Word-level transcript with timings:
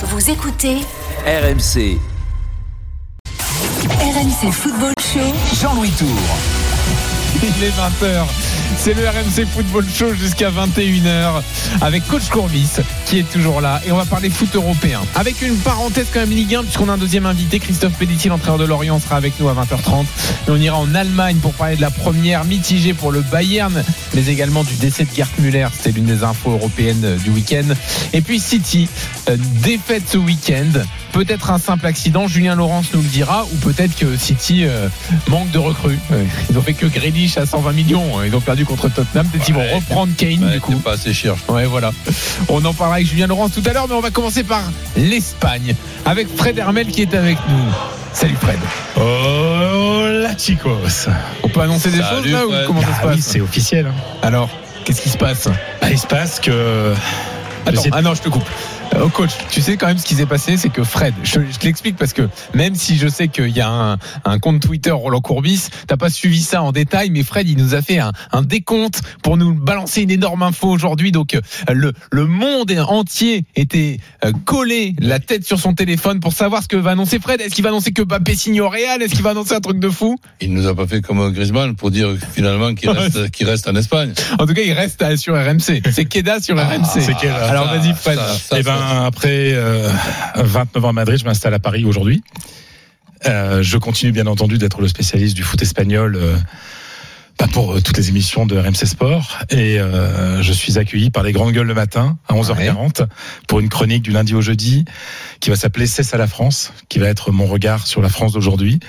Vous 0.00 0.30
écoutez 0.30 0.76
RMC, 1.26 1.98
RMC 4.00 4.52
Football 4.52 4.92
Show. 5.00 5.60
Jean-Louis 5.60 5.90
Tour. 5.90 6.06
Il 7.42 7.64
est 7.64 7.70
20h. 7.70 8.57
C'est 8.76 8.94
le 8.94 9.08
RMC 9.08 9.46
Football 9.46 9.84
Show 9.92 10.14
jusqu'à 10.14 10.50
21h 10.50 11.42
avec 11.80 12.06
Coach 12.06 12.28
Courbis 12.30 12.76
qui 13.06 13.18
est 13.18 13.30
toujours 13.30 13.60
là 13.60 13.80
et 13.86 13.92
on 13.92 13.96
va 13.96 14.04
parler 14.04 14.30
foot 14.30 14.54
européen. 14.54 15.00
Avec 15.14 15.42
une 15.42 15.56
parenthèse 15.56 16.08
quand 16.12 16.20
même 16.20 16.30
Ligue 16.30 16.54
1 16.54 16.62
puisqu'on 16.62 16.88
a 16.88 16.92
un 16.92 16.98
deuxième 16.98 17.26
invité, 17.26 17.58
Christophe 17.58 17.94
Pelletier, 17.98 18.30
l'entraîneur 18.30 18.58
de 18.58 18.64
Lorient, 18.64 18.98
sera 19.00 19.16
avec 19.16 19.38
nous 19.40 19.48
à 19.48 19.54
20h30. 19.54 20.04
Et 20.46 20.50
on 20.50 20.56
ira 20.56 20.78
en 20.78 20.94
Allemagne 20.94 21.36
pour 21.36 21.54
parler 21.54 21.76
de 21.76 21.80
la 21.80 21.90
première 21.90 22.44
mitigée 22.44 22.94
pour 22.94 23.12
le 23.12 23.22
Bayern, 23.22 23.82
mais 24.14 24.26
également 24.26 24.64
du 24.64 24.74
décès 24.74 25.04
de 25.04 25.14
Gerd 25.14 25.30
Müller. 25.38 25.68
C'était 25.72 25.92
l'une 25.92 26.06
des 26.06 26.22
infos 26.22 26.52
européennes 26.52 27.18
du 27.24 27.30
week-end. 27.30 27.74
Et 28.12 28.20
puis 28.20 28.40
City, 28.40 28.88
euh, 29.28 29.36
défaite 29.62 30.04
ce 30.06 30.18
week-end. 30.18 30.70
Peut-être 31.12 31.50
un 31.50 31.58
simple 31.58 31.86
accident, 31.86 32.28
Julien 32.28 32.54
Laurence 32.54 32.86
nous 32.94 33.00
le 33.02 33.08
dira, 33.08 33.44
ou 33.52 33.56
peut-être 33.56 33.96
que 33.96 34.16
City 34.16 34.64
euh, 34.64 34.88
manque 35.28 35.50
de 35.50 35.58
recrues. 35.58 35.98
Ils 36.50 36.56
ont 36.58 36.62
fait 36.62 36.74
que 36.74 36.86
Grealish 36.86 37.36
à 37.38 37.46
120 37.46 37.72
millions, 37.72 38.22
ils 38.24 38.34
ont 38.36 38.40
perdu 38.40 38.64
contre 38.64 38.88
Tottenham. 38.88 39.26
Peut-être 39.26 39.44
qu'ils 39.44 39.54
vont 39.54 39.74
reprendre 39.74 40.12
Kane 40.16 40.50
du 40.52 40.60
coup. 40.60 40.76
pas 40.78 40.92
assez 40.92 41.12
cher. 41.12 41.34
Ouais, 41.48 41.64
voilà. 41.64 41.92
On 42.48 42.64
en 42.64 42.72
parlera 42.74 42.96
avec 42.96 43.08
Julien 43.08 43.26
Laurence 43.26 43.52
tout 43.52 43.62
à 43.66 43.72
l'heure, 43.72 43.88
mais 43.88 43.94
on 43.94 44.00
va 44.00 44.10
commencer 44.10 44.44
par 44.44 44.62
l'Espagne 44.96 45.74
avec 46.04 46.28
Fred 46.36 46.56
Hermel 46.58 46.86
qui 46.88 47.02
est 47.02 47.14
avec 47.14 47.38
nous. 47.48 47.64
Salut 48.12 48.36
Fred. 48.40 48.58
Oh 48.96 50.06
la 50.22 50.36
chicos 50.36 51.08
On 51.42 51.48
peut 51.48 51.60
annoncer 51.60 51.90
des 51.90 51.98
Salut, 51.98 52.24
choses 52.24 52.32
là 52.32 52.46
ou 52.46 52.50
comment 52.66 52.80
ça 52.82 52.86
se 52.88 52.92
Ah 53.02 53.06
oui, 53.08 53.16
passe 53.16 53.24
c'est 53.26 53.40
officiel. 53.40 53.86
hein. 53.86 53.94
Alors, 54.22 54.50
qu'est-ce 54.84 55.00
qui 55.00 55.08
se 55.08 55.16
passe? 55.18 55.48
Ah, 55.80 55.90
il 55.90 55.98
se 55.98 56.06
passe 56.06 56.38
que. 56.40 56.94
Attends, 57.66 57.82
ah 57.92 58.02
non, 58.02 58.14
je 58.14 58.22
te 58.22 58.28
coupe. 58.28 58.48
Euh, 58.98 59.04
Oh 59.04 59.08
coach, 59.10 59.30
tu 59.50 59.60
sais 59.62 59.76
quand 59.76 59.86
même 59.86 59.96
ce 59.98 60.04
qui 60.04 60.14
s'est 60.14 60.26
passé, 60.26 60.56
c'est 60.56 60.68
que 60.70 60.82
Fred, 60.84 61.14
je, 61.22 61.40
je 61.50 61.58
te 61.58 61.64
l'explique 61.66 61.96
parce 61.96 62.12
que 62.12 62.28
même 62.54 62.74
si 62.74 62.96
je 62.98 63.06
sais 63.08 63.28
qu'il 63.28 63.48
y 63.56 63.60
a 63.60 63.68
un, 63.70 63.98
un 64.24 64.38
compte 64.38 64.60
Twitter 64.60 64.90
Roland 64.90 65.20
Courbis, 65.20 65.68
t'as 65.86 65.96
pas 65.96 66.10
suivi 66.10 66.42
ça 66.42 66.62
en 66.62 66.72
détail, 66.72 67.10
mais 67.10 67.22
Fred, 67.22 67.48
il 67.48 67.56
nous 67.56 67.74
a 67.74 67.80
fait 67.82 67.98
un, 68.00 68.12
un 68.32 68.42
décompte 68.42 69.00
pour 69.22 69.36
nous 69.36 69.54
balancer 69.54 70.02
une 70.02 70.10
énorme 70.10 70.42
info 70.42 70.68
aujourd'hui. 70.68 71.12
Donc 71.12 71.34
euh, 71.34 71.40
le, 71.72 71.92
le 72.10 72.26
monde 72.26 72.72
entier 72.86 73.44
était 73.56 73.98
euh, 74.24 74.32
collé 74.44 74.94
la 74.98 75.20
tête 75.20 75.46
sur 75.46 75.58
son 75.60 75.74
téléphone 75.74 76.20
pour 76.20 76.32
savoir 76.32 76.62
ce 76.62 76.68
que 76.68 76.76
va 76.76 76.90
annoncer 76.90 77.18
Fred. 77.20 77.40
Est-ce 77.40 77.54
qu'il 77.54 77.64
va 77.64 77.70
annoncer 77.70 77.92
que 77.92 78.02
Mbappé 78.02 78.34
signe 78.34 78.60
au 78.60 78.68
Real? 78.68 79.00
Est-ce 79.00 79.14
qu'il 79.14 79.22
va 79.22 79.30
annoncer 79.30 79.54
un 79.54 79.60
truc 79.60 79.78
de 79.78 79.88
fou? 79.90 80.16
Il 80.40 80.52
nous 80.52 80.66
a 80.66 80.74
pas 80.74 80.86
fait 80.86 81.00
comme 81.00 81.32
Griezmann 81.32 81.76
pour 81.76 81.90
dire 81.90 82.10
finalement 82.34 82.74
qu'il 82.74 82.90
reste, 82.98 83.30
qu'il 83.30 83.48
reste 83.48 83.68
en 83.68 83.76
Espagne. 83.76 84.12
En 84.38 84.46
tout 84.46 84.54
cas, 84.54 84.62
il 84.62 84.72
reste 84.72 85.16
sur 85.16 85.34
RMC. 85.34 85.82
C'est 85.92 86.04
Keda 86.04 86.40
sur 86.40 86.56
RMC. 86.56 86.84
c'est 87.00 87.14
Keda. 87.14 87.46
Alors 87.48 87.66
vas-y 87.68 87.94
Fred. 87.94 88.16
ça, 88.18 88.34
ça, 88.34 88.58
Eh 88.58 88.62
ben, 88.62 88.87
après 88.88 89.52
euh, 89.52 89.90
29 90.36 90.84
ans 90.84 90.88
à 90.88 90.92
Madrid, 90.92 91.18
je 91.18 91.24
m'installe 91.24 91.54
à 91.54 91.58
Paris 91.58 91.84
aujourd'hui. 91.84 92.22
Euh, 93.26 93.62
je 93.62 93.78
continue 93.78 94.12
bien 94.12 94.26
entendu 94.26 94.58
d'être 94.58 94.80
le 94.80 94.88
spécialiste 94.88 95.36
du 95.36 95.42
foot 95.42 95.60
espagnol. 95.60 96.16
euh, 96.16 96.36
bah, 97.38 97.46
pour 97.52 97.72
euh, 97.72 97.80
toutes 97.80 97.96
les 97.96 98.08
émissions 98.08 98.46
de 98.46 98.58
RMC 98.58 98.84
Sport 98.84 99.38
et 99.50 99.78
euh, 99.78 100.42
je 100.42 100.52
suis 100.52 100.76
accueilli 100.76 101.10
par 101.10 101.22
les 101.22 101.30
grandes 101.30 101.52
gueules 101.52 101.68
le 101.68 101.74
matin 101.74 102.18
à 102.28 102.34
11h40 102.34 103.06
pour 103.46 103.60
une 103.60 103.68
chronique 103.68 104.02
du 104.02 104.10
lundi 104.10 104.34
au 104.34 104.40
jeudi 104.40 104.84
qui 105.38 105.50
va 105.50 105.54
s'appeler 105.56 105.86
C'est 105.86 106.02
ça 106.02 106.18
la 106.18 106.26
France 106.26 106.72
qui 106.88 106.98
va 106.98 107.06
être 107.06 107.30
mon 107.30 107.46
regard 107.46 107.86
sur 107.86 108.02
la 108.02 108.08
France 108.08 108.32
d'aujourd'hui 108.32 108.80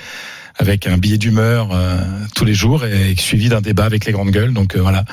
avec 0.58 0.88
un 0.88 0.98
billet 0.98 1.16
d'humeur 1.16 1.68
euh, 1.72 2.00
tous 2.34 2.44
les 2.44 2.54
jours 2.54 2.84
et 2.84 3.14
suivi 3.16 3.48
d'un 3.48 3.60
débat 3.60 3.84
avec 3.84 4.04
les 4.04 4.12
grandes 4.12 4.32
gueules 4.32 4.52
donc 4.52 4.74
euh, 4.74 4.80
voilà 4.80 5.04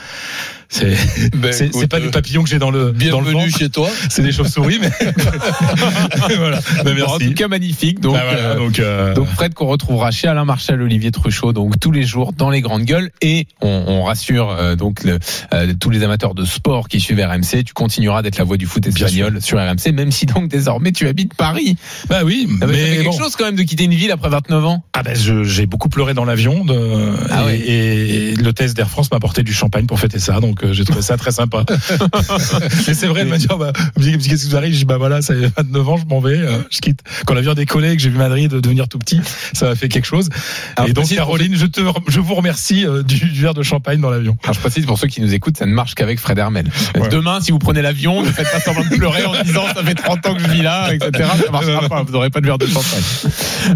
c'est 0.69 0.95
Ben, 1.35 1.53
pas 1.89 1.99
des 1.99 2.09
papillons 2.09 2.43
que 2.43 2.49
j'ai 2.49 2.59
dans 2.59 2.71
le 2.71 2.91
dans 2.91 3.19
le 3.21 3.31
Bienvenue 3.31 3.51
chez 3.51 3.69
toi. 3.69 3.89
c'est 4.09 4.21
des 4.21 4.31
chauves-souris 4.31 4.79
mais 4.81 4.89
voilà 6.37 6.59
Mais 6.85 6.93
Bon, 6.93 7.05
en 7.05 7.19
tout 7.19 7.33
cas, 7.33 7.47
magnifique. 7.47 7.99
Donc, 7.99 8.13
voilà, 8.13 8.31
euh, 8.31 8.55
donc, 8.57 8.79
euh, 8.79 9.13
Donc 9.13 9.27
Fred 9.29 9.53
qu'on 9.53 9.67
retrouvera 9.67 10.11
chez 10.11 10.27
Alain 10.27 10.45
Marchal, 10.45 10.81
Olivier 10.81 11.11
Truchot, 11.11 11.53
donc 11.53 11.79
tous 11.79 11.91
les 11.91 12.03
jours 12.03 12.33
dans 12.33 12.49
les 12.49 12.61
grandes 12.61 12.83
gueules 12.83 13.11
et 13.21 13.47
on, 13.61 13.83
on 13.87 14.03
rassure 14.03 14.49
euh, 14.51 14.75
donc 14.75 15.03
le- 15.03 15.19
euh, 15.53 15.73
tous 15.79 15.89
les 15.89 16.03
amateurs 16.03 16.33
de 16.35 16.43
sport 16.45 16.87
qui 16.89 16.99
suivent 16.99 17.19
RMC, 17.19 17.63
tu 17.63 17.73
continueras 17.73 18.21
d'être 18.21 18.37
la 18.37 18.43
voix 18.43 18.57
du 18.57 18.65
foot 18.65 18.85
espagnol 18.87 19.41
sur 19.41 19.57
RMC, 19.59 19.91
même 19.93 20.11
si 20.11 20.25
donc 20.25 20.47
désormais 20.49 20.91
tu 20.91 21.07
habites 21.07 21.33
Paris. 21.33 21.77
bah 22.09 22.21
oui 22.25 22.47
fait 22.59 22.65
mais 22.67 22.73
quelque 22.97 23.05
bon. 23.05 23.17
chose 23.17 23.35
quand 23.35 23.45
même 23.45 23.55
de 23.55 23.63
quitter 23.63 23.85
une 23.85 23.93
ville 23.93 24.11
après 24.11 24.29
29 24.29 24.65
ans. 24.65 24.83
Ah 24.93 25.03
ben 25.03 25.15
je- 25.15 25.43
j'ai 25.43 25.65
beaucoup 25.65 25.89
pleuré 25.89 26.13
dans 26.13 26.25
l'avion 26.25 26.65
de- 26.65 27.13
Ah 27.29 27.43
et, 27.43 27.45
ouais. 27.45 27.59
et 27.59 28.35
l'hôtesse 28.35 28.73
d'Air 28.73 28.89
France 28.89 29.11
m'a 29.11 29.17
apporté 29.17 29.43
du 29.43 29.53
champagne 29.53 29.85
pour 29.85 29.99
fêter 29.99 30.19
ça 30.19 30.39
donc 30.39 30.56
euh, 30.63 30.73
j'ai 30.73 30.85
trouvé 30.85 31.01
ça 31.01 31.17
très 31.17 31.31
sympa. 31.31 31.63
et 32.87 32.93
c'est 32.93 33.07
vrai 33.07 33.21
elle 33.21 33.27
m'a 33.27 33.37
dit 33.37 33.47
oh, 33.51 33.57
bah, 33.57 33.73
qu'est-ce 33.95 34.43
qui 34.43 34.49
vous 34.49 34.55
arrive? 34.55 34.73
Je 34.73 34.79
dis 34.79 34.85
bah 34.85 34.97
voilà 34.97 35.21
ça 35.21 35.33
fait 35.33 35.51
29 35.57 35.89
ans 35.89 35.97
je 35.97 36.05
m'en 36.05 36.19
vais 36.19 36.37
euh, 36.37 36.59
je 36.69 36.79
quitte. 36.79 37.01
Quand 37.25 37.33
l'avion 37.33 37.51
a 37.51 37.55
décollé 37.55 37.91
et 37.91 37.95
que 37.95 38.01
j'ai 38.01 38.09
vu 38.09 38.17
Madrid 38.17 38.51
devenir 38.51 38.87
tout 38.87 38.99
petit 38.99 39.21
ça 39.53 39.69
m'a 39.69 39.75
fait 39.75 39.87
quelque 39.87 40.05
chose. 40.05 40.29
Alors, 40.75 40.89
et 40.89 40.93
donc 40.93 41.03
précise 41.03 41.17
Caroline 41.17 41.55
je 41.55 41.65
te 41.65 41.81
je 42.07 42.19
vous 42.19 42.35
remercie 42.35 42.85
euh, 42.85 43.03
du, 43.03 43.17
du 43.17 43.41
verre 43.41 43.53
de 43.53 43.63
champagne 43.63 43.99
dans 43.99 44.09
l'avion. 44.09 44.37
Alors 44.43 44.53
je 44.53 44.59
précise 44.59 44.85
pour 44.85 44.97
ceux 44.97 45.07
qui 45.07 45.21
nous 45.21 45.33
écoutent, 45.33 45.57
ça 45.57 45.65
ne 45.65 45.73
marche 45.73 45.95
qu'avec 45.95 46.19
Fred 46.19 46.37
Hermel. 46.37 46.67
Ouais. 46.95 47.09
Demain, 47.09 47.39
si 47.41 47.51
vous 47.51 47.59
prenez 47.59 47.81
l'avion, 47.81 48.23
ne 48.23 48.31
faites 48.31 48.51
pas 48.51 48.59
semblant 48.59 48.83
de 48.83 48.95
pleurer 48.95 49.25
en 49.25 49.43
disant 49.43 49.65
ça 49.67 49.83
fait 49.83 49.95
30 49.95 50.25
ans 50.27 50.35
que 50.35 50.41
je 50.41 50.47
vis 50.47 50.61
là, 50.61 50.93
etc. 50.93 51.29
Ça 51.45 51.51
marchera 51.51 51.89
pas, 51.89 52.03
vous 52.03 52.11
n'aurez 52.11 52.29
pas 52.29 52.41
de 52.41 52.45
verre 52.45 52.57
de 52.57 52.67
champagne. 52.67 53.03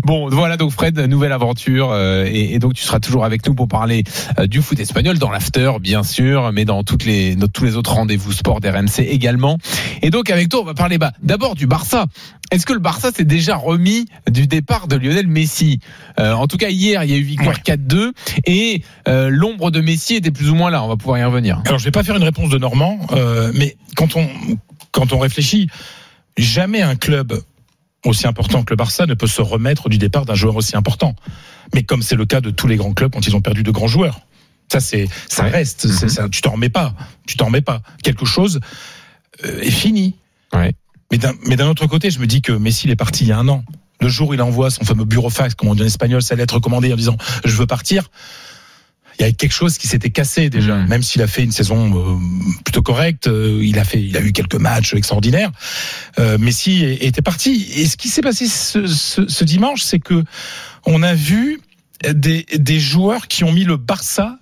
Bon, 0.04 0.30
voilà 0.30 0.58
donc 0.58 0.72
Fred, 0.72 1.00
nouvelle 1.00 1.32
aventure, 1.32 1.92
euh, 1.92 2.26
et, 2.26 2.54
et 2.54 2.60
donc 2.60 2.74
tu 2.74 2.84
seras 2.84 3.00
toujours 3.00 3.26
avec 3.26 3.46
nous 3.46 3.54
pour 3.54 3.68
parler 3.68 4.04
euh, 4.40 4.48
du 4.48 4.62
foot 4.62 4.80
espagnol 4.80 5.18
dans 5.18 5.32
l'after, 5.32 5.72
bien 5.80 6.04
sûr, 6.04 6.52
mais 6.52 6.66
dans 6.66 6.71
toutes 6.84 7.06
les, 7.06 7.36
dans 7.36 7.48
tous 7.48 7.66
les 7.66 7.76
autres 7.76 7.94
rendez-vous 7.94 8.32
sport 8.32 8.60
d'RMC 8.60 9.00
également. 9.00 9.58
Et 10.02 10.10
donc 10.10 10.30
avec 10.30 10.50
toi, 10.50 10.62
on 10.62 10.66
va 10.66 10.74
parler 10.74 10.98
bah, 10.98 11.12
d'abord 11.22 11.56
du 11.56 11.68
Barça. 11.68 12.06
Est-ce 12.52 12.66
que 12.66 12.74
le 12.74 12.80
Barça 12.80 13.12
s'est 13.12 13.24
déjà 13.24 13.56
remis 13.56 14.06
du 14.30 14.48
départ 14.48 14.88
de 14.88 14.96
Lionel 14.96 15.28
Messi? 15.28 15.80
Euh, 16.20 16.34
En 16.34 16.48
tout 16.48 16.58
cas, 16.58 16.70
hier, 16.70 17.04
il 17.04 17.12
y 17.12 17.14
a 17.14 17.18
eu 17.18 17.24
victoire 17.24 17.58
4-2 17.60 18.12
et 18.46 18.84
euh, 19.08 19.30
l'ombre 19.30 19.72
de 19.72 19.80
Messi 19.82 20.16
était 20.16 20.32
plus 20.32 20.50
ou 20.50 20.56
moins 20.56 20.70
là. 20.70 20.84
On 20.84 20.88
va 20.88 20.98
pouvoir 20.98 21.20
y 21.20 21.24
revenir. 21.24 21.62
Alors 21.66 21.80
je 21.80 21.86
vais 21.86 21.92
pas 21.92 22.04
faire 22.04 22.16
une 22.16 22.24
réponse 22.24 22.50
de 22.50 22.58
Normand 22.58 23.00
euh, 23.12 23.52
mais 23.54 23.78
quand 23.96 24.16
on 24.16 24.28
quand 24.92 25.14
on 25.14 25.20
réfléchit 25.20 25.68
jamais 26.38 26.82
un 26.82 26.96
club 26.96 27.42
aussi 28.06 28.28
important 28.28 28.64
que 28.64 28.72
le 28.72 28.76
Barça 28.78 29.06
ne 29.06 29.14
peut 29.14 29.28
se 29.28 29.42
remettre 29.42 29.90
du 29.90 29.98
départ 29.98 30.26
d'un 30.26 30.36
joueur 30.36 30.56
aussi 30.56 30.76
important. 30.76 31.16
Mais 31.74 31.84
comme 31.84 32.02
c'est 32.02 32.16
le 32.16 32.26
cas 32.26 32.42
de 32.42 32.50
tous 32.50 32.68
les 32.68 32.76
grands 32.76 32.94
clubs 32.94 33.12
quand 33.12 33.26
ils 33.28 33.36
ont 33.36 33.42
perdu 33.42 33.64
de 33.64 33.72
grands 33.72 33.88
joueurs. 33.88 34.22
Ça 34.72 34.80
c'est 34.80 35.08
ça 35.28 35.44
Ouais. 35.44 35.50
reste, 35.50 35.88
ça, 35.90 36.30
tu 36.30 36.40
t'en 36.42 36.52
remets 36.52 36.70
pas, 36.70 36.94
tu 37.28 37.36
t'en 37.36 37.46
remets 37.48 37.62
pas. 37.62 37.82
Quelque 38.04 38.26
chose 38.26 38.60
euh, 39.46 39.60
est 39.62 39.72
fini. 39.72 40.16
Ouais. 40.54 40.74
Mais 41.12 41.18
d'un 41.18 41.34
mais 41.46 41.58
d'un 41.58 41.68
autre 41.68 41.88
côté, 41.88 42.10
je 42.10 42.20
me 42.20 42.26
dis 42.28 42.42
que 42.42 42.54
Messi 42.54 42.88
il 42.88 42.92
est 42.92 42.96
parti 42.96 43.26
il 43.26 43.28
y 43.28 43.32
a 43.34 43.38
un 43.38 43.48
an. 43.50 43.66
Le 44.00 44.08
jour 44.08 44.30
où 44.30 44.34
il 44.34 44.42
envoie 44.42 44.70
son 44.72 44.86
fameux 44.86 45.04
burofax, 45.06 45.56
comme 45.56 45.68
on 45.70 45.76
dit 45.76 45.84
en 45.84 45.86
espagnol, 45.86 46.22
sa 46.22 46.36
lettre 46.36 46.54
recommandée 46.56 46.92
en 46.94 46.96
disant 46.96 47.18
je 47.44 47.56
veux 47.58 47.68
partir. 47.68 48.10
Il 49.20 49.22
y 49.22 49.24
avait 49.26 49.34
quelque 49.34 49.52
chose 49.54 49.78
qui 49.78 49.88
s'était 49.88 50.10
cassé 50.10 50.50
déjà, 50.50 50.78
Mhm. 50.78 50.88
même 50.88 51.04
s'il 51.04 51.22
a 51.22 51.28
fait 51.28 51.44
une 51.44 51.52
saison 51.52 51.80
euh, 51.96 52.18
plutôt 52.64 52.82
correcte. 52.82 53.28
euh, 53.28 53.60
il 53.62 53.78
a 53.78 53.84
fait, 53.84 54.02
il 54.02 54.16
a 54.18 54.22
eu 54.22 54.32
quelques 54.32 54.56
matchs 54.56 54.94
extraordinaires. 54.94 55.52
Euh, 56.18 56.38
Messi 56.40 56.84
était 57.02 57.22
parti. 57.22 57.68
Et 57.76 57.86
ce 57.88 57.98
qui 57.98 58.08
s'est 58.08 58.22
passé 58.22 58.48
ce, 58.48 58.88
ce- 58.88 59.28
ce 59.28 59.44
dimanche, 59.44 59.82
c'est 59.84 60.00
que 60.00 60.24
on 60.86 61.04
a 61.04 61.14
vu 61.14 61.60
des, 62.10 62.46
des 62.58 62.80
joueurs 62.80 63.28
qui 63.28 63.44
ont 63.44 63.52
mis 63.52 63.66
le 63.66 63.76
Barça 63.78 64.40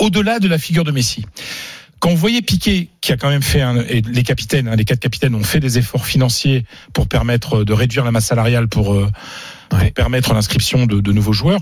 au-delà 0.00 0.40
de 0.40 0.48
la 0.48 0.58
figure 0.58 0.84
de 0.84 0.90
Messi. 0.90 1.24
Quand 2.00 2.08
on 2.08 2.14
voyait 2.14 2.40
Piqué, 2.40 2.88
qui 3.02 3.12
a 3.12 3.16
quand 3.16 3.28
même 3.28 3.42
fait, 3.42 3.60
un, 3.60 3.76
et 3.76 4.00
les 4.00 4.22
capitaines, 4.22 4.68
hein, 4.68 4.76
les 4.76 4.86
quatre 4.86 5.00
capitaines 5.00 5.34
ont 5.34 5.44
fait 5.44 5.60
des 5.60 5.76
efforts 5.76 6.06
financiers 6.06 6.64
pour 6.94 7.06
permettre 7.06 7.62
de 7.62 7.72
réduire 7.74 8.04
la 8.04 8.10
masse 8.10 8.26
salariale 8.26 8.68
pour, 8.68 8.94
euh, 8.94 9.06
pour 9.70 9.78
Ouais. 9.78 9.90
permettre 9.90 10.34
l'inscription 10.34 10.84
de, 10.84 11.00
de 11.00 11.12
nouveaux 11.12 11.32
joueurs. 11.32 11.60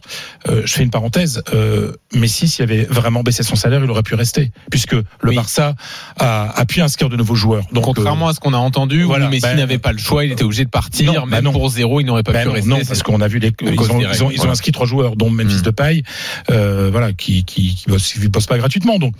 Euh, 0.48 0.62
je 0.64 0.72
fais 0.72 0.82
une 0.82 0.90
parenthèse. 0.90 1.42
Euh, 1.54 1.92
Messi, 2.14 2.48
s'il 2.48 2.64
avait 2.64 2.84
vraiment 2.84 3.22
baissé 3.22 3.42
son 3.44 3.54
salaire, 3.54 3.80
il 3.84 3.90
aurait 3.90 4.02
pu 4.02 4.14
rester, 4.16 4.50
puisque 4.70 4.94
le 4.94 5.04
Oui. 5.22 5.36
Barça 5.36 5.74
a, 6.18 6.50
a 6.58 6.64
pu 6.66 6.80
inscrire 6.80 7.08
de 7.10 7.16
nouveaux 7.16 7.34
joueurs. 7.36 7.64
Donc, 7.72 7.84
Contrairement 7.84 8.26
euh, 8.26 8.30
à 8.30 8.34
ce 8.34 8.40
qu'on 8.40 8.54
a 8.54 8.58
entendu, 8.58 9.02
voilà, 9.04 9.26
où 9.26 9.30
Messi 9.30 9.42
ben, 9.42 9.56
n'avait 9.56 9.78
pas 9.78 9.92
le 9.92 9.98
choix, 9.98 10.24
il 10.24 10.32
était 10.32 10.42
obligé 10.42 10.64
de 10.64 10.70
partir, 10.70 11.12
non, 11.12 11.20
bah 11.20 11.26
même 11.36 11.44
non. 11.44 11.52
pour 11.52 11.68
zéro, 11.68 12.00
il 12.00 12.04
n'aurait 12.06 12.22
pas 12.24 12.32
Ben 12.32 12.42
pu 12.42 12.48
non, 12.48 12.54
rester. 12.54 12.68
non, 12.70 12.78
parce 12.86 13.02
qu'on 13.02 13.20
a 13.20 13.28
vu 13.28 13.38
les, 13.38 13.52
ils 13.62 13.68
ont, 13.68 14.00
ils 14.00 14.06
ont, 14.06 14.10
ils 14.10 14.22
ont 14.22 14.36
voilà. 14.36 14.52
inscrit 14.52 14.72
trois 14.72 14.86
joueurs, 14.86 15.14
dont 15.14 15.30
Memphis 15.30 15.58
Mm. 15.58 15.62
de 15.62 15.70
paille, 15.70 16.02
euh, 16.50 16.88
voilà, 16.90 17.12
qui 17.12 17.44
qui 17.44 17.74
qui 17.74 17.84
bossent, 17.88 18.12
qui 18.14 18.26
bossent 18.28 18.46
pas 18.46 18.58
gratuitement. 18.58 18.98
Donc, 18.98 19.14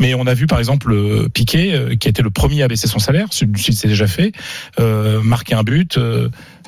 mais 0.00 0.14
on 0.14 0.26
a 0.26 0.34
vu 0.34 0.46
par 0.46 0.58
exemple 0.58 0.92
euh, 0.92 1.28
Piqué, 1.32 1.96
qui 2.00 2.08
a 2.08 2.10
été 2.10 2.22
le 2.22 2.30
premier 2.30 2.62
à 2.64 2.68
baisser 2.68 2.88
son 2.88 2.98
salaire, 2.98 3.28
c'est 3.30 3.46
déjà 3.86 4.06
fait, 4.06 4.32
marquer 5.22 5.54
un 5.54 5.62
but, 5.62 5.98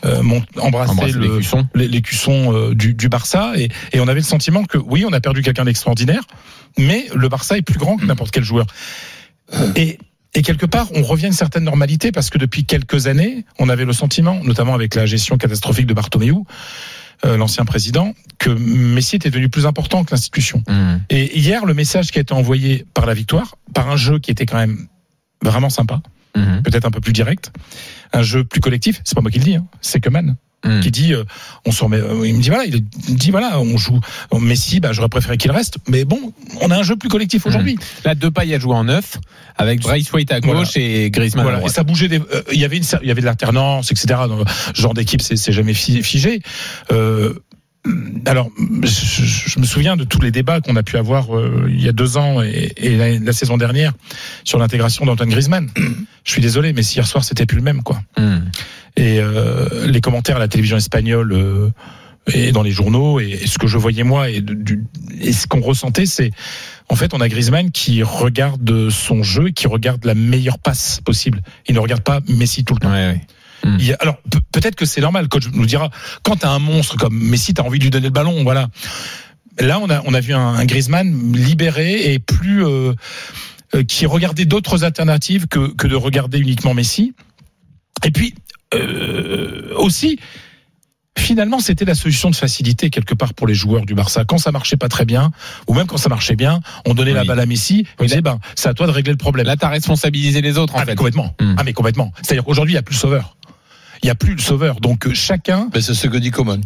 embrasser, 0.05 0.91
Embrasser 0.91 1.13
le, 1.13 1.21
les 1.21 1.31
cuissons. 1.37 1.67
les, 1.75 1.89
les 1.89 2.03
cuissons 2.03 2.53
euh, 2.53 2.75
du, 2.75 2.95
du 2.95 3.09
Barça, 3.09 3.53
et, 3.57 3.69
et 3.93 4.01
on 4.01 4.09
avait 4.09 4.21
le 4.21 4.25
sentiment 4.27 4.65
que 4.65 4.79
oui, 4.79 5.05
on 5.09 5.13
a 5.13 5.21
perdu 5.21 5.43
quelqu'un 5.43 5.65
d'extraordinaire, 5.65 6.23
mais 6.79 7.07
le 7.15 7.29
Barça 7.29 7.57
est 7.57 7.63
plus 7.63 7.79
grand 7.79 7.97
que 7.97 8.05
n'importe 8.05 8.31
quel 8.31 8.45
joueur. 8.45 8.67
Et 9.77 9.99
et 10.37 10.43
quelque 10.43 10.67
part, 10.67 10.89
on 10.95 11.03
revient 11.03 11.27
à 11.27 11.29
une 11.29 11.33
certaine 11.33 11.63
normalité 11.63 12.11
parce 12.11 12.29
que 12.29 12.39
depuis 12.39 12.65
quelques 12.65 13.07
années, 13.07 13.45
on 13.61 13.69
avait 13.69 13.85
le 13.85 13.93
sentiment, 13.93 14.41
notamment 14.43 14.75
avec 14.75 14.97
la 14.97 15.07
gestion 15.07 15.39
catastrophique 15.39 15.87
de 15.87 15.95
Bartomeu, 15.95 16.35
euh, 17.25 17.37
l'ancien 17.37 17.65
président, 17.65 18.15
que 18.39 18.51
Messi 18.51 19.15
était 19.15 19.31
devenu 19.31 19.49
plus 19.49 19.65
important 19.65 20.03
que 20.03 20.11
l'institution. 20.11 20.63
Mmh. 20.67 20.97
Et 21.11 21.39
hier, 21.39 21.65
le 21.65 21.73
message 21.73 22.11
qui 22.11 22.19
a 22.19 22.23
été 22.23 22.35
envoyé 22.35 22.85
par 22.95 23.07
la 23.07 23.15
victoire, 23.15 23.55
par 23.73 23.89
un 23.89 23.97
jeu 23.97 24.19
qui 24.19 24.33
était 24.33 24.45
quand 24.45 24.59
même 24.59 24.89
vraiment 25.41 25.71
sympa, 25.71 26.03
Mhm. 26.37 26.63
peut-être 26.63 26.85
un 26.87 26.91
peu 26.91 27.01
plus 27.01 27.13
direct, 27.13 27.51
un 28.13 28.23
jeu 28.23 28.45
plus 28.45 28.61
collectif. 28.61 29.01
C'est 29.05 29.15
pas 29.15 29.21
moi 29.21 29.31
qui 29.31 29.39
le 29.39 29.45
dis, 29.45 29.55
hein, 29.57 29.67
c'est 29.81 30.01
Coman 30.01 30.37
Mhm. 30.67 30.81
qui 30.81 30.91
dit, 30.91 31.13
euh, 31.13 31.25
on 31.67 31.73
s'en 31.73 31.85
remet. 31.87 31.99
euh, 31.99 32.27
il 32.27 32.35
me 32.35 32.41
dit 32.41 32.49
voilà, 32.49 32.65
il 32.65 32.73
me 33.13 33.17
dit 33.19 33.31
voilà, 33.31 33.61
on 33.61 33.77
joue 33.77 34.01
Messi, 34.41 34.81
bah 34.81 34.93
j'aurais 34.93 35.11
préféré 35.11 35.37
qu'il 35.37 35.51
reste, 35.51 35.77
mais 35.89 36.05
bon, 36.07 36.33
on 36.63 36.71
a 36.71 36.79
un 36.79 36.83
jeu 36.83 36.97
plus 36.97 37.11
collectif 37.11 37.45
aujourd'hui. 37.45 37.77
Là, 38.05 38.15
Depay 38.15 38.55
a 38.55 38.59
joué 38.59 38.75
en 38.75 38.85
neuf 38.85 39.19
avec 39.59 39.81
Braithwaite 39.83 40.33
à 40.33 40.41
Voilà. 40.41 40.61
gauche 40.61 40.77
et 40.77 41.11
Griezmann 41.11 41.43
à 41.43 41.45
Voilà, 41.45 41.59
et 41.59 41.61
droite. 41.61 41.75
ça 41.75 41.83
bougeait. 41.85 42.09
euh, 42.19 42.43
Il 42.53 42.59
y 42.59 42.65
avait 42.65 42.79
une, 42.79 42.85
il 43.03 43.09
y 43.09 43.11
avait 43.11 43.21
de 43.21 43.27
l'alternance, 43.27 43.91
etc. 43.93 44.07
Dans 44.27 44.37
le 44.39 44.45
genre 44.75 44.95
d'équipe, 44.95 45.21
c'est 45.21 45.53
jamais 45.53 45.75
fi- 45.75 46.03
figé. 46.03 46.41
Alors, 48.27 48.51
je, 48.83 49.59
me 49.59 49.65
souviens 49.65 49.97
de 49.97 50.05
tous 50.05 50.21
les 50.21 50.31
débats 50.31 50.61
qu'on 50.61 50.77
a 50.77 50.83
pu 50.83 50.97
avoir 50.97 51.37
euh, 51.37 51.67
il 51.69 51.83
y 51.83 51.89
a 51.89 51.93
deux 51.93 52.17
ans 52.17 52.43
et, 52.43 52.73
et 52.77 52.97
la, 52.97 53.19
la 53.19 53.33
saison 53.33 53.57
dernière 53.57 53.93
sur 54.45 54.59
l'intégration 54.59 55.05
d'Antoine 55.05 55.31
Griezmann. 55.31 55.69
Je 56.25 56.33
suis 56.33 56.41
désolé, 56.41 56.73
mais 56.73 56.83
si 56.83 56.97
hier 56.97 57.07
soir 57.07 57.25
c'était 57.25 57.47
plus 57.47 57.59
le 57.59 57.63
même, 57.63 57.83
quoi. 57.83 58.03
Mhm. 58.19 58.51
Et 58.97 59.19
euh, 59.21 59.87
les 59.87 60.01
commentaires 60.01 60.37
à 60.37 60.39
la 60.39 60.49
télévision 60.49 60.77
espagnole 60.77 61.33
euh, 61.33 61.71
et 62.33 62.53
dans 62.53 62.63
les 62.63 62.71
journaux 62.71 63.21
et, 63.21 63.31
et 63.43 63.47
ce 63.47 63.59
que 63.59 63.67
je 63.67 63.77
voyais 63.77 64.05
moi 64.05 64.31
et, 64.31 64.41
du, 64.41 64.85
et 65.21 65.33
ce 65.33 65.47
qu'on 65.47 65.61
ressentait, 65.61 66.07
c'est 66.07 66.31
en 66.89 66.95
fait 66.95 67.13
on 67.13 67.21
a 67.21 67.29
Griezmann 67.29 67.71
qui 67.71 68.03
regarde 68.03 68.89
son 68.91 69.23
jeu, 69.23 69.51
qui 69.51 69.67
regarde 69.67 70.05
la 70.05 70.15
meilleure 70.15 70.59
passe 70.59 71.01
possible. 71.05 71.43
Il 71.69 71.75
ne 71.75 71.81
regarde 71.81 72.03
pas 72.03 72.21
Messi 72.29 72.65
tout 72.65 72.75
le 72.75 72.81
temps. 72.81 72.93
Ouais, 72.93 73.09
ouais. 73.09 73.21
Il 73.79 73.87
y 73.87 73.93
a- 73.93 73.97
alors 74.01 74.17
pe- 74.31 74.39
peut-être 74.53 74.75
que 74.75 74.85
c'est 74.85 75.01
normal. 75.01 75.29
Coach 75.29 75.45
nous 75.53 75.67
dira 75.67 75.91
quand 76.23 76.37
t'as 76.37 76.51
un 76.51 76.59
monstre 76.59 76.97
comme 76.97 77.17
Messi, 77.19 77.55
t'as 77.55 77.63
envie 77.63 77.79
de 77.79 77.85
lui 77.85 77.91
donner 77.91 78.07
le 78.09 78.13
ballon, 78.13 78.43
voilà. 78.43 78.69
Là, 79.59 79.79
on 79.81 79.89
a 79.91 80.03
on 80.05 80.15
a 80.15 80.21
vu 80.21 80.35
un, 80.35 80.41
un 80.55 80.65
Griezmann 80.65 81.33
libéré 81.33 82.13
et 82.13 82.19
plus 82.19 82.65
euh, 82.67 82.93
euh, 83.75 83.83
qui 83.85 84.05
regardait 84.07 84.45
d'autres 84.45 84.85
alternatives 84.85 85.47
que 85.49 85.73
que 85.75 85.87
de 85.87 85.95
regarder 85.97 86.39
uniquement 86.39 86.75
Messi. 86.75 87.15
Et 88.05 88.11
puis 88.11 88.35
euh, 88.75 89.73
aussi. 89.77 90.19
Finalement, 91.17 91.61
c'était 91.61 91.85
la 91.85 91.95
solution 91.95 92.29
de 92.29 92.35
facilité 92.35 92.91
quelque 92.91 93.15
part 93.15 93.35
pour 93.35 93.47
les 93.47 93.55
joueurs 93.55 93.87
du 93.87 93.95
Barça. 93.95 94.25
Quand 94.25 94.37
ça 94.37 94.51
marchait 94.51 94.77
pas 94.77 94.89
très 94.89 95.05
bien, 95.05 95.31
ou 95.69 95.75
même 95.75 95.87
quand 95.87 95.97
ça 95.97 96.09
marchait 96.09 96.35
bien, 96.35 96.61
on 96.87 96.93
donnait 96.93 97.13
la 97.13 97.25
balle 97.25 97.39
à 97.39 97.47
Messi. 97.47 97.87
On 97.99 98.03
Oui, 98.03 98.09
disait, 98.09 98.21
ben, 98.21 98.41
c'est 98.57 98.69
à 98.69 98.75
toi 98.75 98.89
de 98.89 98.91
régler 98.93 99.13
le 99.13 99.17
problème. 99.17 99.47
Là, 99.47 99.57
t'as 99.57 99.69
responsabilisé 99.69 100.43
les 100.43 100.59
autres, 100.59 100.75
en 100.75 100.79
ah, 100.79 100.81
mais 100.85 100.93
fait. 100.93 100.97
complètement. 100.97 101.35
Hmm. 101.41 101.55
Ah, 101.57 101.63
mais 101.65 101.73
complètement. 101.73 102.13
C'est-à-dire 102.21 102.43
qu'aujourd'hui, 102.45 102.73
il 102.73 102.75
n'y 102.75 102.79
a 102.81 102.83
plus 102.83 102.97
le 102.97 102.99
sauveur. 102.99 103.37
Il 104.05 104.09
n'y 104.09 104.11
a 104.11 104.15
plus 104.17 104.35
le 104.35 104.41
sauveur. 104.43 104.81
Donc, 104.81 105.07
euh, 105.07 105.15
chacun. 105.15 105.71
Mais 105.73 105.81
c'est 105.81 105.95
ce 105.95 106.07
que 106.09 106.19
dit 106.19 106.31
Coman. 106.31 106.61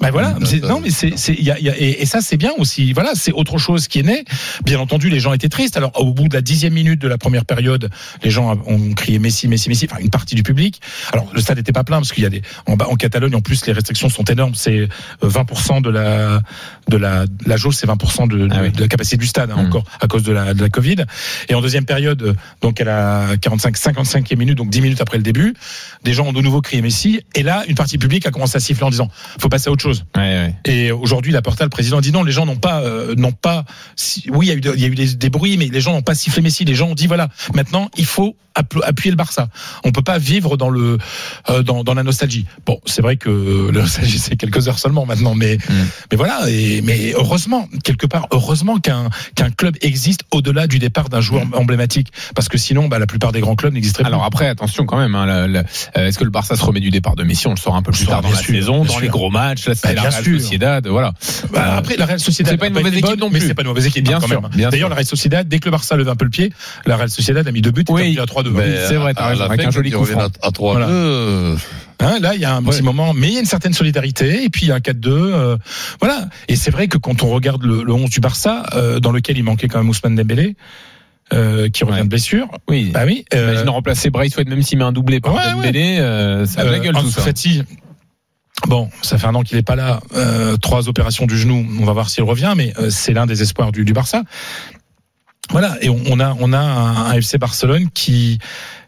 Ben 0.00 0.10
voilà. 0.10 0.36
Euh, 0.42 0.68
non, 0.68 0.80
mais 0.80 0.90
c'est, 0.90 1.10
y 1.40 1.50
a, 1.50 1.58
y 1.58 1.68
a- 1.68 1.78
et, 1.80 2.02
et 2.02 2.06
ça, 2.06 2.20
c'est 2.20 2.36
bien 2.36 2.50
aussi. 2.58 2.92
Voilà, 2.92 3.12
c'est 3.14 3.30
autre 3.32 3.58
chose 3.58 3.86
qui 3.86 4.00
est 4.00 4.02
né. 4.02 4.24
Bien 4.64 4.78
entendu, 4.80 5.08
les 5.08 5.20
gens 5.20 5.32
étaient 5.32 5.48
tristes. 5.48 5.76
Alors, 5.76 5.92
au 6.00 6.12
bout 6.12 6.28
de 6.28 6.34
la 6.34 6.42
dixième 6.42 6.72
minute 6.74 7.00
de 7.00 7.06
la 7.08 7.16
première 7.16 7.44
période, 7.44 7.88
les 8.22 8.30
gens 8.30 8.60
ont 8.66 8.92
crié 8.94 9.18
Messi, 9.20 9.46
Messi, 9.46 9.68
Messi. 9.68 9.86
Enfin, 9.90 10.00
une 10.02 10.10
partie 10.10 10.34
du 10.34 10.42
public. 10.42 10.80
Alors, 11.12 11.30
le 11.32 11.40
stade 11.40 11.58
n'était 11.58 11.72
pas 11.72 11.84
plein 11.84 11.98
parce 11.98 12.12
qu'il 12.12 12.24
y 12.24 12.26
a 12.26 12.30
des, 12.30 12.42
en, 12.66 12.76
Catalogne, 12.96 13.34
en 13.36 13.40
plus, 13.40 13.64
les 13.66 13.72
restrictions 13.72 14.08
sont 14.08 14.24
énormes. 14.24 14.54
C'est 14.56 14.78
euh, 14.80 14.88
20% 15.22 15.80
de 15.80 15.90
la, 15.90 16.42
de 16.88 16.96
la, 16.96 17.24
la 17.46 17.56
jauge, 17.56 17.76
c'est 17.76 17.86
20% 17.86 18.28
de, 18.28 18.36
de, 18.36 18.48
Ah 18.52 18.62
oui. 18.62 18.72
de 18.72 18.80
la 18.80 18.88
capacité 18.88 19.16
du 19.16 19.26
stade, 19.26 19.50
hein, 19.52 19.62
Hmm. 19.62 19.66
encore, 19.66 19.84
à 20.00 20.08
cause 20.08 20.24
de 20.24 20.32
la, 20.32 20.54
de 20.54 20.60
la 20.60 20.68
Covid. 20.70 21.04
Et 21.48 21.54
en 21.54 21.60
deuxième 21.60 21.84
période, 21.84 22.20
euh, 22.22 22.34
donc 22.62 22.80
à 22.80 22.84
la 22.84 23.26
45, 23.40 23.76
55e 23.76 24.36
minute, 24.36 24.58
donc 24.58 24.70
10 24.70 24.80
minutes 24.80 25.00
après 25.00 25.18
le 25.18 25.22
début, 25.22 25.54
des 26.02 26.12
gens 26.12 26.26
ont 26.26 26.32
de 26.32 26.40
nouveau 26.40 26.60
crié 26.60 26.82
Messi. 26.82 27.20
Et 27.36 27.44
là, 27.44 27.62
une 27.68 27.76
partie 27.76 27.96
publique 27.96 28.26
a 28.26 28.32
commencé 28.32 28.56
à 28.56 28.60
siffler 28.60 28.84
en 28.84 28.90
disant, 28.90 29.08
faut 29.38 29.48
passer 29.48 29.68
à 29.68 29.72
autre 29.72 29.83
chose. 29.84 30.04
Ouais, 30.16 30.22
ouais. 30.22 30.54
Et 30.66 30.92
aujourd'hui, 30.92 31.32
la 31.32 31.42
Porta, 31.42 31.64
le 31.64 31.70
président, 31.70 32.00
dit 32.00 32.10
non, 32.12 32.22
les 32.24 32.32
gens 32.32 32.46
n'ont 32.46 32.56
pas, 32.56 32.80
euh, 32.82 33.14
n'ont 33.16 33.32
pas. 33.32 33.64
si- 33.96 34.24
oui, 34.30 34.46
il 34.46 34.48
y 34.48 34.52
a 34.52 34.54
eu, 34.56 34.60
de- 34.60 34.74
il 34.74 34.80
y 34.80 34.84
a 34.84 34.88
eu 34.88 34.94
des, 34.94 35.14
des 35.14 35.30
bruits, 35.30 35.56
mais 35.56 35.66
les 35.68 35.80
gens 35.80 35.92
n'ont 35.92 36.02
pas 36.02 36.14
sifflé 36.14 36.42
Messi. 36.42 36.64
Les 36.64 36.74
gens 36.74 36.88
ont 36.88 36.94
dit 36.94 37.06
voilà, 37.06 37.28
maintenant 37.54 37.88
il 37.96 38.04
faut 38.06 38.36
appuyer 38.84 39.10
le 39.10 39.16
Barça. 39.16 39.48
On 39.84 39.90
peut 39.90 40.02
pas 40.02 40.18
vivre 40.18 40.56
dans 40.56 40.70
le, 40.70 40.96
euh, 41.50 41.62
dans, 41.64 41.82
dans 41.82 41.94
la 41.94 42.04
nostalgie. 42.04 42.46
Bon, 42.66 42.78
c'est 42.86 43.02
vrai 43.02 43.16
que 43.16 43.70
la 43.74 43.80
nostalgie 43.82 44.18
c'est 44.20 44.36
quelques 44.36 44.68
heures 44.68 44.78
seulement 44.78 45.06
maintenant, 45.06 45.34
mais, 45.34 45.56
Mm. 45.56 45.72
mais 46.12 46.16
voilà. 46.16 46.40
Et, 46.48 46.80
mais 46.82 47.12
heureusement, 47.14 47.68
quelque 47.82 48.06
part, 48.06 48.26
heureusement 48.30 48.78
qu'un 48.78 49.08
qu'un 49.34 49.50
club 49.50 49.76
existe 49.82 50.22
au-delà 50.30 50.66
du 50.68 50.78
départ 50.78 51.08
d'un 51.08 51.20
joueur 51.20 51.44
emblématique, 51.54 52.08
parce 52.34 52.48
que 52.48 52.56
sinon, 52.58 52.86
bah, 52.88 52.98
la 52.98 53.06
plupart 53.06 53.32
des 53.32 53.40
grands 53.40 53.56
clubs 53.56 53.72
n'existeraient 53.74 54.04
Alors 54.06 54.20
plus. 54.20 54.26
après, 54.26 54.48
attention 54.48 54.86
quand 54.86 54.98
même. 54.98 55.14
hein, 55.16 55.26
euh, 55.26 55.62
Est-ce 55.96 56.18
que 56.18 56.24
le 56.24 56.30
Barça 56.30 56.54
se 56.56 56.62
remet 56.64 56.80
du 56.80 56.90
départ 56.90 57.16
de 57.16 57.24
Messi? 57.24 57.46
On 57.48 57.50
le 57.50 57.56
saura 57.56 57.78
un 57.78 57.82
peu 57.82 57.90
plus 57.92 58.06
tard 58.06 58.22
dans 58.22 58.30
la 58.30 58.36
sûr, 58.36 58.54
saison, 58.54 58.84
dans 58.84 58.98
les 59.00 59.08
gros 59.08 59.30
matchs. 59.30 59.64
Bah, 59.82 59.88
la 59.94 60.00
bien 60.02 60.10
Real 60.10 60.24
sûr. 60.24 60.40
Sociedad, 60.40 60.86
voilà. 60.86 61.12
Bah, 61.52 61.60
Euh, 61.74 61.78
après, 61.78 61.96
la 61.96 62.06
Real 62.06 62.20
Sociedad 62.20 62.52
c'est 62.52 62.56
pas 62.58 62.66
une 62.68 62.76
a 62.76 62.80
mauvaise 62.80 62.92
équipe 62.94 63.06
bonne, 63.06 63.18
non 63.20 63.30
mais 63.30 63.38
plus. 63.38 63.48
c'est 63.48 63.54
pas 63.54 63.62
une 63.62 63.68
mauvaise 63.68 63.86
équipe 63.86 64.04
Bien 64.04 64.16
hein, 64.16 64.20
quand 64.20 64.28
sûr, 64.28 64.42
même. 64.42 64.50
bien 64.54 64.68
D'ailleurs, 64.70 64.88
la 64.88 64.94
Real 64.94 65.06
Sociedad, 65.06 65.46
dès 65.48 65.58
que 65.58 65.64
le 65.66 65.70
Barça 65.70 65.96
levait 65.96 66.10
un 66.10 66.16
peu 66.16 66.24
le 66.24 66.30
pied, 66.30 66.52
la 66.86 66.96
Real 66.96 67.10
Sociedad 67.10 67.46
a 67.46 67.52
mis 67.52 67.62
deux 67.62 67.70
buts 67.70 67.84
et 67.88 67.92
Oui. 67.92 68.00
terminé 68.02 68.20
à 68.20 68.24
3-2. 68.26 68.50
Mais 68.52 68.60
Oui, 68.64 68.74
c'est 68.88 68.94
vrai, 68.96 69.12
avec 69.16 69.64
un 69.64 69.70
joli 69.70 69.90
coup 69.90 70.04
franc. 70.04 70.20
à, 70.20 70.28
à 70.46 70.50
3 70.50 70.72
Voilà. 70.72 70.86
2 70.86 70.92
euh, 70.92 71.56
Hein, 72.00 72.18
là, 72.20 72.34
il 72.34 72.40
y 72.40 72.44
a 72.44 72.54
un 72.54 72.62
petit 72.62 72.76
Ouais. 72.78 72.82
moment, 72.82 73.14
mais 73.14 73.28
il 73.28 73.34
y 73.34 73.36
a 73.36 73.40
une 73.40 73.46
certaine 73.46 73.72
solidarité, 73.72 74.44
et 74.44 74.50
puis 74.50 74.66
il 74.66 74.68
y 74.68 74.72
a 74.72 74.74
un 74.74 74.80
4-2. 74.80 75.10
euh, 75.10 75.56
voilà. 76.00 76.28
Et 76.48 76.56
c'est 76.56 76.70
vrai 76.72 76.88
que 76.88 76.98
quand 76.98 77.22
on 77.22 77.30
regarde 77.30 77.62
le, 77.62 77.82
le 77.84 77.92
11 77.92 78.10
du 78.10 78.20
Barça, 78.20 78.64
euh, 78.74 78.98
dans 79.00 79.12
lequel 79.12 79.38
il 79.38 79.44
manquait 79.44 79.68
quand 79.68 79.78
même 79.78 79.88
Ousmane 79.88 80.16
Dembélé, 80.16 80.56
euh, 81.32 81.70
qui 81.70 81.84
revient 81.84 81.98
Ouais. 81.98 82.02
de 82.04 82.08
blessure, 82.08 82.48
Oui. 82.68 82.90
bah 82.92 83.02
oui. 83.06 83.24
euh, 83.32 83.52
Imagine 83.52 83.70
remplacer 83.70 84.10
Braithwaite 84.10 84.48
même 84.48 84.62
s'il 84.62 84.76
met 84.78 84.84
un 84.84 84.92
doublé 84.92 85.20
par 85.20 85.34
Ouais, 85.34 85.52
Dembélé, 85.52 85.96
euh, 85.98 86.44
ça 86.44 86.60
a 86.60 86.64
de 86.66 86.70
la 86.70 86.80
gueule 86.80 86.94
tout 86.94 87.08
ça. 87.10 87.22
Fati, 87.22 87.62
bon, 88.66 88.90
ça 89.02 89.18
fait 89.18 89.26
un 89.26 89.34
an 89.34 89.42
qu'il 89.42 89.58
est 89.58 89.62
pas 89.62 89.76
là. 89.76 90.00
Euh, 90.14 90.56
trois 90.56 90.88
opérations 90.88 91.26
du 91.26 91.36
genou. 91.38 91.66
On 91.80 91.84
va 91.84 91.92
voir 91.92 92.10
s'il 92.10 92.24
revient, 92.24 92.54
mais 92.56 92.72
euh, 92.78 92.90
c'est 92.90 93.12
l'un 93.12 93.26
des 93.26 93.42
espoirs 93.42 93.72
du, 93.72 93.84
du 93.84 93.92
Barça. 93.92 94.22
Voilà, 95.50 95.76
et 95.82 95.90
on, 95.90 96.00
on 96.08 96.20
a 96.20 96.34
on 96.40 96.52
a 96.52 96.58
un, 96.58 97.06
un 97.06 97.12
FC 97.12 97.36
Barcelone 97.36 97.90
qui 97.92 98.38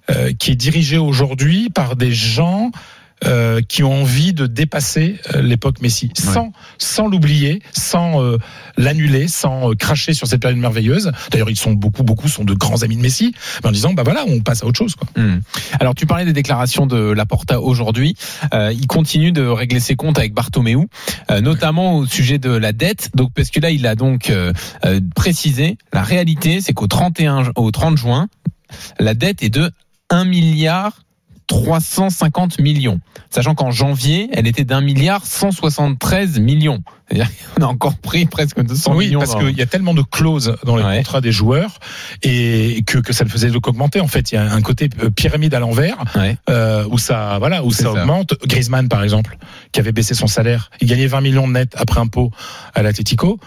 euh, 0.09 0.33
qui 0.39 0.53
est 0.53 0.57
dirigé 0.57 0.99
aujourd'hui 0.99 1.69
par 1.69 1.97
des 1.97 2.13
gens. 2.13 2.71
Euh, 3.25 3.63
qui 3.67 3.83
ont 3.83 4.03
envie 4.03 4.33
de 4.35 4.47
dépasser 4.47 5.17
euh, 5.35 5.41
l'époque 5.43 5.81
Messi, 5.81 6.11
sans 6.15 6.53
sans 6.79 7.09
l'oublier, 7.09 7.63
sans 7.73 8.23
euh, 8.23 8.37
l'annuler, 8.77 9.27
sans 9.29 9.71
euh, 9.71 9.75
cracher 9.75 10.13
sur 10.13 10.27
cette 10.27 10.41
période 10.43 10.59
merveilleuse. 10.61 11.11
D'ailleurs, 11.31 11.49
ils 11.51 11.57
sont 11.59 11.73
beaucoup 11.73 12.03
beaucoup 12.03 12.29
sont 12.29 12.45
de 12.45 12.53
grands 12.55 12.83
amis 12.83 12.97
de 12.97 13.01
Messi, 13.03 13.35
mais 13.63 13.71
en 13.71 13.73
disant 13.73 13.93
bah 13.95 14.03
voilà, 14.03 14.25
on 14.29 14.41
passe 14.41 14.63
à 14.63 14.67
autre 14.67 14.79
chose 14.79 14.95
quoi. 14.97 15.09
Hmm. 15.17 15.41
Alors 15.81 15.95
tu 15.95 16.05
parlais 16.07 16.25
des 16.27 16.33
déclarations 16.35 16.87
de 16.87 16.97
Laporta 17.13 17.61
aujourd'hui. 17.61 18.17
Euh, 18.53 18.73
il 18.73 18.87
continue 18.87 19.33
de 19.33 19.43
régler 19.47 19.81
ses 19.81 19.97
comptes 19.97 20.19
avec 20.19 20.35
Bartomeu, 20.35 20.87
euh, 21.31 21.41
notamment 21.41 21.97
au 21.97 22.07
sujet 22.07 22.39
de 22.39 22.51
la 22.51 22.73
dette. 22.73 23.11
Donc 23.15 23.33
parce 23.35 23.51
que 23.51 23.61
là 23.61 23.71
il 23.71 23.87
a 23.87 23.95
donc 23.95 24.29
euh, 24.29 24.53
euh, 24.85 25.01
précisé 25.15 25.79
la 25.93 26.03
réalité, 26.03 26.61
c'est 26.61 26.75
qu'au 26.75 26.87
31 26.87 27.45
ju- 27.45 27.51
au 27.57 27.71
30 27.71 27.97
juin, 27.97 28.29
la 28.99 29.15
dette 29.15 29.43
est 29.43 29.49
de 29.49 29.71
1 30.11 30.25
milliard 30.25 31.03
350 31.47 32.59
millions. 32.61 33.01
Sachant 33.31 33.55
qu'en 33.55 33.71
janvier, 33.71 34.29
elle 34.33 34.47
était 34.47 34.65
d'un 34.65 34.81
milliard 34.81 35.25
173 35.27 36.39
millions. 36.41 36.83
C'est-à-dire 37.09 37.29
qu'on 37.57 37.63
a 37.63 37.67
encore 37.67 37.95
pris 37.97 38.27
presque 38.27 38.61
200 38.61 38.95
oui, 38.95 39.07
millions. 39.07 39.19
parce 39.21 39.33
dans- 39.33 39.39
qu'il 39.41 39.57
y 39.57 39.63
a 39.63 39.67
tellement 39.67 39.95
de 39.95 40.03
clauses 40.03 40.57
dans 40.65 40.77
les 40.77 40.83
Ouais. 40.85 40.97
contrats 40.99 41.21
des 41.21 41.33
joueurs 41.33 41.79
et 42.23 42.83
que, 42.87 42.99
que 42.99 43.13
ça 43.13 43.25
ne 43.25 43.29
faisait 43.31 43.51
qu'augmenter. 43.51 44.01
En 44.01 44.09
fait, 44.09 44.33
il 44.33 44.35
y 44.37 44.39
a 44.39 44.53
un 44.53 44.63
côté 44.63 44.89
euh, 45.03 45.11
pyramide 45.11 45.55
à 45.55 45.61
l'envers 45.61 45.97
Ouais. 46.17 46.37
euh, 46.51 46.85
où 46.91 46.99
ça, 46.99 47.37
voilà, 47.39 47.65
où 47.65 47.71
ça. 47.73 47.91
augmente. 47.93 48.35
Griezmann, 48.47 48.89
par 48.89 49.03
exemple, 49.05 49.39
qui 49.73 49.81
avait 49.81 49.93
baissé 49.93 50.15
son 50.15 50.27
salaire, 50.27 50.71
il 50.81 50.89
gagnait 50.89 51.07
20 51.07 51.21
millions 51.21 51.47
de 51.47 51.53
net 51.53 51.75
après 51.77 52.01
impôt 52.01 52.31
à 52.75 52.83
l'Atlético. 52.83 53.39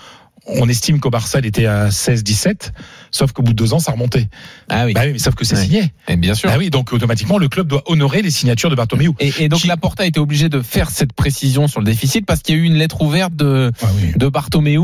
On 0.56 0.68
estime 0.68 1.00
qu'au 1.00 1.10
Barça, 1.10 1.40
il 1.40 1.46
était 1.46 1.66
à 1.68 1.90
16-17, 1.90 2.72
sauf 3.12 3.32
qu'au 3.34 3.44
bout 3.44 3.54
de 3.54 3.58
deux 3.58 3.74
ans, 3.74 3.80
ça 3.80 3.92
remontait. 3.92 4.28
Ah 4.68 4.86
oui, 4.86 4.94
Bah 4.94 5.02
oui, 5.06 5.12
mais 5.14 5.20
sauf 5.20 5.36
que 5.36 5.46
c'est 5.46 5.56
signé. 5.56 5.94
Et 6.08 6.16
bien 6.16 6.34
sûr. 6.34 6.50
Bah 6.50 6.56
oui, 6.58 6.70
donc 6.70 6.92
automatiquement, 6.92 7.38
le 7.38 7.48
club 7.50 7.68
doit 7.68 7.84
honorer 7.86 8.22
les 8.22 8.32
signatures 8.32 8.70
de 8.70 8.76
Bartomeu. 8.76 9.12
Et, 9.20 9.32
et 9.40 9.50
donc 9.50 9.60
Qui- 9.62 9.68
Laporta 9.68 10.04
a 10.04 10.06
été 10.08 10.20
obligé 10.20 10.50
de 10.50 10.62
faire 10.62 10.90
cette 10.90 11.14
précision 11.14 11.68
sur 11.68 11.80
le 11.82 11.86
déficit 11.86 12.26
parce 12.26 12.42
qu'il 12.42 12.56
y 12.56 12.58
a 12.58 12.62
eu 12.62 12.66
une 12.66 12.76
lettre 12.76 13.02
ouverte 13.02 13.36
de, 13.36 13.72
Ah 13.82 13.86
oui. 13.96 14.14
de 14.16 14.28
Bartomeu 14.28 14.80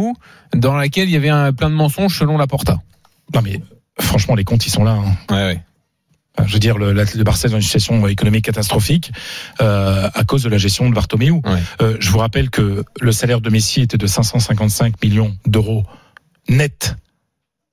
dans 0.54 0.76
laquelle 0.76 1.10
il 1.10 1.14
y 1.14 1.18
avait 1.18 1.30
un, 1.30 1.52
plein 1.52 1.70
de 1.70 1.76
mensonges 1.76 2.18
selon 2.20 2.38
Laporta. 2.38 2.80
Non 3.34 3.42
mais 3.42 3.60
franchement, 4.00 4.36
les 4.36 4.44
comptes, 4.44 4.66
ils 4.68 4.72
sont 4.72 4.84
là. 4.84 4.92
hein. 4.92 5.16
Ouais, 5.34 5.44
ouais. 5.56 5.62
Enfin, 6.38 6.48
je 6.48 6.54
veux 6.54 6.60
dire, 6.60 6.78
le, 6.78 6.92
le 6.94 7.24
Barça 7.24 7.48
est 7.48 7.52
dans 7.52 7.58
une 7.58 7.62
situation 7.64 8.06
économique 8.08 8.46
catastrophique 8.46 9.12
euh, 9.62 10.10
à 10.14 10.24
cause 10.26 10.44
de 10.44 10.50
la 10.50 10.58
gestion 10.58 10.90
de 10.90 10.94
Bartomeu. 10.96 11.32
Ouais. 11.32 11.42
Euh, 11.82 11.96
je 12.00 12.10
vous 12.10 12.18
rappelle 12.18 12.50
que 12.50 12.84
le 13.00 13.12
salaire 13.12 13.40
de 13.42 13.50
Messi 13.50 13.82
était 13.82 13.98
de 13.98 14.08
555 14.08 15.02
millions 15.04 15.36
d'euros 15.46 15.86
net. 16.50 16.96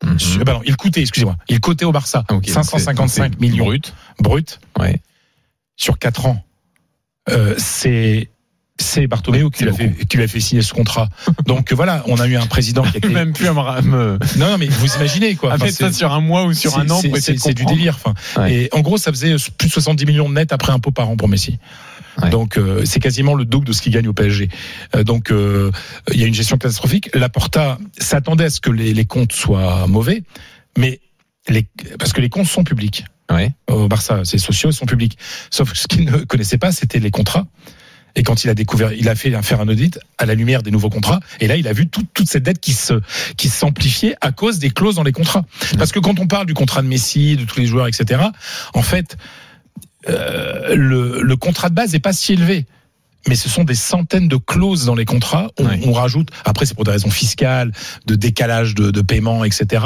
Mhm. 0.04 0.16
Non, 0.46 0.60
il 0.64 0.76
coûtait, 0.76 1.00
excusez-moi, 1.00 1.36
il 1.48 1.60
coûtait 1.60 1.84
au 1.84 1.92
Barça 1.92 2.24
Ah, 2.28 2.34
ok, 2.34 2.44
donc 2.44 2.48
555 2.48 3.08
c'est- 3.08 3.20
donc 3.22 3.30
c'est 3.34 3.40
millions 3.40 3.64
brut. 3.66 3.94
brut 4.18 4.60
Ouais. 4.78 5.00
sur 5.76 5.98
4 5.98 6.26
ans. 6.26 6.44
Euh, 7.30 7.54
c'est 7.56 8.30
c'est 8.82 9.06
Bartomeu 9.06 9.48
qui 9.50 9.60
c'est 9.60 9.64
lui 9.64 9.70
a 9.70 9.74
fait 9.74 10.06
qui 10.06 10.16
lui 10.18 10.24
a 10.24 10.28
fait 10.28 10.40
signer 10.40 10.62
ce 10.62 10.72
contrat. 10.74 11.08
Donc 11.46 11.72
euh, 11.72 11.74
voilà, 11.74 12.02
on 12.06 12.16
a 12.20 12.26
eu 12.26 12.36
un 12.36 12.46
président 12.46 12.82
qui 12.82 12.94
a 12.96 12.98
été 12.98 13.08
Même 13.08 13.32
plus 13.32 13.46
à 13.46 13.52
me, 13.52 13.82
me- 13.82 14.18
non, 14.38 14.50
non 14.50 14.58
mais 14.58 14.66
vous 14.66 14.94
imaginez 14.96 15.34
quoi. 15.36 15.52
à 15.52 15.54
Enfin, 15.56 15.70
ça 15.70 15.92
sur 15.92 16.12
un 16.12 16.20
mois 16.20 16.44
ou 16.44 16.52
sur 16.52 16.78
un 16.78 16.88
an 16.90 17.00
c'est- 17.00 17.54
du 17.54 17.64
délire. 17.64 17.96
Enfin, 18.04 18.14
Ouais. 18.42 18.52
Et 18.54 18.68
en 18.72 18.80
gros, 18.80 18.98
ça 18.98 19.10
faisait 19.12 19.34
plus 19.58 19.68
de 19.68 19.72
70 19.72 20.06
millions 20.06 20.28
de 20.28 20.34
net 20.34 20.52
après 20.52 20.72
impôt 20.72 20.90
par 20.90 21.08
an 21.08 21.16
pour 21.16 21.28
Messi. 21.28 21.58
Ouais. 22.22 22.28
Donc 22.30 22.58
euh, 22.58 22.82
c'est 22.84 23.00
quasiment 23.00 23.34
le 23.34 23.44
double 23.44 23.66
de 23.66 23.72
ce 23.72 23.80
qu'il 23.80 23.92
gagne 23.92 24.06
au 24.08 24.12
PSG. 24.12 24.48
Euh, 24.96 25.02
donc 25.04 25.30
euh, 25.30 25.70
il 26.12 26.20
y 26.20 26.24
a 26.24 26.26
une 26.26 26.34
gestion 26.34 26.58
catastrophique. 26.58 27.08
Laporta 27.14 27.78
s'attendait 27.98 28.44
à 28.44 28.50
ce 28.50 28.60
que 28.60 28.70
les, 28.70 28.92
les 28.92 29.04
comptes 29.06 29.32
soient 29.32 29.86
mauvais, 29.86 30.22
mais 30.76 31.00
les, 31.48 31.66
parce 31.98 32.12
que 32.12 32.20
les 32.20 32.28
comptes 32.28 32.46
sont 32.48 32.64
publics. 32.64 33.04
Ouais. 33.30 33.52
au 33.70 33.88
Barça. 33.88 34.24
Ses 34.26 34.36
sociaux 34.36 34.68
et 34.68 34.72
son 34.72 34.84
public. 34.84 35.16
Sauf 35.50 35.72
que 35.72 35.78
ce 35.78 35.86
qu'il 35.86 36.04
ne 36.04 36.18
connaissait 36.18 36.58
pas, 36.58 36.70
c'était 36.70 36.98
les 36.98 37.10
contrats. 37.10 37.46
Et 38.14 38.22
quand 38.22 38.44
il 38.44 38.50
a 38.50 38.54
découvert, 38.54 38.92
il 38.92 39.08
a 39.08 39.14
fait 39.14 39.30
faire 39.42 39.60
un 39.60 39.68
audit 39.68 39.98
à 40.18 40.26
la 40.26 40.34
lumière 40.34 40.62
des 40.62 40.70
nouveaux 40.70 40.90
contrats. 40.90 41.20
Et 41.40 41.46
là, 41.46 41.56
il 41.56 41.66
a 41.66 41.72
vu 41.72 41.88
tout- 41.88 42.06
toute 42.12 42.28
cette 42.28 42.42
dette 42.42 42.60
qui 42.60 42.72
se 42.72 42.94
qui 43.36 43.48
s'amplifiait 43.48 44.16
à 44.20 44.32
cause 44.32 44.58
des 44.58 44.70
clauses 44.70 44.96
dans 44.96 45.02
les 45.02 45.12
contrats. 45.12 45.44
Parce 45.78 45.92
que 45.92 45.98
quand 45.98 46.18
on 46.20 46.26
parle 46.26 46.46
du 46.46 46.54
contrat 46.54 46.82
de 46.82 46.88
Messi, 46.88 47.36
de 47.36 47.44
tous 47.44 47.58
les 47.60 47.66
joueurs, 47.66 47.86
etc. 47.88 48.20
En 48.74 48.82
fait, 48.82 49.16
euh, 50.08 50.74
le, 50.74 51.22
le 51.22 51.36
contrat 51.36 51.68
de 51.70 51.74
base 51.74 51.92
n'est 51.92 52.00
pas 52.00 52.12
si 52.12 52.32
élevé. 52.34 52.66
Mais 53.28 53.34
ce 53.36 53.48
sont 53.48 53.64
des 53.64 53.74
centaines 53.74 54.26
de 54.28 54.36
clauses 54.36 54.84
dans 54.84 54.94
les 54.94 55.04
contrats. 55.04 55.48
On, 55.58 55.64
Ouais. 55.66 55.80
on 55.86 55.92
rajoute. 55.92 56.28
Après, 56.44 56.66
c'est 56.66 56.74
pour 56.74 56.84
des 56.84 56.90
raisons 56.90 57.10
fiscales, 57.10 57.70
de 58.06 58.14
décalage 58.16 58.74
de, 58.74 58.90
de 58.90 59.00
paiement, 59.00 59.44
etc. 59.44 59.84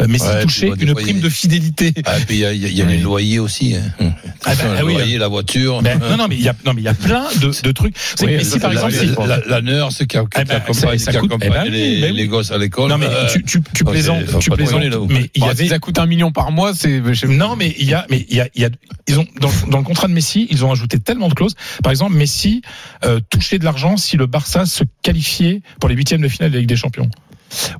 Euh, 0.00 0.06
mais 0.08 0.20
Ouais, 0.20 0.44
c'est 0.48 0.70
des 0.76 0.84
une 0.84 0.94
prime 0.94 1.20
de 1.20 1.28
fidélité. 1.28 1.92
Ah, 2.04 2.12
puis 2.26 2.36
il 2.36 2.40
y 2.40 2.44
a, 2.44 2.52
il 2.52 2.60
y 2.62 2.66
a- 2.66 2.68
il 2.68 2.76
y 2.76 2.82
a 2.82 2.84
Oui. 2.86 2.92
les 2.92 2.98
loyers 2.98 3.38
aussi. 3.38 3.74
hein. 3.76 4.10
Ah 4.44 4.54
bah, 4.54 4.62
le 4.64 4.78
ah 4.78 4.84
oui, 4.84 4.94
loyer, 4.94 5.18
la 5.18 5.28
voiture. 5.28 5.82
Ben, 5.82 5.98
non, 5.98 6.16
non, 6.16 6.26
mais 6.28 6.36
il 6.36 6.42
y 6.42 6.48
a, 6.48 6.54
non, 6.66 6.74
mais 6.74 6.80
il 6.82 6.84
y 6.84 6.88
a 6.88 6.94
plein 6.94 7.26
de, 7.40 7.62
de 7.62 7.72
trucs. 7.72 7.94
C'est 8.16 8.26
Oui, 8.26 8.44
ça, 8.44 8.58
par 8.58 8.72
la- 8.72 8.74
exemple, 8.88 8.92
la- 9.06 9.14
si- 9.14 9.28
la, 9.28 9.36
la, 9.38 9.46
la 9.46 9.60
nurse 9.62 9.98
qui, 9.98 10.06
qui, 10.06 10.16
Eh 10.16 10.44
ben, 10.44 10.56
accompagne, 10.56 10.98
ça- 10.98 11.04
ça 11.06 11.12
qui 11.12 11.18
coûte- 11.18 11.30
accompagne 11.32 11.50
eh 11.50 11.54
ben 11.54 11.62
oui, 11.64 11.70
les, 11.70 12.00
ben 12.00 12.10
oui. 12.10 12.16
les 12.16 12.26
gosses 12.28 12.50
à 12.50 12.58
l'école. 12.58 12.90
non, 12.90 12.98
mais 12.98 13.06
euh, 13.06 13.28
tu, 13.32 13.42
tu, 13.44 13.60
tu 13.74 13.84
plaisantes, 13.84 14.24
tu 14.40 14.50
plaisantes. 14.50 14.82
Mais 15.08 15.30
il 15.34 15.44
y 15.44 15.48
avait, 15.48 15.64
si 15.64 15.68
ça 15.70 15.78
coûte 15.78 15.98
un 15.98 16.06
million 16.06 16.32
par 16.32 16.50
mois, 16.50 16.72
c'est. 16.74 17.00
Non, 17.28 17.54
mais 17.56 17.74
il 17.78 17.88
y 17.88 17.94
a, 17.94 18.06
mais 18.10 18.26
il 18.28 18.36
y 18.36 18.40
a, 18.40 18.48
il 18.54 18.62
y 18.62 18.64
a, 18.64 18.70
ils 19.08 19.18
ont 19.18 19.26
dans, 19.40 19.50
dans 19.70 19.78
le 19.78 19.84
contrat 19.84 20.08
de 20.08 20.12
Messi, 20.12 20.46
ils 20.50 20.64
ont 20.64 20.72
ajouté 20.72 20.98
tellement 20.98 21.28
de 21.28 21.34
clauses. 21.34 21.54
Par 21.82 21.92
exemple, 21.92 22.14
Messi 22.16 22.62
euh, 23.04 23.20
touchait 23.30 23.58
de 23.58 23.64
l'argent 23.64 23.96
si 23.96 24.16
le 24.16 24.26
Barça 24.26 24.66
se 24.66 24.84
qualifiait 25.02 25.62
pour 25.80 25.88
les 25.88 25.94
huitièmes 25.94 26.22
de 26.22 26.28
finale 26.28 26.50
de 26.50 26.56
la 26.56 26.60
Ligue 26.60 26.68
des 26.68 26.76
Champions. 26.76 27.10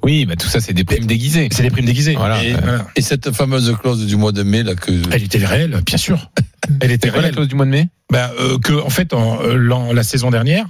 Oui, 0.03 0.25
bah 0.25 0.37
tout 0.37 0.47
ça, 0.47 0.61
c'est 0.61 0.73
des 0.73 0.85
primes 0.85 1.07
déguisées. 1.07 1.49
C'est 1.51 1.63
des 1.63 1.71
primes 1.71 1.87
déguisées. 1.87 2.15
Voilà. 2.15 2.43
Et, 2.45 2.55
Euh, 2.55 2.59
voilà. 2.63 2.87
Et 2.97 3.03
cette 3.03 3.33
fameuse 3.33 3.75
clause 3.81 4.07
du 4.07 4.17
mois 4.17 4.33
de 4.33 4.43
mai, 4.43 4.63
là, 4.63 4.75
que. 4.75 4.93
Elle 5.11 5.23
était 5.25 5.45
réelle, 5.45 5.81
bien 5.85 5.97
sûr. 5.97 6.31
Elle 6.81 6.93
était 6.93 7.09
quoi 7.09 7.19
la 7.19 7.23
réelle. 7.25 7.35
clause 7.35 7.49
du 7.49 7.55
mois 7.55 7.67
de 7.67 7.71
mai? 7.71 7.89
Bah, 8.11 8.31
euh, 8.39 8.59
que 8.59 8.73
en 8.73 8.91
fait, 8.91 9.13
en, 9.13 9.41
euh, 9.43 9.93
la 9.93 10.03
saison 10.03 10.31
dernière. 10.31 10.67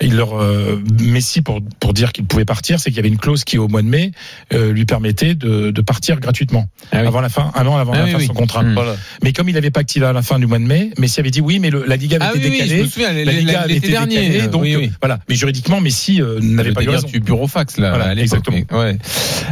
Il 0.00 0.16
leur 0.16 0.40
euh, 0.40 0.82
Messi 1.00 1.40
pour 1.42 1.60
pour 1.80 1.92
dire 1.94 2.12
qu'il 2.12 2.24
pouvait 2.24 2.44
partir, 2.44 2.80
c'est 2.80 2.90
qu'il 2.90 2.96
y 2.96 3.00
avait 3.00 3.08
une 3.08 3.16
clause 3.18 3.44
qui 3.44 3.58
au 3.58 3.68
mois 3.68 3.82
de 3.82 3.86
mai 3.88 4.10
euh, 4.52 4.72
lui 4.72 4.84
permettait 4.86 5.34
de, 5.34 5.70
de 5.70 5.80
partir 5.82 6.18
gratuitement 6.20 6.66
Ah 6.92 7.00
oui. 7.02 7.06
avant 7.06 7.20
la 7.20 7.28
fin, 7.28 7.52
un 7.54 7.66
an 7.66 7.76
avant 7.76 7.92
Ah 7.94 7.98
la 7.98 8.04
oui, 8.04 8.10
fin 8.10 8.16
oui. 8.18 8.22
de 8.24 8.28
son 8.28 8.34
contrat. 8.34 8.62
Mm. 8.62 8.74
Voilà. 8.74 8.96
Mais 9.22 9.32
comme 9.32 9.48
il 9.48 9.54
n'avait 9.54 9.70
pas 9.70 9.80
activé 9.80 10.06
à 10.06 10.12
la 10.12 10.22
fin 10.22 10.38
du 10.38 10.46
mois 10.46 10.58
de 10.58 10.64
mai, 10.64 10.90
Messi 10.98 11.20
avait 11.20 11.30
dit 11.30 11.40
oui, 11.40 11.58
mais 11.60 11.70
le- 11.70 11.84
la 11.86 11.96
Liga 11.96 12.16
avait 12.16 12.24
Ah 12.26 12.36
été 12.36 12.48
oui, 12.48 12.50
oui, 12.50 12.58
je 12.58 12.62
décalée. 12.64 12.82
me 12.82 12.88
souviens, 12.88 13.12
la 13.12 13.32
Liga 13.32 13.60
avait 13.62 13.76
été 13.76 13.88
dernier. 13.88 14.28
décalée, 14.28 14.48
donc 14.48 14.62
oui, 14.62 14.76
oui. 14.76 14.86
euh, 14.86 14.96
voilà. 15.00 15.20
Mais 15.28 15.36
juridiquement, 15.36 15.80
Messi 15.80 16.20
euh, 16.20 16.40
n'avait 16.40 16.70
Le 16.70 16.74
pas 16.74 16.82
eu 16.82 16.88
raison. 16.88 17.06
du 17.08 17.20
bureaufax 17.20 17.78
là 17.78 17.90
Voilà, 17.90 18.20
exactement. 18.20 18.58
Ouais. 18.72 18.98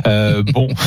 Euh, 0.06 0.42
bon, 0.42 0.68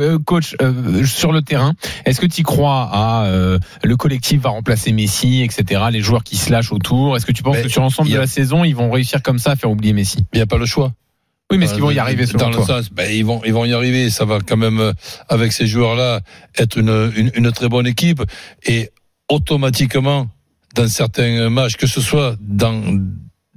Euh, 0.00 0.18
coach, 0.18 0.54
euh, 0.62 1.04
sur 1.04 1.30
le 1.32 1.42
terrain, 1.42 1.74
est-ce 2.04 2.20
que 2.20 2.26
tu 2.26 2.42
crois 2.42 2.88
à 2.92 3.24
euh, 3.26 3.58
le 3.82 3.96
collectif 3.96 4.40
va 4.42 4.50
remplacer 4.50 4.92
Messi, 4.92 5.42
etc. 5.42 5.82
Les 5.92 6.00
joueurs 6.00 6.24
qui 6.24 6.36
se 6.36 6.50
lâchent 6.50 6.72
autour? 6.72 7.16
Est-ce 7.16 7.26
que 7.26 7.32
tu 7.32 7.42
penses 7.42 7.56
Mais 7.56 7.62
que 7.62 7.68
sur 7.68 7.82
l'ensemble 7.82 8.10
de 8.10 8.16
la 8.16 8.26
saison, 8.26 8.64
ils 8.64 8.74
vont 8.74 8.88
réussir 8.94 9.22
comme 9.22 9.38
ça 9.38 9.52
à 9.52 9.56
faire 9.56 9.70
oublier 9.70 9.92
Messi 9.92 10.26
Il 10.32 10.36
n'y 10.36 10.42
a 10.42 10.46
pas 10.46 10.58
le 10.58 10.66
choix. 10.66 10.92
Oui, 11.50 11.58
mais 11.58 11.66
est-ce 11.66 11.74
qu'ils 11.74 11.82
vont 11.82 11.90
y 11.90 11.98
Euh, 11.98 12.02
arriver 12.02 12.26
selon 12.26 12.38
Dans 12.38 12.48
le 12.48 12.54
toi 12.56 12.66
sens, 12.66 12.90
ben, 12.90 13.10
ils 13.12 13.24
vont, 13.24 13.42
ils 13.44 13.52
vont 13.52 13.64
y 13.66 13.72
arriver. 13.74 14.08
Ça 14.10 14.24
va 14.24 14.38
quand 14.40 14.56
même, 14.56 14.80
euh, 14.80 14.92
avec 15.28 15.52
ces 15.52 15.66
joueurs-là, 15.66 16.20
être 16.56 16.78
une, 16.78 17.12
une, 17.14 17.30
une 17.34 17.52
très 17.52 17.68
bonne 17.68 17.86
équipe. 17.86 18.22
Et 18.64 18.90
automatiquement, 19.28 20.28
dans 20.74 20.88
certains 20.88 21.50
matchs, 21.50 21.76
que 21.76 21.86
ce 21.86 22.00
soit 22.00 22.36
dans 22.40 22.82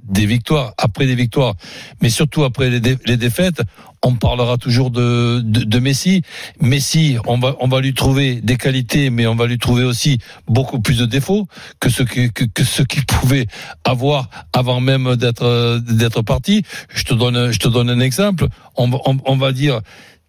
des 0.08 0.26
victoires, 0.26 0.74
après 0.78 1.06
des 1.06 1.14
victoires, 1.14 1.54
mais 2.02 2.10
surtout 2.10 2.44
après 2.44 2.70
les, 2.70 2.80
dé- 2.80 2.98
les 3.06 3.16
défaites, 3.16 3.62
on 4.04 4.14
parlera 4.14 4.58
toujours 4.58 4.90
de, 4.90 5.40
de, 5.40 5.64
de 5.64 5.78
Messi. 5.80 6.22
Messi, 6.60 7.16
on 7.26 7.38
va, 7.38 7.56
on 7.60 7.68
va 7.68 7.80
lui 7.80 7.94
trouver 7.94 8.40
des 8.40 8.56
qualités, 8.56 9.10
mais 9.10 9.26
on 9.26 9.34
va 9.34 9.46
lui 9.46 9.58
trouver 9.58 9.84
aussi 9.84 10.18
beaucoup 10.46 10.80
plus 10.80 10.98
de 10.98 11.06
défauts 11.06 11.48
que 11.80 11.90
ce 11.90 12.02
que, 12.04 12.28
que, 12.28 12.44
que 12.44 12.64
ce 12.64 12.82
qu'il 12.82 13.04
pouvait 13.06 13.46
avoir 13.84 14.28
avant 14.52 14.80
même 14.80 15.16
d'être 15.16 15.80
d'être 15.80 16.22
parti. 16.22 16.62
Je 16.94 17.04
te 17.04 17.14
donne, 17.14 17.50
je 17.50 17.58
te 17.58 17.68
donne 17.68 17.90
un 17.90 18.00
exemple. 18.00 18.46
On, 18.76 18.90
on, 19.04 19.18
on 19.24 19.36
va 19.36 19.52
dire, 19.52 19.80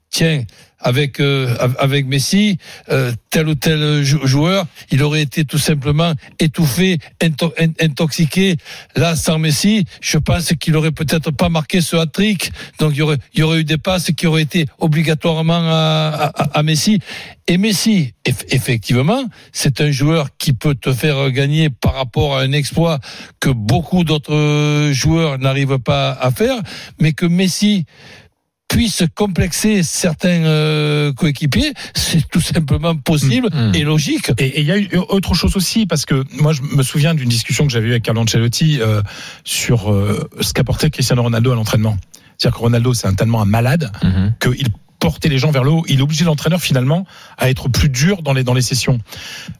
tiens, 0.09 0.43
avec 0.81 1.19
euh, 1.19 1.55
avec 1.77 2.05
Messi, 2.05 2.57
euh, 2.89 3.11
tel 3.29 3.49
ou 3.49 3.55
tel 3.55 4.01
jou- 4.01 4.25
joueur, 4.25 4.65
il 4.91 5.03
aurait 5.03 5.21
été 5.21 5.43
tout 5.43 5.57
simplement 5.57 6.13
étouffé, 6.39 6.99
into- 7.21 7.53
in- 7.59 7.73
intoxiqué. 7.81 8.55
Là, 8.95 9.17
sans 9.17 9.39
Messi, 9.39 9.83
je 10.01 10.17
pense 10.17 10.53
qu'il 10.57 10.77
aurait 10.77 10.93
peut-être 10.93 11.31
pas 11.31 11.49
marqué 11.49 11.81
ce 11.81 11.97
hat-trick. 11.97 12.51
Donc, 12.79 12.91
il 12.93 12.99
y 12.99 13.01
aurait, 13.01 13.17
y 13.35 13.41
aurait 13.41 13.59
eu 13.59 13.63
des 13.65 13.77
passes 13.77 14.11
qui 14.15 14.25
auraient 14.25 14.41
été 14.43 14.67
obligatoirement 14.77 15.59
à, 15.63 16.31
à, 16.53 16.63
Messi. 16.63 16.99
Et 17.47 17.57
Messi, 17.57 18.13
eff- 18.25 18.45
effectivement, 18.49 19.25
c'est 19.51 19.81
un 19.81 19.91
joueur 19.91 20.29
qui 20.37 20.53
peut 20.53 20.75
te 20.75 20.93
faire 20.93 21.29
gagner 21.31 21.69
par 21.69 21.95
rapport 21.95 22.37
à 22.37 22.41
un 22.41 22.53
exploit 22.53 22.99
que 23.41 23.49
beaucoup 23.49 24.05
d'autres 24.05 24.91
joueurs 24.93 25.39
n'arrivent 25.39 25.79
pas 25.79 26.11
à 26.11 26.31
faire, 26.31 26.55
mais 27.01 27.11
que 27.11 27.25
Messi 27.25 27.85
puisse 28.69 29.03
complexer 29.15 29.83
certains 29.83 30.45
euh, 30.45 31.11
coéquipiers, 31.11 31.73
c'est 31.93 32.25
tout 32.29 32.39
simplement 32.39 32.95
possible 32.95 33.49
Mm, 33.51 33.71
mm. 33.71 33.75
et 33.75 33.83
logique. 33.83 34.31
Et 34.37 34.61
il 34.61 34.65
y 34.65 34.71
a 34.71 34.77
eu 34.77 34.87
autre 35.09 35.33
chose 35.33 35.55
aussi, 35.57 35.85
parce 35.85 36.05
que 36.05 36.23
moi 36.39 36.53
je 36.53 36.61
me 36.61 36.83
souviens 36.83 37.13
d'une 37.15 37.27
discussion 37.29 37.65
que 37.65 37.71
j'avais 37.73 37.87
eue 37.87 37.91
avec 37.91 38.03
Carlo 38.03 38.21
Ancelotti 38.21 38.79
euh, 38.79 39.01
sur 39.43 39.91
euh, 39.91 40.29
ce 40.39 40.53
qu'apportait 40.53 40.89
Cristiano 40.89 41.23
Ronaldo 41.23 41.51
à 41.51 41.55
l'entraînement. 41.55 41.97
C'est-à-dire 42.37 42.55
que 42.57 42.61
Ronaldo, 42.63 42.93
c'est 42.93 43.07
un 43.07 43.15
tellement 43.15 43.41
un 43.41 43.45
malade 43.45 43.91
Mhm. 44.03 44.33
qu'il 44.39 44.67
portait 44.99 45.29
les 45.29 45.37
gens 45.39 45.51
vers 45.51 45.63
le 45.63 45.71
haut. 45.71 45.85
Il 45.87 46.01
obligeait 46.01 46.25
l'entraîneur 46.25 46.61
finalement 46.61 47.05
à 47.37 47.49
être 47.49 47.69
plus 47.69 47.89
dur 47.89 48.21
dans 48.21 48.33
les 48.33 48.43
dans 48.43 48.53
les 48.53 48.61
sessions. 48.61 48.99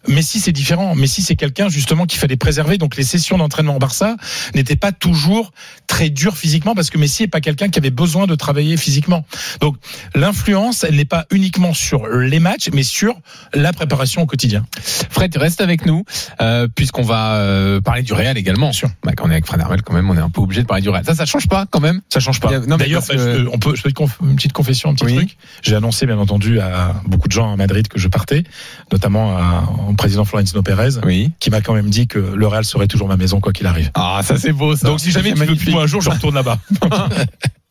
Messi 0.08 0.40
c'est 0.40 0.52
différent. 0.52 0.96
Messi 0.96 1.22
c'est 1.22 1.36
quelqu'un 1.36 1.70
justement 1.70 2.06
qu'il 2.06 2.20
fallait 2.20 2.36
préserver. 2.38 2.78
Donc 2.78 2.96
les 2.98 3.04
sessions 3.04 3.38
d'entraînement 3.38 3.76
au 3.76 3.80
Barça 3.80 4.16
n'étaient 4.56 4.76
pas 4.76 4.92
toujours 4.92 5.52
très 5.88 6.10
dures 6.10 6.38
physiquement 6.38 6.76
parce 6.76 6.90
que 6.90 6.98
Messi 6.98 7.24
est 7.24 7.28
pas 7.28 7.42
quelqu'un 7.42 7.70
qui 7.70 7.80
avait 7.80 7.90
besoin 7.90 8.28
de 8.28 8.36
travailler 8.36 8.78
physiquement. 8.78 9.26
Donc 9.62 9.78
l'influence 10.16 10.84
elle 10.84 10.96
n'est 10.96 11.06
pas 11.06 11.26
uniquement 11.32 11.74
sur 11.74 12.08
les 12.08 12.40
matchs 12.40 12.70
mais 12.74 12.84
sur 12.84 13.20
la 13.54 13.74
préparation 13.74 14.22
au 14.22 14.26
quotidien. 14.26 14.66
Fred, 15.10 15.36
reste 15.38 15.62
avec 15.62 15.86
nous, 15.86 16.04
euh, 16.42 16.68
puisqu'on 16.74 17.02
va 17.04 17.36
euh, 17.36 17.82
parler 17.82 18.04
du 18.04 18.14
Real 18.14 18.38
également. 18.38 18.68
Bien 18.68 18.74
sûr. 18.74 18.90
Bah, 19.04 19.12
quand 19.16 19.26
on 19.26 19.30
est 19.30 19.34
avec 19.34 19.46
Fred 19.46 19.62
Armel, 19.62 19.82
quand 19.82 19.94
même, 19.94 20.10
on 20.10 20.16
est 20.16 20.22
un 20.22 20.30
peu 20.30 20.42
obligé 20.42 20.62
de 20.62 20.68
parler 20.68 20.82
du 20.82 20.90
Real. 20.90 21.04
Ça, 21.06 21.16
ça 21.16 21.26
change 21.26 21.48
pas 21.48 21.66
quand 21.70 21.80
même 21.80 22.02
Ça 22.10 22.20
change 22.20 22.40
pas. 22.40 22.50
D'ailleurs, 22.60 23.06
que- 23.08 23.18
je- 23.18 23.48
on 23.52 23.58
peut, 23.60 23.76
je 23.76 23.82
peux 23.82 23.92
te 23.92 24.02
conf- 24.02 24.18
une 24.22 24.36
petite 24.36 24.54
confession, 24.54 24.90
un 24.90 24.94
petit 24.96 25.06
Oui. 25.06 25.16
truc. 25.16 25.29
J'ai 25.62 25.76
annoncé, 25.76 26.06
bien 26.06 26.18
entendu, 26.18 26.60
à 26.60 26.94
beaucoup 27.06 27.28
de 27.28 27.34
gens 27.34 27.52
à 27.52 27.56
Madrid 27.56 27.88
que 27.88 28.00
je 28.00 28.08
partais, 28.08 28.44
notamment 28.92 29.38
à, 29.38 29.70
au 29.90 29.94
président 29.94 30.26
Florentino 30.26 30.62
Pérez, 30.64 30.98
Oui. 31.04 31.32
qui 31.40 31.50
m'a 31.50 31.62
quand 31.62 31.74
même 31.74 31.90
dit 31.90 32.08
que 32.08 32.20
le 32.20 32.48
Real 32.48 32.64
serait 32.66 32.88
toujours 32.88 33.08
ma 33.08 33.18
maison, 33.18 33.40
quoi 33.40 33.52
qu'il 33.54 33.68
arrive. 33.68 33.92
Ah, 33.94 34.22
ça 34.24 34.38
c'est 34.38 34.54
beau 34.54 34.76
ça. 34.76 34.88
Donc, 34.88 35.00
si 35.00 35.12
jamais 35.12 35.34
tu 35.34 35.40
veux 35.46 35.56
plus 35.56 35.76
un 35.76 35.88
jour, 35.88 36.02
je 36.02 36.10
retourne 36.10 36.36
là-bas. 36.36 36.60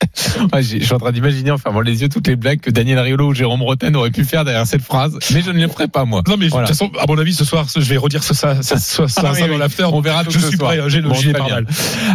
Ouais, 0.52 0.62
je 0.62 0.78
suis 0.78 0.92
en 0.94 0.98
train 0.98 1.10
d'imaginer 1.12 1.50
en 1.50 1.58
fermant 1.58 1.80
les 1.80 2.02
yeux 2.02 2.08
toutes 2.08 2.28
les 2.28 2.36
blagues 2.36 2.60
que 2.60 2.70
Daniel 2.70 2.98
Riolo 3.00 3.28
ou 3.28 3.34
Jérôme 3.34 3.62
Roten 3.62 3.94
auraient 3.96 4.10
pu 4.10 4.24
faire 4.24 4.44
derrière 4.44 4.66
cette 4.66 4.82
phrase, 4.82 5.18
mais 5.32 5.42
je 5.42 5.50
ne 5.50 5.58
les 5.58 5.68
ferai 5.68 5.88
pas 5.88 6.04
moi. 6.04 6.22
Non, 6.28 6.36
mais 6.38 6.48
Voilà. 6.48 6.66
de 6.68 6.72
toute 6.72 6.78
façon, 6.78 6.92
à 7.00 7.06
mon 7.08 7.18
avis, 7.18 7.34
ce 7.34 7.44
soir, 7.44 7.66
je 7.74 7.80
vais 7.80 7.96
redire 7.96 8.22
ça, 8.22 8.34
ça, 8.34 8.62
ça, 8.62 8.76
ça, 8.78 9.08
ça, 9.08 9.22
Ah 9.24 9.30
oui, 9.32 9.40
ça 9.40 9.46
dans 9.46 9.52
oui. 9.54 9.58
l'after. 9.58 9.84
On 9.92 10.00
verra 10.00 10.22
Je 10.28 10.38
suis 10.38 10.56
soir. 10.56 10.70
prêt, 10.70 10.80
j'ai 10.88 11.00
le 11.00 11.08
Bon, 11.08 11.14
gilet 11.14 11.38
mal. 11.38 11.66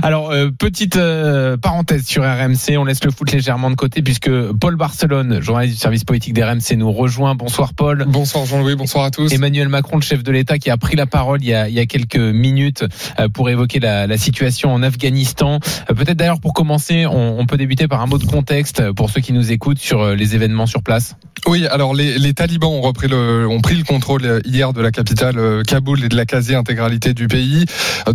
Alors, 0.01 0.31
euh, 0.31 0.49
petite 0.57 0.95
euh, 0.95 1.57
parenthèse 1.57 2.05
sur 2.05 2.23
RMC, 2.23 2.77
on 2.77 2.85
laisse 2.85 3.03
le 3.03 3.11
foot 3.11 3.31
légèrement 3.31 3.69
de 3.69 3.75
côté 3.75 4.01
puisque 4.01 4.29
Paul 4.53 4.75
Barcelone, 4.75 5.41
journaliste 5.41 5.75
du 5.75 5.81
service 5.81 6.03
politique 6.05 6.33
d'RMC, 6.33 6.77
nous 6.77 6.91
rejoint. 6.91 7.35
Bonsoir 7.35 7.73
Paul. 7.73 8.05
Bonsoir 8.07 8.45
Jean-Louis, 8.45 8.75
bonsoir 8.75 9.05
à 9.05 9.11
tous. 9.11 9.31
Emmanuel 9.33 9.67
Macron, 9.69 9.97
le 9.97 10.03
chef 10.03 10.23
de 10.23 10.31
l'État, 10.31 10.57
qui 10.57 10.69
a 10.69 10.77
pris 10.77 10.95
la 10.95 11.05
parole 11.05 11.41
il 11.41 11.47
y 11.49 11.53
a, 11.53 11.67
il 11.67 11.73
y 11.75 11.79
a 11.79 11.85
quelques 11.85 12.15
minutes 12.17 12.85
euh, 13.19 13.27
pour 13.29 13.49
évoquer 13.49 13.79
la, 13.79 14.07
la 14.07 14.17
situation 14.17 14.73
en 14.73 14.83
Afghanistan. 14.83 15.59
Peut-être 15.87 16.17
d'ailleurs 16.17 16.39
pour 16.39 16.53
commencer, 16.53 17.05
on, 17.05 17.39
on 17.39 17.45
peut 17.45 17.57
débuter 17.57 17.72
par 17.75 18.01
un 18.01 18.05
mot 18.05 18.17
de 18.17 18.25
contexte 18.25 18.91
pour 18.91 19.09
ceux 19.09 19.21
qui 19.21 19.33
nous 19.33 19.51
écoutent 19.51 19.79
sur 19.79 20.01
euh, 20.01 20.15
les 20.15 20.35
événements 20.35 20.67
sur 20.67 20.83
place. 20.83 21.15
Oui, 21.45 21.67
alors 21.67 21.93
les, 21.93 22.33
talibans 22.33 22.69
ont 22.69 22.81
repris 22.81 23.09
le, 23.09 23.47
ont 23.49 23.59
pris 23.59 23.75
le 23.75 23.83
contrôle 23.83 24.23
euh, 24.23 24.39
hier 24.45 24.71
de 24.71 24.81
la 24.81 24.91
capitale 24.91 25.37
euh, 25.37 25.63
Kaboul 25.63 26.03
et 26.05 26.07
de 26.07 26.15
la 26.15 26.25
quasi-intégralité 26.25 27.13
du 27.13 27.27
pays 27.27 27.65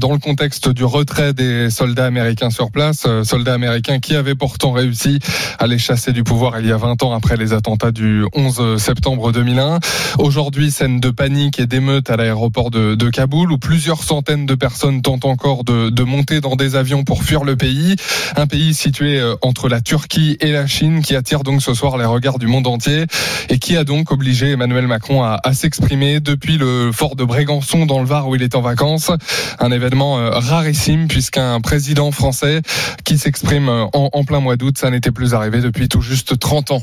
dans 0.00 0.12
le 0.12 0.18
contexte 0.18 0.68
du 0.68 0.84
retrait 0.84 1.34
des 1.34 1.68
soldats 1.68 2.06
américains 2.06 2.50
sur 2.50 2.70
place, 2.70 3.06
soldats 3.24 3.54
américains 3.54 3.98
qui 3.98 4.14
avaient 4.14 4.34
pourtant 4.34 4.72
réussi 4.72 5.18
à 5.58 5.66
les 5.66 5.78
chasser 5.78 6.12
du 6.12 6.24
pouvoir 6.24 6.60
il 6.60 6.66
y 6.66 6.72
a 6.72 6.76
20 6.76 7.02
ans 7.02 7.12
après 7.12 7.36
les 7.36 7.52
attentats 7.52 7.90
du 7.90 8.24
11 8.34 8.76
septembre 8.80 9.32
2001. 9.32 9.80
Aujourd'hui, 10.18 10.70
scène 10.70 11.00
de 11.00 11.10
panique 11.10 11.58
et 11.58 11.66
d'émeute 11.66 12.10
à 12.10 12.16
l'aéroport 12.16 12.70
de, 12.70 13.10
Kaboul 13.10 13.52
où 13.52 13.58
plusieurs 13.58 14.02
centaines 14.02 14.46
de 14.46 14.54
personnes 14.54 15.02
tentent 15.02 15.24
encore 15.24 15.64
de, 15.64 15.90
de 15.90 16.02
monter 16.02 16.40
dans 16.40 16.56
des 16.56 16.76
avions 16.76 17.04
pour 17.04 17.24
fuir 17.24 17.44
le 17.44 17.56
pays, 17.56 17.96
un 18.36 18.46
pays 18.46 18.74
situé 18.74 19.20
en 19.42 19.47
entre 19.48 19.68
la 19.68 19.80
Turquie 19.80 20.36
et 20.40 20.52
la 20.52 20.66
Chine 20.66 21.02
qui 21.02 21.16
attire 21.16 21.42
donc 21.42 21.62
ce 21.62 21.74
soir 21.74 21.98
les 21.98 22.04
regards 22.04 22.38
du 22.38 22.46
monde 22.46 22.66
entier 22.66 23.06
et 23.48 23.58
qui 23.58 23.76
a 23.76 23.84
donc 23.84 24.12
obligé 24.12 24.50
Emmanuel 24.50 24.86
Macron 24.86 25.22
à, 25.22 25.40
à 25.42 25.54
s'exprimer 25.54 26.20
depuis 26.20 26.58
le 26.58 26.92
fort 26.92 27.16
de 27.16 27.24
Brégançon 27.24 27.86
dans 27.86 28.00
le 28.00 28.06
Var 28.06 28.28
où 28.28 28.36
il 28.36 28.42
est 28.42 28.54
en 28.54 28.60
vacances. 28.60 29.10
Un 29.58 29.72
événement 29.72 30.18
euh, 30.18 30.30
rarissime 30.30 31.08
puisqu'un 31.08 31.60
président 31.60 32.12
français 32.12 32.60
qui 33.04 33.18
s'exprime 33.18 33.68
euh, 33.68 33.86
en, 33.94 34.10
en 34.12 34.24
plein 34.24 34.40
mois 34.40 34.56
d'août, 34.56 34.76
ça 34.78 34.90
n'était 34.90 35.10
plus 35.10 35.34
arrivé 35.34 35.60
depuis 35.60 35.88
tout 35.88 36.02
juste 36.02 36.38
30 36.38 36.72
ans. 36.72 36.82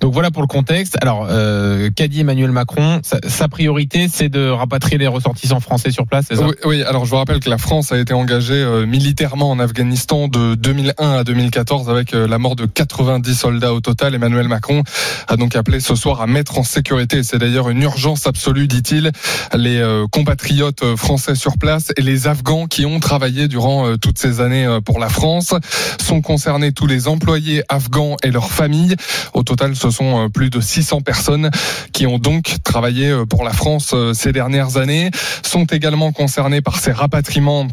Donc 0.00 0.12
voilà 0.12 0.30
pour 0.30 0.42
le 0.42 0.48
contexte. 0.48 0.96
Alors, 1.00 1.26
euh, 1.30 1.90
qu'a 1.94 2.08
dit 2.08 2.20
Emmanuel 2.20 2.50
Macron? 2.50 3.00
Sa, 3.02 3.18
sa 3.26 3.48
priorité, 3.48 4.08
c'est 4.10 4.28
de 4.28 4.48
rapatrier 4.48 4.98
les 4.98 5.06
ressortissants 5.06 5.60
français 5.60 5.90
sur 5.90 6.06
place, 6.06 6.26
c'est 6.28 6.36
ça? 6.36 6.46
Oui, 6.46 6.54
oui, 6.64 6.82
alors 6.82 7.04
je 7.04 7.10
vous 7.10 7.16
rappelle 7.16 7.40
que 7.40 7.50
la 7.50 7.58
France 7.58 7.92
a 7.92 7.98
été 7.98 8.14
engagée 8.14 8.54
euh, 8.54 8.86
militairement 8.86 9.50
en 9.50 9.58
Afghanistan 9.58 10.28
de 10.28 10.54
2001 10.54 11.10
à 11.10 11.24
2014 11.24 11.88
avec 11.90 12.05
euh, 12.14 12.26
la 12.26 12.38
mort 12.38 12.56
de 12.56 12.66
90 12.66 13.34
soldats 13.34 13.72
au 13.72 13.80
total. 13.80 14.14
Emmanuel 14.14 14.48
Macron 14.48 14.82
a 15.28 15.36
donc 15.36 15.56
appelé 15.56 15.80
ce 15.80 15.94
soir 15.94 16.20
à 16.20 16.26
mettre 16.26 16.58
en 16.58 16.64
sécurité. 16.64 17.22
C'est 17.22 17.38
d'ailleurs 17.38 17.68
une 17.68 17.82
urgence 17.82 18.26
absolue, 18.26 18.68
dit-il, 18.68 19.12
les 19.54 19.78
euh, 19.78 20.06
compatriotes 20.10 20.82
euh, 20.82 20.96
français 20.96 21.34
sur 21.34 21.58
place 21.58 21.92
et 21.96 22.02
les 22.02 22.26
Afghans 22.26 22.66
qui 22.66 22.86
ont 22.86 23.00
travaillé 23.00 23.48
durant 23.48 23.96
toutes 23.96 24.18
ces 24.18 24.40
années 24.40 24.78
pour 24.84 24.98
la 24.98 25.08
France. 25.08 25.54
Sont 26.00 26.20
concernés 26.20 26.72
tous 26.72 26.86
les 26.86 27.08
employés 27.08 27.62
afghans 27.68 28.16
et 28.22 28.30
leurs 28.30 28.50
familles. 28.50 28.96
Au 29.34 29.42
total, 29.42 29.76
ce 29.76 29.90
sont 29.90 30.30
plus 30.30 30.50
de 30.50 30.60
600 30.60 31.00
personnes 31.00 31.50
qui 31.92 32.06
ont 32.06 32.18
donc 32.18 32.56
travaillé 32.64 33.14
pour 33.28 33.44
la 33.44 33.52
France 33.52 33.94
ces 34.12 34.32
dernières 34.32 34.76
années. 34.76 35.10
Sont 35.42 35.64
également 35.64 36.12
concernés 36.12 36.60
par 36.60 36.78
ces 36.78 36.92
rapatriements 36.92 37.68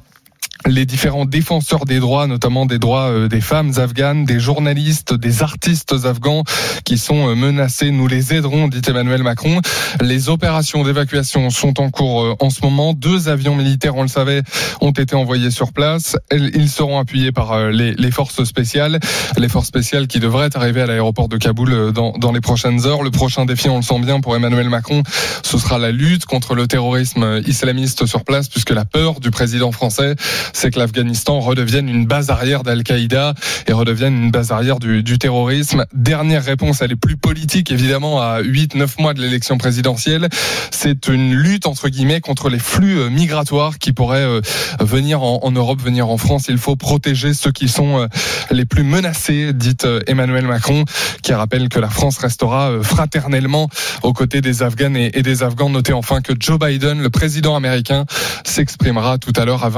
les 0.65 0.85
différents 0.85 1.25
défenseurs 1.25 1.85
des 1.85 1.99
droits, 1.99 2.27
notamment 2.27 2.65
des 2.65 2.79
droits 2.79 3.09
euh, 3.09 3.27
des 3.27 3.41
femmes 3.41 3.73
afghanes, 3.77 4.25
des 4.25 4.39
journalistes, 4.39 5.13
des 5.13 5.43
artistes 5.43 5.93
afghans 6.05 6.43
qui 6.85 6.97
sont 6.97 7.29
euh, 7.29 7.35
menacés. 7.35 7.91
Nous 7.91 8.07
les 8.07 8.33
aiderons, 8.33 8.67
dit 8.67 8.81
Emmanuel 8.87 9.23
Macron. 9.23 9.59
Les 10.01 10.29
opérations 10.29 10.83
d'évacuation 10.83 11.49
sont 11.49 11.81
en 11.81 11.89
cours 11.89 12.23
euh, 12.23 12.35
en 12.39 12.49
ce 12.49 12.61
moment. 12.61 12.93
Deux 12.93 13.29
avions 13.29 13.55
militaires, 13.55 13.95
on 13.95 14.03
le 14.03 14.07
savait, 14.07 14.41
ont 14.79 14.91
été 14.91 15.15
envoyés 15.15 15.51
sur 15.51 15.73
place. 15.73 16.15
Ils 16.31 16.69
seront 16.69 16.99
appuyés 16.99 17.31
par 17.31 17.69
les, 17.69 18.11
forces 18.11 18.43
spéciales, 18.43 18.99
les 19.37 19.49
forces 19.49 19.67
spéciales 19.67 20.07
qui 20.07 20.19
devraient 20.19 20.55
arriver 20.55 20.81
à 20.81 20.85
l'aéroport 20.85 21.27
de 21.27 21.37
Kaboul 21.37 21.91
dans, 21.91 22.13
dans 22.13 22.31
les 22.31 22.41
prochaines 22.41 22.85
heures. 22.85 23.03
Le 23.03 23.11
prochain 23.11 23.45
défi, 23.45 23.69
on 23.69 23.77
le 23.77 23.81
sent 23.81 23.99
bien 23.99 24.21
pour 24.21 24.35
Emmanuel 24.35 24.69
Macron, 24.69 25.03
ce 25.43 25.57
sera 25.57 25.77
la 25.77 25.91
lutte 25.91 26.25
contre 26.25 26.55
le 26.55 26.67
terrorisme 26.67 27.41
islamiste 27.45 28.05
sur 28.05 28.23
place, 28.23 28.49
puisque 28.49 28.71
la 28.71 28.85
peur 28.85 29.19
du 29.19 29.31
président 29.31 29.71
français, 29.71 30.15
c'est 30.53 30.71
que 30.71 30.79
l'Afghanistan 30.79 31.39
redevienne 31.39 31.89
une 31.89 32.05
base 32.05 32.29
arrière 32.29 32.63
d'Al-Qaïda 32.63 33.33
et 33.67 33.73
redevienne 33.73 34.23
une 34.23 34.31
base 34.31 34.51
arrière 34.51 34.79
du, 34.79 35.03
terrorisme. 35.17 35.85
Dernière 35.93 36.43
réponse, 36.43 36.81
elle 36.81 36.91
est 36.91 36.97
plus 36.97 37.17
politique, 37.17 37.71
évidemment, 37.71 38.21
à 38.21 38.41
8-9 38.41 39.01
mois 39.01 39.13
de 39.13 39.21
l'élection 39.21 39.57
présidentielle. 39.57 40.27
C'est 40.71 41.07
une 41.07 41.33
lutte, 41.33 41.67
entre 41.67 41.89
guillemets, 41.89 42.21
contre 42.21 42.49
les 42.49 42.59
flux 42.59 42.99
euh, 42.99 43.09
migratoires 43.09 43.77
qui 43.77 43.93
pourraient 43.93 44.25
euh, 44.25 44.41
venir 44.79 45.21
en, 45.23 45.51
Europe, 45.51 45.81
venir 45.81 46.09
en 46.09 46.17
France. 46.17 46.45
Il 46.49 46.57
faut 46.57 46.75
protéger 46.75 47.33
ceux 47.33 47.51
qui 47.51 47.67
sont 47.67 47.99
euh, 47.99 48.07
les 48.51 48.65
plus 48.65 48.83
menacés, 48.83 49.53
dit 49.53 49.77
Emmanuel 50.07 50.45
Macron, 50.45 50.85
qui 51.21 51.33
rappelle 51.33 51.69
que 51.69 51.79
la 51.79 51.89
France 51.89 52.17
restera 52.17 52.71
fraternellement 52.81 53.69
aux 54.01 54.13
côtés 54.13 54.41
des 54.41 54.63
Afghans 54.63 54.95
et, 54.95 55.11
et 55.13 55.23
des 55.23 55.43
Afghans. 55.43 55.69
Notez 55.69 55.93
enfin 55.93 56.21
que 56.21 56.33
Joe 56.39 56.59
Biden, 56.59 57.01
le 57.01 57.09
président 57.09 57.55
américain, 57.55 58.05
s'exprimera 58.43 59.17
tout 59.17 59.33
à 59.35 59.45
l'heure 59.45 59.63
à 59.63 59.69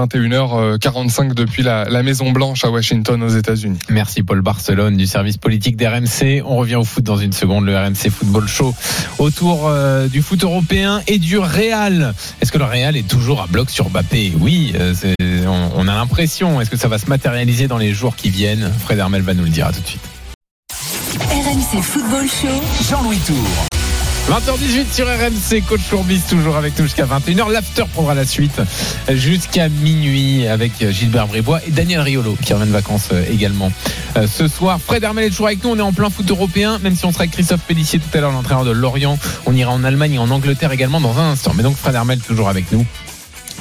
21h45 0.46 1.34
depuis 1.34 1.64
la, 1.64 1.86
la 1.86 2.04
Maison 2.04 2.32
Blanche 2.32 2.64
à 2.64 2.70
Washington 2.70 3.22
aux 3.24 3.30
États-Unis. 3.30 3.80
Merci 3.90 4.24
Paul 4.24 4.42
Barcelone 4.42 4.98
du 4.98 5.08
service 5.08 5.38
politique 5.38 5.78
d'RMC. 5.78 6.44
On 6.46 6.56
revient 6.58 6.76
au 6.76 6.84
foot 6.84 7.04
dans 7.04 7.18
une 7.18 7.34
seconde, 7.34 7.66
le 7.66 7.78
RMC 7.78 8.10
Football 8.12 8.48
Show 8.48 8.74
autour 9.20 9.68
euh, 9.68 10.08
du 10.08 10.22
foot 10.22 10.44
européen 10.44 11.02
et 11.08 11.18
du 11.18 11.38
Real. 11.38 12.14
Est-ce 12.42 12.52
que 12.52 12.58
le 12.58 12.66
Real 12.66 12.96
est 12.96 13.08
toujours 13.08 13.42
à 13.42 13.48
bloc 13.48 13.70
sur 13.70 13.90
Mbappé? 13.90 14.34
Oui, 14.40 14.74
euh, 14.76 14.94
on, 15.48 15.70
on 15.76 15.88
a 15.88 15.96
l'impression. 15.96 16.62
Est-ce 16.62 16.70
que 16.70 16.78
ça 16.78 16.88
va 16.88 16.98
se 16.98 17.08
matérialiser 17.08 17.68
dans 17.68 17.78
les 17.78 17.94
jours 17.94 18.16
qui 18.16 18.30
viennent? 18.30 18.72
Fred 18.84 19.00
Hermel 19.00 19.22
va 19.22 19.34
nous 19.34 19.44
le 19.44 19.50
dire 19.50 19.68
à 19.68 19.74
tout 19.74 19.82
de 19.82 19.88
suite. 19.88 20.02
RMC 21.20 21.82
Football 21.82 22.28
Show. 22.28 22.88
Jean-Louis 22.90 23.20
Tour. 23.26 23.75
20h18 24.30 24.92
sur 24.92 25.06
RMC, 25.06 25.62
coach 25.68 25.82
Courbis 25.88 26.22
toujours 26.28 26.58
avec 26.58 26.76
nous 26.80 26.86
jusqu'à 26.86 27.06
21h. 27.06 27.52
L'after 27.52 27.84
prendra 27.94 28.16
la 28.16 28.26
suite 28.26 28.60
jusqu'à 29.08 29.70
minuit 29.70 30.48
avec 30.48 30.72
Gilbert 30.90 31.28
Brébois 31.28 31.60
et 31.68 31.70
Daniel 31.70 32.02
Riolo 32.02 32.36
qui 32.44 32.52
revient 32.54 32.66
de 32.66 32.72
vacances 32.72 33.10
euh, 33.12 33.24
également. 33.32 33.72
Euh, 34.18 34.26
Ce 34.26 34.48
soir, 34.48 34.80
Fred 34.82 35.04
Hermel 35.04 35.26
est 35.26 35.30
toujours 35.30 35.46
avec 35.46 35.64
nous. 35.64 35.70
On 35.70 35.78
est 35.78 35.82
en 35.82 35.94
plein 35.94 36.10
foot 36.10 36.28
européen, 36.28 36.80
même 36.80 36.96
si 36.96 37.06
on 37.06 37.12
sera 37.12 37.22
avec 37.22 37.34
Christophe 37.34 37.62
Pellissier 37.68 38.00
tout 38.00 38.18
à 38.18 38.22
l'heure, 38.22 38.32
l'entraîneur 38.32 38.66
de 38.66 38.72
Lorient. 38.72 39.20
On 39.46 39.56
ira 39.56 39.72
en 39.72 39.84
Allemagne 39.84 40.14
et 40.14 40.20
en 40.20 40.32
Angleterre 40.32 40.72
également 40.72 41.00
dans 41.00 41.20
un 41.20 41.32
instant. 41.32 41.52
Mais 41.56 41.62
donc 41.62 41.78
Fred 41.78 41.94
Hermel 41.94 42.20
toujours 42.20 42.50
avec 42.50 42.72
nous. 42.72 42.84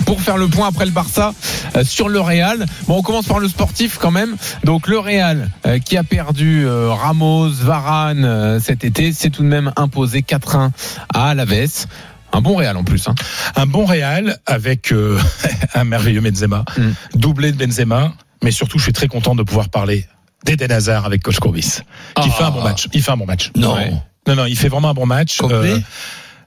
Pour 0.07 0.21
faire 0.21 0.37
le 0.37 0.49
point 0.49 0.69
après 0.69 0.85
le 0.85 0.91
Barça 0.91 1.33
euh, 1.77 1.85
sur 1.85 2.09
le 2.09 2.21
Real. 2.21 2.67
Bon, 2.89 2.99
on 2.99 3.03
commence 3.03 3.27
par 3.27 3.39
le 3.39 3.49
sportif 3.49 3.97
quand 3.99 4.11
même. 4.11 4.37
Donc 4.65 4.87
le 4.89 4.99
Real 4.99 5.51
euh, 5.67 5.79
qui 5.79 5.97
a 5.97 6.05
perdu 6.05 6.65
euh, 6.67 6.91
Ramos, 6.93 7.49
Varane 7.51 8.25
euh, 8.25 8.61
cet 8.61 8.85
été, 8.85 9.13
s'est 9.13 9.31
tout 9.31 9.43
de 9.43 9.49
même 9.49 9.73
imposé 9.77 10.21
4-1 10.21 10.71
à 11.15 11.29
Alaves. 11.31 11.87
Un 12.33 12.41
bon 12.41 12.57
Real 12.57 12.77
en 12.77 12.85
plus. 12.85 13.07
Hein. 13.09 13.15
Un 13.57 13.67
bon 13.67 13.85
Real 13.87 14.39
avec 14.47 14.93
euh, 14.93 15.19
un 15.75 15.85
merveilleux 15.85 16.21
Benzema, 16.21 16.65
Mm. 16.77 16.83
doublé 17.15 17.53
de 17.53 17.57
Benzema, 17.57 18.13
mais 18.43 18.51
surtout 18.51 18.79
je 18.79 18.85
suis 18.85 18.93
très 18.93 19.07
content 19.09 19.35
de 19.35 19.43
pouvoir 19.45 19.69
parler 19.69 20.07
d'Eden 20.45 20.73
Hazard 20.73 21.07
avec 21.07 21.23
coach 21.23 21.39
Courbis, 21.39 21.79
qui 22.21 22.29
Ah. 22.29 22.37
fait 22.37 22.45
un 22.45 22.51
bon 22.51 22.63
match. 22.63 22.89
Il 22.93 23.03
fait 23.03 23.13
un 23.13 23.17
bon 23.17 23.27
match. 23.27 23.51
Non. 23.57 23.75
Ouais. 23.77 23.93
Non, 24.27 24.35
non, 24.37 24.47
il 24.47 24.57
fait 24.59 24.69
vraiment 24.69 24.91
un 24.91 24.95
bon 24.95 25.07
match. 25.07 25.39
Complet 25.39 25.57
Euh, 25.75 25.79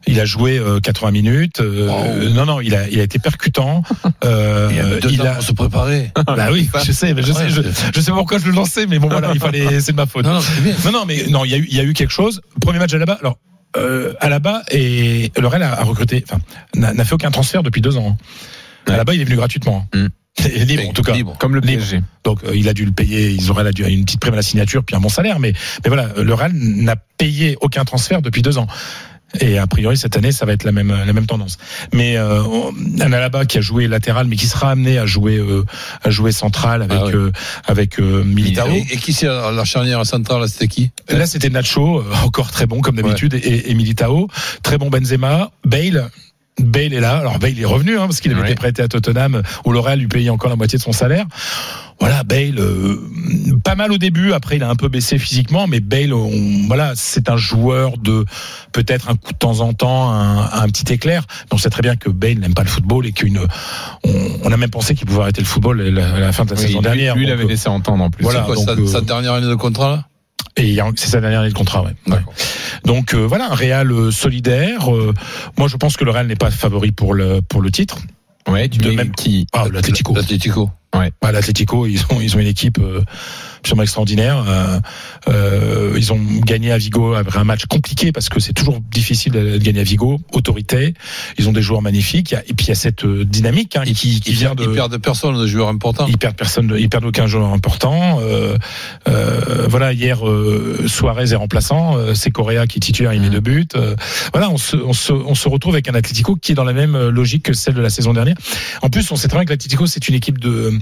il 0.05 0.19
a 0.19 0.25
joué 0.25 0.57
euh, 0.57 0.79
80 0.79 1.11
minutes. 1.11 1.59
euh, 1.61 1.87
Wow. 1.89 2.29
Non, 2.33 2.45
non, 2.45 2.61
il 2.61 2.75
a, 2.75 2.87
il 2.89 2.99
a 2.99 3.03
été 3.03 3.19
percutant. 3.19 3.83
Euh, 4.23 4.99
Il 5.03 5.11
il 5.13 5.21
a. 5.21 5.33
pour 5.35 5.43
se 5.43 5.51
préparer. 5.53 6.11
Bah 6.25 6.47
oui, 6.51 6.69
je 6.85 6.91
sais, 6.91 7.13
mais 7.13 7.21
je 7.21 7.31
sais, 7.31 7.43
Ouais, 7.45 7.49
je, 7.49 7.61
je 7.95 8.01
sais 8.01 8.11
pourquoi 8.11 8.39
je 8.39 8.45
le 8.45 8.51
lançais, 8.51 8.85
mais 8.87 8.99
bon 8.99 9.07
voilà, 9.09 9.31
il 9.33 9.39
fallait, 9.39 9.79
c'est 9.79 9.91
de 9.91 9.97
ma 9.97 10.05
faute. 10.05 10.25
Non, 10.25 10.33
non. 10.33 10.41
Non, 10.85 10.91
non, 10.91 11.05
mais 11.05 11.25
non, 11.29 11.45
il 11.45 11.51
y 11.51 11.53
a 11.53 11.57
eu, 11.57 11.67
il 11.69 11.75
y 11.77 11.79
a 11.79 11.83
eu 11.83 11.93
quelque 11.93 12.11
chose. 12.11 12.41
Premier 12.61 12.79
match 12.79 12.93
à 12.93 12.97
la 12.97 13.05
bas. 13.05 13.17
Alors, 13.21 13.37
euh, 13.77 14.13
à 14.19 14.29
la 14.29 14.39
bas 14.39 14.63
et 14.71 15.31
le 15.37 15.47
Real 15.47 15.61
a, 15.63 15.79
a 15.79 15.83
recruté, 15.83 16.23
enfin, 16.27 16.41
n'a 16.75 17.05
fait 17.05 17.13
aucun 17.13 17.31
transfert 17.31 17.63
depuis 17.63 17.81
deux 17.81 17.97
ans. 17.97 18.17
hein. 18.19 18.91
À 18.91 18.97
la 18.97 19.03
bas, 19.03 19.13
il 19.13 19.21
est 19.21 19.25
venu 19.25 19.35
gratuitement. 19.35 19.85
Mm. 19.93 20.07
Et 20.45 20.65
Libre, 20.65 20.89
en 20.89 20.93
tout 20.93 21.01
cas. 21.01 21.13
Libre. 21.13 21.35
Comme 21.39 21.55
le. 21.55 21.61
PSG. 21.61 22.01
Donc, 22.23 22.43
euh, 22.43 22.55
il 22.55 22.69
a 22.69 22.73
dû 22.73 22.85
le 22.85 22.91
payer. 22.91 23.31
Ils 23.31 23.49
auraient 23.51 23.71
dû 23.71 23.83
une 23.83 24.05
petite 24.05 24.19
prime 24.19 24.33
à 24.33 24.37
la 24.37 24.41
signature, 24.43 24.83
puis 24.83 24.95
un 24.95 24.99
bon 24.99 25.09
salaire. 25.09 25.39
Mais, 25.39 25.53
mais 25.83 25.89
voilà, 25.89 26.09
le 26.15 26.33
Real 26.33 26.51
n'a 26.53 26.95
payé 26.95 27.57
aucun 27.61 27.85
transfert 27.85 28.21
depuis 28.21 28.41
deux 28.43 28.57
ans. 28.59 28.67
Et 29.41 29.57
a 29.57 29.67
priori 29.67 29.97
cette 29.97 30.15
année 30.17 30.31
ça 30.31 30.45
va 30.45 30.53
être 30.53 30.63
la 30.63 30.71
même 30.71 30.89
la 31.05 31.13
même 31.13 31.25
tendance. 31.25 31.57
Mais 31.93 32.17
euh, 32.17 32.41
on- 32.43 32.73
un 33.01 33.11
Alaba 33.13 33.45
qui 33.45 33.57
a 33.57 33.61
joué 33.61 33.87
latéral 33.87 34.25
mais 34.27 34.35
qui 34.37 34.47
sera 34.47 34.71
amené 34.71 34.97
à 34.97 35.05
jouer 35.05 35.37
euh, 35.37 35.63
à 36.03 36.09
jouer 36.09 36.31
central 36.31 36.81
avec 36.81 36.97
Ah 37.01 37.05
ouais. 37.07 37.15
euh, 37.15 37.31
avec 37.65 37.99
euh, 37.99 38.23
Militao. 38.23 38.67
Et, 38.69 38.85
et 38.91 38.97
qui 38.97 39.11
c'est 39.13 39.27
à 39.27 39.51
la 39.51 39.65
charnière 39.65 40.05
centrale 40.05 40.47
C'était 40.47 40.67
qui? 40.69 40.91
Là, 41.09 41.25
c'était 41.27 41.49
Nacho, 41.49 41.99
euh, 41.99 42.03
encore 42.23 42.51
très 42.51 42.65
bon 42.65 42.79
comme 42.81 42.95
d'habitude, 42.95 43.33
et, 43.33 43.69
et 43.69 43.73
Militao, 43.73 44.27
très 44.63 44.77
bon 44.77 44.89
Benzema, 44.89 45.51
Bale. 45.65 46.09
Bale 46.59 46.93
est 46.93 46.99
là. 46.99 47.17
Alors 47.17 47.39
Bale 47.39 47.59
est 47.59 47.65
revenu 47.65 47.97
hein, 47.97 48.07
parce 48.07 48.19
qu'il 48.19 48.31
avait 48.31 48.41
Ouais. 48.41 48.47
été 48.47 48.55
prêté 48.55 48.81
à 48.81 48.87
Tottenham 48.87 49.41
où 49.65 49.71
L'Oréal 49.71 49.99
lui 49.99 50.07
payait 50.07 50.29
encore 50.29 50.49
la 50.49 50.55
moitié 50.55 50.77
de 50.77 50.83
son 50.83 50.91
salaire. 50.91 51.25
Voilà, 51.99 52.23
Bale, 52.23 52.59
euh, 52.59 52.95
pas 53.63 53.73
mal 53.73 53.91
au 53.91 53.97
début. 53.97 54.31
Après, 54.33 54.57
il 54.57 54.63
a 54.63 54.69
un 54.69 54.75
peu 54.75 54.87
baissé 54.87 55.17
physiquement, 55.17 55.65
mais 55.65 55.79
Bale, 55.79 56.13
on- 56.13 56.67
voilà, 56.67 56.91
c'est 56.95 57.27
un 57.29 57.37
joueur 57.37 57.97
de 57.97 58.23
peut-être 58.71 59.09
un 59.09 59.15
coup 59.15 59.33
de 59.33 59.37
temps 59.37 59.61
en 59.61 59.73
temps, 59.73 60.11
un, 60.11 60.43
un 60.51 60.67
petit 60.67 60.93
éclair. 60.93 61.25
Mais 61.45 61.55
on 61.55 61.57
sait 61.57 61.71
très 61.71 61.81
bien 61.81 61.95
que 61.95 62.09
Bale 62.09 62.37
n'aime 62.37 62.53
pas 62.53 62.61
le 62.63 62.69
football 62.69 63.07
et 63.07 63.13
qu'une, 63.13 63.39
on, 64.03 64.11
on 64.43 64.51
a 64.51 64.57
même 64.57 64.69
pensé 64.69 64.93
qu'il 64.93 65.07
pouvait 65.07 65.21
arrêter 65.21 65.41
le 65.41 65.47
football 65.47 65.81
à 65.81 65.89
la, 65.89 66.13
à 66.15 66.19
la 66.19 66.31
fin 66.31 66.45
de 66.45 66.51
la 66.51 66.55
Oui, 66.57 66.61
saison 66.67 66.79
lui, 66.79 66.83
dernière. 66.83 67.15
lui, 67.15 67.23
il 67.25 67.31
avait 67.31 67.45
euh, 67.45 67.47
laissé 67.47 67.67
entendre 67.67 68.03
en 68.03 68.11
plus. 68.11 68.23
Voilà. 68.23 68.41
Quoi, 68.41 68.55
donc, 68.55 68.65
sa, 68.65 68.71
euh, 68.73 68.85
sa 68.87 69.01
dernière 69.01 69.33
année 69.33 69.47
de 69.47 69.55
contrat 69.55 69.89
là? 69.89 70.07
Et 70.55 70.79
c'est 70.95 71.07
sa 71.09 71.21
dernière 71.21 71.41
année 71.41 71.49
de 71.49 71.53
contrat, 71.53 71.83
ouais. 71.83 71.95
Ouais. 72.07 72.19
Donc 72.83 73.13
euh, 73.13 73.25
voilà, 73.27 73.51
un 73.51 73.55
Real 73.55 73.91
euh, 73.91 74.11
solidaire. 74.11 74.93
Euh, 74.93 75.13
moi, 75.57 75.67
je 75.67 75.77
pense 75.77 75.97
que 75.97 76.05
le 76.05 76.11
Real 76.11 76.27
n'est 76.27 76.35
pas 76.35 76.51
favori 76.51 76.91
pour 76.91 77.13
le 77.13 77.41
pour 77.41 77.61
le 77.61 77.69
titre. 77.71 77.99
Ouais, 78.47 78.67
tu 78.69 78.79
de 78.79 78.91
même- 78.91 79.11
qui 79.11 79.45
Ah, 79.53 79.65
l'Atlético. 79.71 80.15
L'Atlético. 80.15 80.69
Bah, 81.21 81.31
L'Atlético, 81.31 81.85
ils 81.85 82.01
ont 82.11 82.19
ils 82.21 82.35
ont 82.35 82.39
une 82.39 82.47
équipe 82.47 82.79
absolument 83.67 83.83
extraordinaire. 83.83 84.45
Euh, 84.47 84.79
euh, 85.27 85.93
ils 85.97 86.13
ont 86.13 86.19
gagné 86.45 86.71
à 86.71 86.77
Vigo 86.77 87.13
après 87.13 87.39
un 87.39 87.43
match 87.43 87.65
compliqué 87.65 88.13
parce 88.13 88.29
que 88.29 88.39
c'est 88.39 88.53
toujours 88.53 88.79
difficile 88.79 89.33
de, 89.33 89.57
de 89.57 89.57
gagner 89.57 89.81
à 89.81 89.83
Vigo. 89.83 90.19
Autorité. 90.31 90.93
Ils 91.37 91.49
ont 91.49 91.51
des 91.51 91.61
joueurs 91.61 91.81
magnifiques. 91.81 92.33
Et 92.47 92.53
puis 92.53 92.67
il 92.67 92.69
y 92.69 92.71
a 92.71 92.75
cette 92.75 93.03
euh, 93.03 93.25
dynamique 93.25 93.75
hein, 93.75 93.83
qui, 93.83 94.21
qui 94.21 94.31
vient 94.31 94.55
de 94.55 94.63
ils 94.63 94.71
perdent 94.73 94.97
personne 94.97 95.37
de 95.37 95.47
joueurs 95.47 95.67
importants. 95.67 96.07
ils 96.07 96.17
perdent 96.17 96.37
personne, 96.37 96.73
ils 96.79 96.87
perdent 96.87 97.05
aucun 97.05 97.27
joueur 97.27 97.51
important. 97.51 98.19
Euh, 98.21 98.57
euh, 99.09 99.67
voilà, 99.67 99.91
hier 99.91 100.25
euh, 100.27 100.85
Suarez 100.87 101.33
est 101.33 101.35
remplaçant, 101.35 101.97
c'est 102.13 102.31
Correa 102.31 102.67
qui 102.67 102.77
est 102.77 102.81
titulaire, 102.81 103.13
il 103.13 103.21
met 103.21 103.29
deux 103.29 103.41
buts. 103.41 103.67
Euh, 103.75 103.95
voilà, 104.33 104.49
on 104.49 104.57
se, 104.57 104.77
on, 104.77 104.93
se, 104.93 105.11
on 105.11 105.35
se 105.35 105.49
retrouve 105.49 105.75
avec 105.75 105.89
un 105.89 105.95
Atlético 105.95 106.35
qui 106.35 106.53
est 106.53 106.55
dans 106.55 106.63
la 106.63 106.73
même 106.73 106.97
logique 107.09 107.43
que 107.43 107.53
celle 107.53 107.73
de 107.73 107.81
la 107.81 107.89
saison 107.89 108.13
dernière. 108.13 108.37
En 108.81 108.89
plus, 108.89 109.11
on 109.11 109.17
sait 109.17 109.27
très 109.27 109.39
bien 109.39 109.45
que 109.45 109.51
l'Atlético 109.51 109.87
c'est 109.87 110.07
une 110.07 110.15
équipe 110.15 110.39
de 110.39 110.79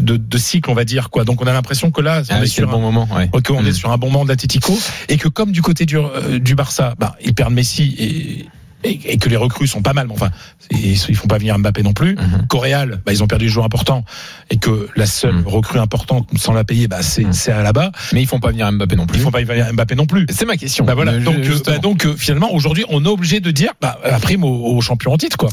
de, 0.00 0.16
de 0.16 0.38
cycle, 0.38 0.70
on 0.70 0.74
va 0.74 0.84
dire 0.84 1.10
quoi. 1.10 1.24
Donc 1.24 1.42
on 1.42 1.46
a 1.46 1.52
l'impression 1.52 1.90
que 1.90 2.00
là, 2.00 2.22
on 2.22 2.24
Ah 2.30 2.38
est 2.38 2.40
oui, 2.42 2.48
c'est 2.48 2.54
sur 2.54 2.68
un- 2.68 2.72
bon 2.72 2.80
moment. 2.80 3.08
Ouais. 3.14 3.30
On 3.50 3.62
Mm. 3.62 3.66
est 3.66 3.72
sur 3.72 3.90
un 3.92 3.98
bon 3.98 4.10
moment 4.10 4.24
de 4.24 4.28
l'Atletico 4.30 4.78
et 5.08 5.16
que 5.16 5.28
comme 5.28 5.52
du 5.52 5.62
côté 5.62 5.86
du, 5.86 5.96
euh, 5.98 6.38
du 6.38 6.54
Barça, 6.54 6.94
bah, 6.98 7.16
ils 7.24 7.34
perdent 7.34 7.52
Messi 7.54 7.94
et, 7.98 8.46
et, 8.84 8.98
et 9.04 9.16
que 9.18 9.28
les 9.28 9.36
recrues 9.36 9.66
sont 9.66 9.82
pas 9.82 9.92
mal, 9.92 10.06
mais 10.08 10.14
enfin, 10.14 10.30
ils, 10.70 10.92
ils 11.08 11.16
font 11.16 11.28
pas 11.28 11.38
venir 11.38 11.58
Mbappé 11.58 11.82
non 11.82 11.92
plus. 11.92 12.16
Mhm. 12.16 12.46
Qu'au 12.48 12.58
Real, 12.58 13.00
bah, 13.04 13.12
ils 13.12 13.22
ont 13.22 13.26
perdu 13.26 13.46
des 13.46 13.50
joueurs 13.50 13.66
importants 13.66 14.04
et 14.50 14.56
que 14.58 14.88
la 14.96 15.06
seule 15.06 15.32
Mm. 15.34 15.46
recrue 15.46 15.78
importante 15.78 16.28
sans 16.36 16.52
la 16.52 16.64
payer, 16.64 16.88
bah, 16.88 17.02
c'est 17.02 17.22
Mm. 17.24 17.50
à 17.52 17.62
là-bas. 17.62 17.92
Mais 18.12 18.22
ils 18.22 18.26
font 18.26 18.40
pas 18.40 18.50
venir 18.50 18.70
Mbappé 18.72 18.96
non 18.96 19.06
plus. 19.06 19.18
Ils 19.18 19.22
font 19.22 19.30
pas 19.30 19.42
venir 19.42 19.72
Mbappé 19.72 19.94
non 19.94 20.06
plus. 20.06 20.26
C'est 20.30 20.44
ma 20.46 20.56
question. 20.56 20.84
Bah 20.84 20.94
voilà. 20.94 21.18
Donc, 21.18 21.36
euh, 21.36 21.58
bah, 21.66 21.78
donc 21.78 22.04
euh, 22.06 22.14
finalement, 22.16 22.52
aujourd'hui, 22.52 22.84
on 22.88 23.04
est 23.04 23.08
obligé 23.08 23.40
de 23.40 23.50
dire, 23.50 23.70
bah, 23.80 23.98
la 24.04 24.18
prime 24.18 24.44
au, 24.44 24.76
au 24.76 24.80
champion 24.80 25.12
en 25.12 25.16
titre, 25.18 25.36
quoi. 25.36 25.48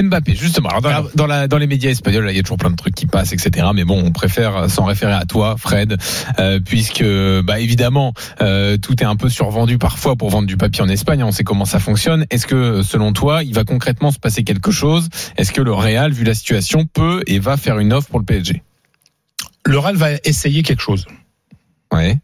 Mbappé, 0.00 0.34
justement. 0.34 0.68
Alors 0.68 0.82
dans, 0.82 0.90
la- 0.90 1.04
dans, 1.14 1.26
la- 1.26 1.48
dans 1.48 1.58
les 1.58 1.66
médias 1.66 1.90
espagnols, 1.90 2.26
il 2.30 2.36
y 2.36 2.38
a 2.38 2.42
toujours 2.42 2.58
plein 2.58 2.70
de 2.70 2.76
trucs 2.76 2.94
qui 2.94 3.06
passent, 3.06 3.32
etc. 3.32 3.66
Mais 3.74 3.84
bon, 3.84 4.02
on 4.04 4.10
préfère 4.12 4.68
s'en 4.70 4.84
référer 4.84 5.12
à 5.12 5.24
toi, 5.24 5.56
Fred, 5.58 5.96
euh, 6.38 6.60
puisque, 6.64 7.04
bah, 7.44 7.60
évidemment, 7.60 8.12
euh, 8.40 8.76
tout 8.76 9.00
est 9.02 9.06
un 9.06 9.16
peu 9.16 9.28
survendu 9.28 9.78
parfois 9.78 10.16
pour 10.16 10.30
vendre 10.30 10.46
du 10.46 10.56
papier 10.56 10.82
en 10.82 10.88
Espagne. 10.88 11.22
On 11.22 11.32
sait 11.32 11.44
comment 11.44 11.64
ça 11.64 11.78
fonctionne. 11.78 12.26
Est-ce 12.30 12.45
que, 12.46 12.82
selon 12.82 13.12
toi, 13.12 13.42
il 13.42 13.54
va 13.54 13.64
concrètement 13.64 14.10
se 14.10 14.18
passer 14.18 14.44
quelque 14.44 14.70
chose? 14.70 15.08
Est-ce 15.36 15.52
que 15.52 15.60
le 15.60 15.72
Real, 15.72 16.12
vu 16.12 16.24
la 16.24 16.34
situation, 16.34 16.86
peut 16.86 17.22
et 17.26 17.38
va 17.38 17.56
faire 17.56 17.78
une 17.78 17.92
offre 17.92 18.08
pour 18.08 18.18
le 18.18 18.24
PSG 18.24 18.62
Le 19.64 19.78
Real 19.78 19.96
va 19.96 20.12
essayer 20.24 20.62
quelque 20.62 20.82
chose. 20.82 21.06
Ouais. 21.92 22.18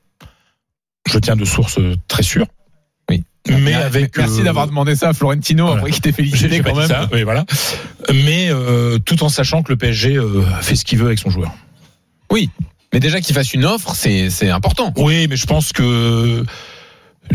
Je 1.11 1.19
tiens 1.19 1.37
de 1.37 1.45
sources 1.45 1.79
euh, 1.79 1.97
très 2.09 2.23
sûres. 2.23 2.47
Oui. 3.11 3.25
Mais 3.49 3.59
Mer- 3.59 3.85
avec. 3.85 4.17
Merci 4.17 4.41
euh, 4.41 4.45
d'avoir 4.45 4.67
demandé 4.67 4.97
ça 4.97 5.11
à 5.11 5.13
Florentino 5.13 5.67
voilà. 5.67 5.81
après 5.81 5.91
qu'il 5.91 6.01
t'ait 6.01 6.13
félicité 6.13 6.61
quand 6.61 6.75
même. 6.75 6.89
ça, 6.89 7.09
oui, 7.13 7.25
voilà. 7.25 7.45
Mais 8.13 8.49
euh, 8.51 8.99
tout 8.99 9.23
en 9.25 9.29
sachant 9.29 9.63
que 9.63 9.73
le 9.73 9.77
PSG 9.77 10.17
euh, 10.17 10.43
fait 10.63 10.77
ce 10.77 10.85
qu'il 10.85 10.99
veut 10.99 11.07
avec 11.07 11.19
son 11.19 11.31
joueur. 11.31 11.53
Mais 12.93 13.01
déjà 13.01 13.21
qu'il 13.21 13.35
fasse 13.35 13.55
une 13.55 13.65
offre, 13.65 13.95
c'est 13.95 14.29
c'est 14.29 14.51
important. 14.51 14.93
Oui, 14.97 15.27
mais 15.29 15.37
je 15.37 15.47
pense 15.47 15.73
que 15.73 16.45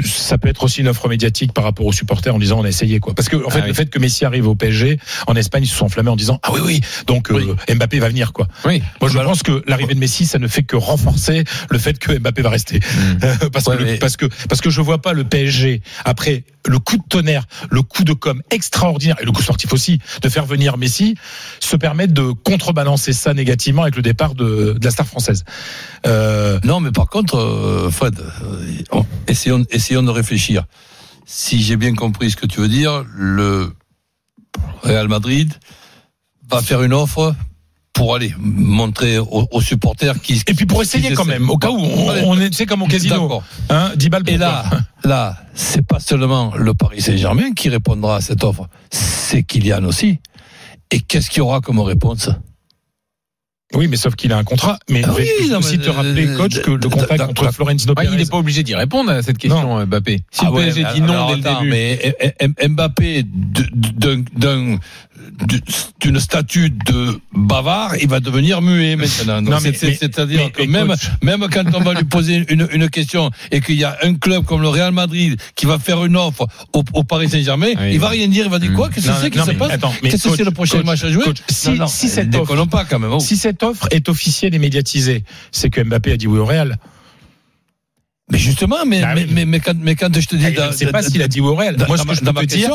ça 0.03 0.37
peut 0.37 0.47
être 0.49 0.63
aussi 0.63 0.81
une 0.81 0.89
offre 0.89 1.07
médiatique 1.09 1.53
par 1.53 1.63
rapport 1.63 1.85
aux 1.85 1.91
supporters 1.93 2.35
en 2.35 2.39
disant 2.39 2.59
on 2.59 2.63
a 2.63 2.69
essayé 2.69 2.99
quoi. 2.99 3.15
Parce 3.15 3.29
que 3.29 3.37
en 3.37 3.49
fait 3.49 3.59
Ah 3.59 3.63
oui. 3.63 3.67
le 3.69 3.73
fait 3.73 3.89
que 3.89 3.97
Messi 3.99 4.25
arrive 4.25 4.47
au 4.47 4.53
PSG 4.55 4.99
en 5.27 5.35
Espagne 5.35 5.63
ils 5.63 5.67
se 5.67 5.75
sont 5.75 5.85
enflammés 5.85 6.09
en 6.09 6.15
disant 6.15 6.39
ah 6.43 6.49
oui 6.53 6.59
oui 6.63 6.81
donc 7.07 7.31
euh, 7.31 7.55
Mbappé 7.73 7.99
va 7.99 8.09
venir 8.09 8.33
quoi. 8.33 8.47
Oui. 8.65 8.83
Moi 9.01 9.09
je 9.09 9.17
Bah, 9.17 9.23
pense 9.23 9.41
que 9.43 9.63
l'arrivée 9.67 9.95
de 9.95 9.99
Messi 9.99 10.25
ça 10.25 10.37
ne 10.39 10.47
fait 10.47 10.63
que 10.63 10.75
renforcer 10.75 11.45
le 11.69 11.79
fait 11.79 11.97
que 11.97 12.17
Mbappé 12.19 12.41
va 12.41 12.49
rester 12.49 12.79
Mm. 12.79 13.49
parce 13.53 13.65
Ouais, 13.65 13.77
que 13.77 13.83
mais- 13.83 13.97
parce 13.97 14.17
que 14.17 14.25
parce 14.49 14.61
que 14.61 14.69
je 14.69 14.81
vois 14.81 15.01
pas 15.01 15.13
le 15.13 15.23
PSG 15.23 15.81
après 16.05 16.43
le 16.67 16.79
coup 16.79 16.97
de 16.97 17.03
tonnerre, 17.07 17.45
le 17.71 17.81
coup 17.81 18.03
de 18.03 18.11
com 18.13 18.41
extraordinaire 18.51 19.15
et 19.21 19.25
le 19.25 19.31
coup 19.31 19.41
sportif 19.41 19.71
aussi 19.73 19.99
de 20.21 20.27
faire 20.29 20.45
venir 20.45 20.77
Messi 20.77 21.15
se 21.61 21.75
permettre 21.77 22.13
de 22.13 22.31
contrebalancer 22.43 23.13
ça 23.13 23.33
négativement 23.33 23.83
avec 23.83 23.95
le 23.95 24.01
départ 24.01 24.35
de, 24.35 24.75
de 24.77 24.85
la 24.85 24.91
star 24.91 25.07
française. 25.07 25.45
Euh, 26.05 26.59
Non, 26.65 26.79
mais 26.81 26.91
par 26.91 27.07
contre, 27.07 27.35
euh, 27.37 27.89
Fred, 27.89 28.19
euh, 28.19 28.65
on- 28.91 29.05
essayons, 29.27 29.65
essayons 29.77 30.03
de 30.03 30.11
réfléchir. 30.11 30.65
Si 31.25 31.61
j'ai 31.61 31.77
bien 31.77 31.93
compris 31.93 32.31
ce 32.31 32.35
que 32.35 32.45
tu 32.45 32.59
veux 32.59 32.67
dire, 32.67 33.05
le 33.15 33.73
Real 34.83 35.07
Madrid 35.07 35.53
va 36.49 36.61
faire 36.61 36.83
une 36.83 36.93
offre 36.93 37.35
pour 37.93 38.15
aller 38.15 38.33
montrer 38.37 39.17
aux, 39.17 39.47
aux 39.51 39.61
supporters 39.61 40.21
qui. 40.21 40.41
Et 40.47 40.53
puis 40.53 40.65
pour 40.65 40.81
essayer 40.81 41.13
quand 41.13 41.25
même, 41.25 41.49
au 41.49 41.57
cas 41.57 41.71
où 41.71 41.79
on, 41.79 42.09
Allez. 42.09 42.23
on 42.25 42.39
est, 42.39 42.53
c'est 42.53 42.65
comme 42.65 42.83
au 42.83 42.87
casino, 42.87 43.41
hein, 43.69 43.91
10 43.95 44.09
balles. 44.09 44.23
Et 44.27 44.37
là, 44.37 44.65
là, 45.03 45.37
c'est 45.55 45.85
pas 45.85 45.99
seulement 45.99 46.53
le 46.55 46.73
Paris 46.73 47.01
Saint-Germain 47.01 47.53
qui 47.53 47.69
répondra 47.69 48.17
à 48.17 48.21
cette 48.21 48.43
offre, 48.43 48.67
c'est 48.91 49.43
Kylian 49.43 49.83
aussi. 49.83 50.19
Et 50.91 51.01
qu'est-ce 51.01 51.29
qu'il 51.29 51.39
y 51.39 51.41
aura 51.41 51.59
comme 51.59 51.79
réponse? 51.79 52.29
Oui, 53.73 53.87
mais 53.89 53.97
sauf 53.97 54.15
qu'il 54.15 54.31
a 54.31 54.37
un 54.37 54.43
contrat. 54.43 54.79
Mais 54.89 55.01
Ah 55.05 55.11
oui, 55.17 55.27
non, 55.49 55.57
aussi 55.59 55.77
mais, 55.77 55.83
te 55.83 55.89
rappeler, 55.89 56.25
euh, 56.27 56.37
coach, 56.37 56.61
que 56.61 56.71
le 56.71 56.89
contact 56.89 57.33
d- 57.41 57.47
Florentino 57.51 57.93
Ouais, 57.97 58.03
Pérez. 58.03 58.15
il 58.15 58.17
n'est 58.17 58.25
pas 58.29 58.37
obligé 58.37 58.63
d'y 58.63 58.75
répondre 58.75 59.11
à 59.11 59.21
cette 59.21 59.37
question, 59.37 59.85
Mbappé. 59.85 60.21
Si 60.31 60.41
Ah 60.41 60.45
le 60.45 60.51
ouais, 60.51 60.65
PSG 60.65 60.85
dit 60.95 61.01
non 61.01 61.09
alors, 61.13 61.29
dès 61.31 61.35
le 61.37 61.41
début. 61.41 61.69
Mais 61.69 62.15
M- 62.39 62.53
M- 62.59 62.69
Mbappé, 62.73 63.23
de- 63.23 63.65
d'un- 63.93 64.23
d'un- 64.35 64.77
d'une 65.99 66.19
statue 66.19 66.69
de 66.69 67.19
bavard, 67.33 67.95
il 68.01 68.07
va 68.07 68.19
devenir 68.19 68.61
muet 68.61 68.95
maintenant. 68.95 69.59
C'est-à-dire 69.61 70.51
que 70.51 70.61
mais 70.61 70.67
même, 70.67 70.93
même 71.21 71.47
quand 71.51 71.63
on 71.73 71.81
va 71.81 71.93
lui 71.93 72.03
poser 72.05 72.45
une, 72.49 72.67
une 72.71 72.89
question 72.89 73.31
et 73.51 73.59
qu'il 73.61 73.75
y 73.75 73.83
a 73.83 73.97
un 74.03 74.13
club 74.15 74.45
comme 74.45 74.61
le 74.61 74.69
Real 74.69 74.91
Madrid 74.93 75.37
qui 75.55 75.65
va 75.65 75.79
faire 75.79 76.05
une 76.05 76.15
offre 76.15 76.47
au, 76.73 76.83
au 76.93 77.03
Paris 77.03 77.29
Saint-Germain, 77.29 77.73
Oui. 77.79 77.89
il 77.93 77.99
va 77.99 78.09
rien 78.09 78.27
dire, 78.27 78.45
il 78.45 78.51
va 78.51 78.59
dire 78.59 78.71
Mm. 78.71 78.75
quoi 78.75 78.89
Qu'est-ce 78.89 79.07
que 79.07 79.13
c'est 79.21 79.29
qui 79.31 79.39
se 79.39 79.51
passe? 79.51 79.71
Qu'est-ce 80.01 80.29
que 80.29 80.35
c'est 80.35 80.43
le 80.43 80.51
prochain 80.51 80.77
coach, 80.77 80.85
match 80.85 81.03
à 81.03 81.11
jouer? 81.11 81.23
coach, 81.23 81.37
si- 81.49 81.69
Non, 81.69 81.75
non, 81.75 81.87
si 81.87 82.09
cette 82.09 82.33
offre- 82.35 82.67
pas 82.69 82.85
quand 82.85 82.99
même. 82.99 83.11
oh. 83.13 83.19
Si 83.19 83.35
cette 83.37 83.56
offre 83.63 83.87
est 83.91 84.09
officielle 84.09 84.53
et 84.55 84.59
médiatisée, 84.59 85.23
c'est 85.51 85.69
que 85.69 85.81
Mbappé 85.81 86.11
a 86.13 86.17
dit 86.17 86.27
oui 86.27 86.39
au 86.39 86.45
Real. 86.45 86.77
Mais 88.29 88.37
justement, 88.37 88.85
mais, 88.85 88.99
Bah 89.01 89.15
mais, 89.15 89.23
oui. 89.23 89.29
mais, 89.33 89.45
mais 89.45 89.59
quand, 89.61 89.73
mais 89.79 89.95
quand 89.95 90.13
je 90.19 90.27
te 90.27 90.35
dis... 90.35 90.45
Ah, 90.47 90.51
Je 90.51 90.67
ne 90.67 90.71
sais 90.73 90.87
pas 90.87 91.01
s'il 91.01 91.21
a 91.21 91.29
dit 91.29 91.39
oui 91.39 91.47
au 91.47 91.55
Real. 91.55 91.77
Dans- 91.77 91.87
Moi, 91.87 91.97
ce 91.97 92.03
que 92.03 92.13
je 92.13 92.19
peux 92.31 92.45
dire, 92.45 92.71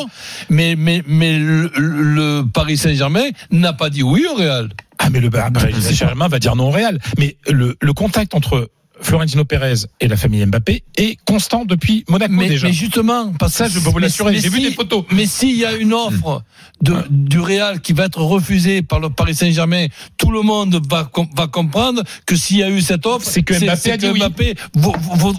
mais, 0.48 0.76
mais, 0.76 1.02
mais 1.06 1.38
le, 1.38 1.70
le 1.76 2.42
Paris 2.50 2.78
Saint-Germain 2.78 3.24
n'a 3.50 3.74
pas 3.74 3.90
dit 3.90 4.02
oui 4.02 4.24
au 4.30 4.34
Real. 4.34 4.70
ah 4.98 5.10
mais 5.10 5.20
le 5.20 5.28
Paris 5.28 5.74
Saint-Germain 5.78 6.28
va 6.28 6.38
dire 6.38 6.56
non 6.56 6.68
au 6.68 6.70
Real. 6.70 6.98
Mais 7.18 7.36
le, 7.50 7.76
le 7.78 7.92
contact 7.92 8.34
entre 8.34 8.70
Florentino 9.02 9.44
Pérez 9.44 9.74
et 10.00 10.08
la 10.08 10.16
famille 10.16 10.44
Mbappé 10.46 10.84
est 10.96 11.16
constant 11.24 11.64
depuis 11.64 12.04
Monaco 12.08 12.32
Mais, 12.32 12.48
déjà. 12.48 12.68
mais 12.68 12.72
justement, 12.72 13.32
parce 13.38 13.52
Ça, 13.54 13.68
je 13.68 13.78
peux 13.80 13.90
vous 13.90 13.98
l'assurer. 13.98 14.38
J'ai 14.38 14.48
vu 14.48 14.60
des 14.60 14.70
photos. 14.72 15.04
Mais 15.10 15.26
s'il 15.26 15.56
y 15.56 15.64
a 15.64 15.72
une 15.72 15.92
offre 15.92 16.42
de, 16.80 16.94
du 17.10 17.38
Real 17.40 17.80
qui 17.80 17.92
va 17.92 18.04
être 18.04 18.20
refusée 18.22 18.82
par 18.82 19.00
le 19.00 19.10
Paris 19.10 19.34
Saint-Germain, 19.34 19.86
tout 20.16 20.30
le 20.30 20.42
monde 20.42 20.80
va, 20.88 21.04
com- 21.12 21.28
va 21.36 21.46
comprendre 21.48 22.02
que 22.26 22.36
s'il 22.36 22.58
y 22.58 22.62
a 22.62 22.70
eu 22.70 22.80
cette 22.80 23.04
offre, 23.06 23.26
C'est 23.28 23.42
que 23.42 23.54
Mbappé 23.54 23.92
a 23.92 23.96
dit. 23.96 24.08
Mbappé 24.08 24.54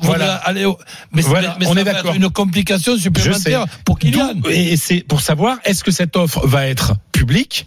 Voilà. 0.02 0.42
Mais, 1.14 1.22
Voilà, 1.22 1.58
mais 1.60 1.68
on 1.68 1.74
ça 1.74 1.82
est 1.82 1.84
va 1.84 1.94
d'accord. 1.94 2.12
être 2.12 2.18
une 2.18 2.30
complication 2.30 2.98
supplémentaire 2.98 3.66
pour 3.86 4.00
Kylian. 4.00 4.34
Et 4.50 4.78
c'est 4.78 5.02
pour 5.08 5.22
savoir, 5.22 5.58
est-ce 5.64 5.84
que 5.84 5.92
cette 5.92 6.16
offre 6.16 6.46
va 6.46 6.68
être 6.68 6.94
publique 7.12 7.66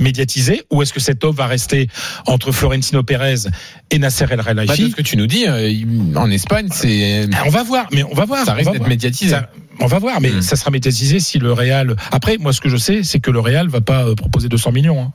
médiatisée 0.00 0.62
ou 0.70 0.82
est-ce 0.82 0.92
que 0.92 1.00
cette 1.00 1.22
offre 1.24 1.36
va 1.36 1.46
rester 1.46 1.88
entre 2.26 2.50
Florentino 2.52 3.02
Pérez 3.02 3.34
et 3.90 3.98
Nasser 3.98 4.26
El 4.30 4.38
Bah, 4.38 4.44
Khelaifi 4.44 4.90
ce 4.90 4.96
que 4.96 5.02
tu 5.02 5.16
nous 5.16 5.26
dis, 5.26 5.44
euh, 5.46 5.72
en 6.16 6.30
Espagne, 6.30 6.68
c'est 6.72 7.28
Ah, 7.32 7.42
On 7.46 7.50
va 7.50 7.62
voir, 7.62 7.86
mais 7.92 8.02
on 8.02 8.14
va 8.14 8.24
voir. 8.24 8.44
ça 8.44 8.54
risque 8.54 8.72
d'être 8.72 8.88
médiatisé. 8.88 9.30
Ça- 9.30 9.50
on 9.80 9.86
va 9.86 9.98
voir, 9.98 10.20
mais 10.20 10.30
Mm. 10.30 10.42
ça 10.42 10.56
sera 10.56 10.70
médiatisé 10.70 11.20
si 11.20 11.38
le 11.38 11.52
Real. 11.52 11.96
Après, 12.12 12.36
moi, 12.38 12.52
ce 12.52 12.60
que 12.60 12.68
je 12.68 12.76
sais, 12.76 13.02
c'est 13.02 13.20
que 13.20 13.30
le 13.30 13.40
Real 13.40 13.68
va 13.68 13.80
pas 13.80 14.04
euh, 14.04 14.14
proposer 14.14 14.48
200 14.48 14.72
millions 14.72 15.00
hein. 15.02 15.12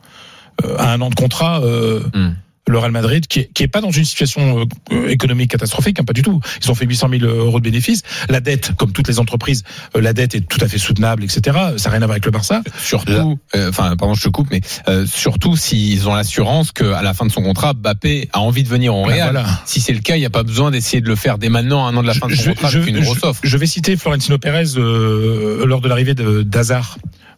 Euh, 0.63 0.77
à 0.77 0.93
un 0.93 1.01
an 1.01 1.09
de 1.09 1.15
contrat. 1.15 1.61
euh, 1.63 1.99
Mm. 2.13 2.29
Le 2.67 2.79
Real 2.79 2.91
Madrid, 2.91 3.27
qui 3.27 3.41
est, 3.41 3.49
qui 3.53 3.61
est 3.63 3.67
pas 3.67 3.79
dans 3.81 3.91
une 3.91 4.05
situation 4.05 4.65
euh, 4.91 5.07
économique 5.07 5.51
catastrophique, 5.51 5.99
hein, 5.99 6.03
pas 6.03 6.13
du 6.13 6.23
tout. 6.23 6.39
Ils 6.63 6.71
ont 6.71 6.75
fait 6.75 6.85
800 6.85 7.09
000 7.19 7.23
euros 7.31 7.59
de 7.59 7.63
bénéfices. 7.63 8.01
La 8.27 8.39
dette, 8.39 8.71
comme 8.75 8.91
toutes 8.91 9.07
les 9.07 9.19
entreprises, 9.19 9.63
euh, 9.95 10.01
la 10.01 10.13
dette 10.13 10.33
est 10.33 10.41
tout 10.41 10.57
à 10.61 10.67
fait 10.67 10.79
soutenable, 10.79 11.23
etc. 11.23 11.41
Ça 11.77 11.89
n'a 11.89 11.95
rien 11.95 12.01
à 12.01 12.05
voir 12.07 12.11
avec 12.11 12.25
le 12.25 12.31
Barça. 12.31 12.61
Surtout, 12.81 13.37
euh, 13.55 13.69
enfin, 13.69 13.95
pardon, 13.95 14.15
je 14.15 14.23
te 14.23 14.29
coupe, 14.29 14.47
mais 14.49 14.61
euh, 14.87 15.05
surtout 15.05 15.55
s'ils 15.55 16.09
ont 16.09 16.15
l'assurance 16.15 16.71
qu'à 16.71 17.01
la 17.03 17.13
fin 17.13 17.25
de 17.27 17.31
son 17.31 17.43
contrat, 17.43 17.73
Mbappé 17.73 18.29
a 18.33 18.39
envie 18.39 18.63
de 18.63 18.69
venir 18.69 18.95
au 18.95 19.03
Real. 19.03 19.31
Voilà. 19.33 19.45
Si 19.65 19.79
c'est 19.79 19.93
le 19.93 19.99
cas, 19.99 20.15
il 20.15 20.19
n'y 20.21 20.25
a 20.25 20.29
pas 20.31 20.43
besoin 20.43 20.71
d'essayer 20.71 21.01
de 21.01 21.07
le 21.07 21.15
faire 21.15 21.37
dès 21.37 21.49
maintenant, 21.49 21.85
un 21.85 21.95
an 21.95 22.01
de 22.01 22.07
la 22.07 22.13
fin 22.15 22.27
de 22.27 22.33
son 22.35 22.41
Je- 22.43 22.49
contrat, 22.49 22.69
je- 22.69 22.79
avec 22.79 22.89
une 22.89 23.01
grosse 23.03 23.19
je- 23.21 23.27
offre. 23.27 23.41
Je 23.43 23.57
vais 23.57 23.67
citer 23.67 23.95
Florentino 23.95 24.37
Pérez 24.39 24.75
euh, 24.77 25.65
lors 25.67 25.81
de 25.81 25.87
l'arrivée 25.87 26.15
de- 26.15 26.41
d'Hazard. 26.41 26.97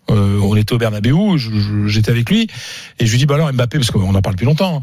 Euh, 0.10 0.40
on 0.42 0.56
était 0.56 0.74
au 0.74 0.78
Bernabeu, 0.78 1.12
j'étais 1.88 2.12
avec 2.12 2.30
lui 2.30 2.48
et 3.00 3.06
je 3.06 3.12
lui 3.12 3.18
dis 3.18 3.26
bah 3.26 3.36
alors 3.36 3.52
Mbappé 3.52 3.78
parce 3.78 3.92
qu'on 3.92 4.16
en 4.16 4.22
parle 4.22 4.36
depuis 4.36 4.46
longtemps. 4.46 4.82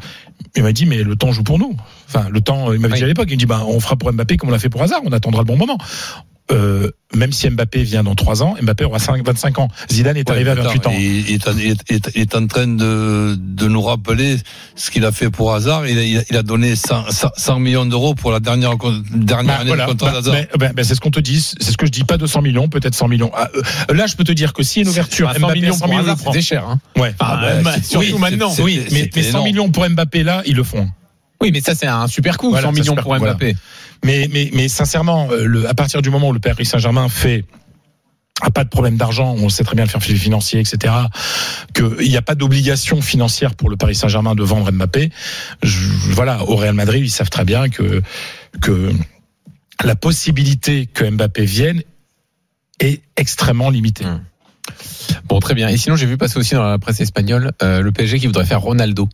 Il 0.55 0.63
m'a 0.63 0.73
dit 0.73 0.85
mais 0.87 1.03
le 1.03 1.17
temps 1.17 1.33
joue 1.33 1.43
pour 1.45 1.59
nous. 1.59 1.75
Enfin 2.09 2.29
le 2.31 2.41
temps, 2.43 2.73
il 2.73 2.79
m'avait 2.81 2.93
Oui. 2.95 2.99
dit 2.99 3.05
à 3.05 3.09
l'époque, 3.09 3.27
il 3.31 3.35
me 3.35 3.39
dit 3.39 3.47
bah 3.47 3.65
on 3.67 3.81
fera 3.81 3.97
pour 3.97 4.13
Mbappé 4.13 4.37
comme 4.37 4.51
on 4.51 4.53
l'a 4.53 4.59
fait 4.59 4.69
pour 4.69 4.83
Hazard, 4.83 5.01
on 5.05 5.13
attendra 5.13 5.41
le 5.43 5.47
bon 5.47 5.57
moment. 5.57 5.79
Euh, 6.53 6.91
même 7.15 7.33
si 7.33 7.49
Mbappé 7.49 7.85
vient 7.85 8.03
dans 8.03 8.15
3 8.15 8.43
ans, 8.43 8.55
Mbappé 8.61 8.85
aura 8.85 8.99
5, 8.99 9.25
25 9.25 9.59
ans. 9.61 9.69
Zidane 9.91 10.19
est 10.19 10.29
Ouais, 10.29 10.35
arrivé 10.35 10.51
à 10.51 10.53
attends, 10.53 10.65
28 10.65 10.87
ans. 10.89 10.93
Il, 10.95 11.01
il 11.31 11.35
est, 11.37 11.47
il 11.57 11.71
est- 11.71 11.83
il 11.89 11.97
est- 11.97 12.11
il 12.17 12.21
est 12.21 12.35
en 12.37 12.47
train 12.47 12.67
de, 12.67 13.35
de 13.39 13.67
nous 13.69 13.81
rappeler 13.81 14.37
ce 14.77 14.91
qu'il 14.91 15.07
a 15.07 15.13
fait 15.13 15.31
pour 15.31 15.55
Hazard. 15.55 15.87
Il 15.87 15.99
a, 15.99 16.03
il 16.29 16.37
a- 16.37 16.43
donné 16.43 16.77
100, 16.77 17.11
100 17.11 17.29
100 17.35 17.59
millions 17.61 17.87
d'euros 17.87 18.15
pour 18.15 18.31
la 18.31 18.41
dernière, 18.41 18.75
dernière 19.15 19.55
Bah, 19.55 19.61
année 19.61 19.69
voilà. 19.69 19.87
de 19.87 19.91
contrat 19.93 20.09
Bah, 20.09 20.13
d'Hazard. 20.21 20.35
bah, 20.35 20.57
bah, 20.59 20.73
bah, 20.77 20.85
c'est 20.85 20.95
ce 20.95 21.01
qu'on 21.01 21.11
te 21.11 21.21
dit, 21.21 21.41
c'est 21.41 21.71
ce 21.71 21.77
que 21.79 21.87
je 21.87 21.91
dis, 21.91 22.05
pas 22.05 22.19
200 22.19 22.43
millions, 22.43 22.69
peut-être 22.69 22.95
100 22.95 23.09
millions. 23.09 23.31
Ah, 23.35 23.49
euh, 23.91 23.95
là, 23.95 24.07
je 24.07 24.15
peux 24.17 24.25
te 24.25 24.33
dire 24.33 24.53
que 24.53 24.63
si 24.63 24.83
une 24.83 24.89
ouverture, 24.89 25.29
Enfin, 25.29 25.39
100 25.41 25.47
Mbappé 25.47 25.53
à 25.53 25.63
millions 25.63 25.75
100 25.75 25.87
pour 25.89 25.99
millions, 25.99 26.17
c'était 26.17 26.43
cher. 26.43 26.65
Hein. 26.69 26.79
Ouais. 26.99 27.15
Ah, 27.21 27.39
bah, 27.41 27.63
bah, 27.63 27.73
c'est- 27.77 27.85
surtout 27.87 28.07
oui, 28.07 28.19
maintenant. 28.19 28.51
c'est- 28.51 28.63
Oui, 28.63 28.83
mais, 28.93 29.09
mais 29.17 29.23
100 29.23 29.29
énorme. 29.31 29.45
millions 29.47 29.71
pour 29.71 29.89
Mbappé 29.89 30.23
là, 30.25 30.43
ils 30.45 30.57
le 30.57 30.63
font. 30.65 30.89
Oui, 31.40 31.51
mais 31.53 31.61
ça 31.61 31.75
c'est 31.75 31.87
un 31.87 32.07
super 32.07 32.38
coup, 32.38 32.51
Voilà, 32.51 32.68
100 32.68 32.75
c'est 32.75 32.81
millions 32.81 32.94
pour 32.94 33.16
voilà. 33.16 33.33
Mbappé. 33.35 33.57
Mais, 34.05 34.29
mais, 34.33 34.51
mais 34.53 34.68
sincèrement, 34.68 35.29
euh, 35.31 35.44
le, 35.47 35.68
à 35.68 35.75
partir 35.75 36.03
du 36.03 36.11
moment 36.11 36.29
où 36.29 36.33
le 36.33 36.38
Paris 36.38 36.64
Saint-Germain 36.66 37.09
fait 37.09 37.44
a 38.40 38.51
pas 38.51 38.64
de 38.64 38.68
problème 38.68 38.97
d'argent, 38.97 39.35
on 39.38 39.49
sait 39.49 39.64
très 39.64 39.77
bien 39.77 39.85
le 39.85 39.90
faire 39.90 40.03
financier, 40.03 40.61
etc. 40.61 40.92
Qu'il 41.75 42.09
n'y 42.09 42.16
a 42.16 42.23
pas 42.23 42.35
d'obligation 42.35 43.01
financière 43.01 43.55
pour 43.55 43.70
le 43.70 43.77
Paris 43.77 43.94
Saint-Germain 43.94 44.35
de 44.35 44.42
vendre 44.42 44.70
Mbappé. 44.70 45.11
Je- 45.62 45.88
voilà, 46.11 46.42
au 46.44 46.57
Real 46.57 46.75
Madrid, 46.75 47.03
ils 47.05 47.11
savent 47.11 47.31
très 47.31 47.44
bien 47.44 47.68
que 47.68 48.03
que 48.61 48.92
la 49.83 49.97
possibilité 49.97 50.87
que 50.87 51.05
Mbappé 51.09 51.44
vienne 51.44 51.83
est 52.81 53.03
extrêmement 53.16 53.70
limitée. 53.70 54.05
Hum. 54.05 54.20
Bon, 55.27 55.38
très 55.40 55.55
bien. 55.55 55.68
Et 55.68 55.77
sinon, 55.77 55.97
j'ai 55.97 56.07
vu 56.07 56.16
passer 56.16 56.38
aussi 56.38 56.55
dans 56.55 56.62
la 56.64 56.79
presse 56.79 57.01
espagnole 57.01 57.53
euh, 57.62 57.81
le 57.83 57.92
PSG 57.92 58.18
qui 58.18 58.27
voudrait 58.27 58.47
faire 58.47 58.61
Ronaldo 58.61 59.09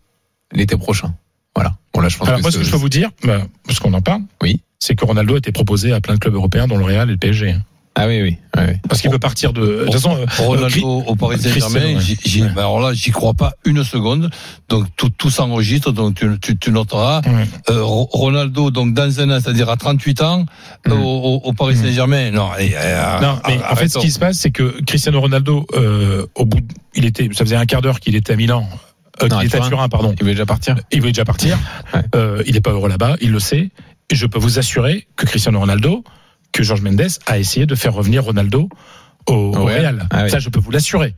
l'été 0.52 0.76
prochain. 0.76 1.14
Voilà. 1.54 1.74
Bon 1.94 2.00
là, 2.00 2.08
je 2.08 2.16
pense 2.18 2.28
Alors 2.28 2.38
que 2.38 2.42
moi, 2.42 2.50
ce 2.52 2.58
que 2.58 2.64
je 2.64 2.70
peux 2.70 2.76
vous 2.76 2.88
dire, 2.88 3.10
bah, 3.24 3.40
parce 3.66 3.80
qu'on 3.80 3.92
en 3.94 4.00
parle, 4.02 4.22
Oui. 4.42 4.60
c'est 4.78 4.94
que 4.94 5.04
Ronaldo 5.04 5.34
a 5.34 5.38
été 5.38 5.52
proposé 5.52 5.92
à 5.92 6.00
plein 6.00 6.14
de 6.14 6.18
clubs 6.20 6.34
européens, 6.34 6.66
dont 6.68 6.76
le 6.78 6.84
Real 6.84 7.08
et 7.08 7.12
le 7.12 7.18
PSG. 7.18 7.56
Ah 7.96 8.06
oui, 8.06 8.22
oui. 8.22 8.36
oui. 8.56 8.62
Parce 8.88 9.00
qu'il 9.00 9.10
peut 9.10 9.18
partir 9.18 9.52
de. 9.52 9.60
De 9.62 9.84
toute 9.86 9.94
façon, 9.94 10.16
euh, 10.16 10.24
Ronaldo 10.38 11.02
au 11.08 11.16
Paris 11.16 11.40
Saint-Germain, 11.40 11.96
ouais. 11.96 12.48
ben 12.54 12.58
alors 12.58 12.80
là, 12.80 12.92
j'y 12.94 13.10
crois 13.10 13.34
pas 13.34 13.52
une 13.64 13.82
seconde. 13.82 14.30
Donc 14.68 14.86
tout, 14.96 15.10
tout 15.10 15.28
s'enregistre, 15.28 15.90
donc 15.90 16.14
tu, 16.14 16.28
tu, 16.40 16.56
tu 16.56 16.70
noteras. 16.70 17.20
Ouais. 17.26 17.48
Euh, 17.68 17.82
Ro- 17.82 18.08
Ronaldo, 18.12 18.70
donc 18.70 18.94
dans 18.94 19.18
un 19.20 19.30
an, 19.36 19.40
c'est-à-dire 19.42 19.68
à 19.68 19.76
38 19.76 20.22
ans, 20.22 20.46
Mhm. 20.86 20.92
au, 21.02 21.52
Paris 21.52 21.74
Mhm. 21.74 21.82
Saint-Germain. 21.86 22.30
Non, 22.30 22.50
et, 22.60 22.70
euh, 22.76 23.20
Non, 23.20 23.40
mais 23.48 23.58
en 23.68 23.74
fait, 23.74 23.88
ce 23.88 23.98
qui 23.98 24.12
se 24.12 24.20
passe, 24.20 24.38
c'est 24.38 24.52
que 24.52 24.80
Cristiano 24.86 25.20
Ronaldo, 25.20 25.66
au 26.36 26.44
bout, 26.46 26.60
de- 26.60 26.74
il 26.94 27.04
était, 27.06 27.28
ça 27.32 27.44
faisait 27.44 27.56
un 27.56 27.66
quart 27.66 27.82
d'heure 27.82 27.98
qu'il 27.98 28.14
était 28.14 28.34
à 28.34 28.36
Milan, 28.36 28.68
Non, 29.28 29.28
qu'il 29.28 29.38
à 29.38 29.44
était 29.44 29.56
à 29.56 29.60
Turin. 29.60 29.70
Turin, 29.70 29.88
pardon. 29.88 30.14
Il 30.18 30.24
veut 30.24 30.32
déjà 30.32 30.46
partir. 30.46 30.76
Il 30.90 31.00
voulait 31.00 31.12
déjà 31.12 31.24
partir. 31.24 31.58
Ouais. 31.94 32.02
Euh, 32.14 32.42
il 32.46 32.54
n'est 32.54 32.60
pas 32.60 32.70
heureux 32.70 32.88
là-bas, 32.88 33.16
il 33.20 33.32
le 33.32 33.40
sait. 33.40 33.70
Et 34.10 34.14
je 34.14 34.26
peux 34.26 34.38
vous 34.38 34.58
assurer 34.58 35.08
que 35.16 35.26
Cristiano 35.26 35.58
Ronaldo, 35.58 36.04
que 36.52 36.62
Georges 36.62 36.82
Mendes 36.82 37.08
a 37.26 37.38
essayé 37.38 37.66
de 37.66 37.74
faire 37.74 37.94
revenir 37.94 38.24
Ronaldo 38.24 38.68
au, 39.26 39.32
au 39.32 39.64
Real. 39.64 39.96
Real. 39.96 40.08
Ah 40.10 40.24
oui. 40.24 40.30
Ça, 40.30 40.38
je 40.38 40.48
peux 40.50 40.60
vous 40.60 40.70
l'assurer. 40.70 41.14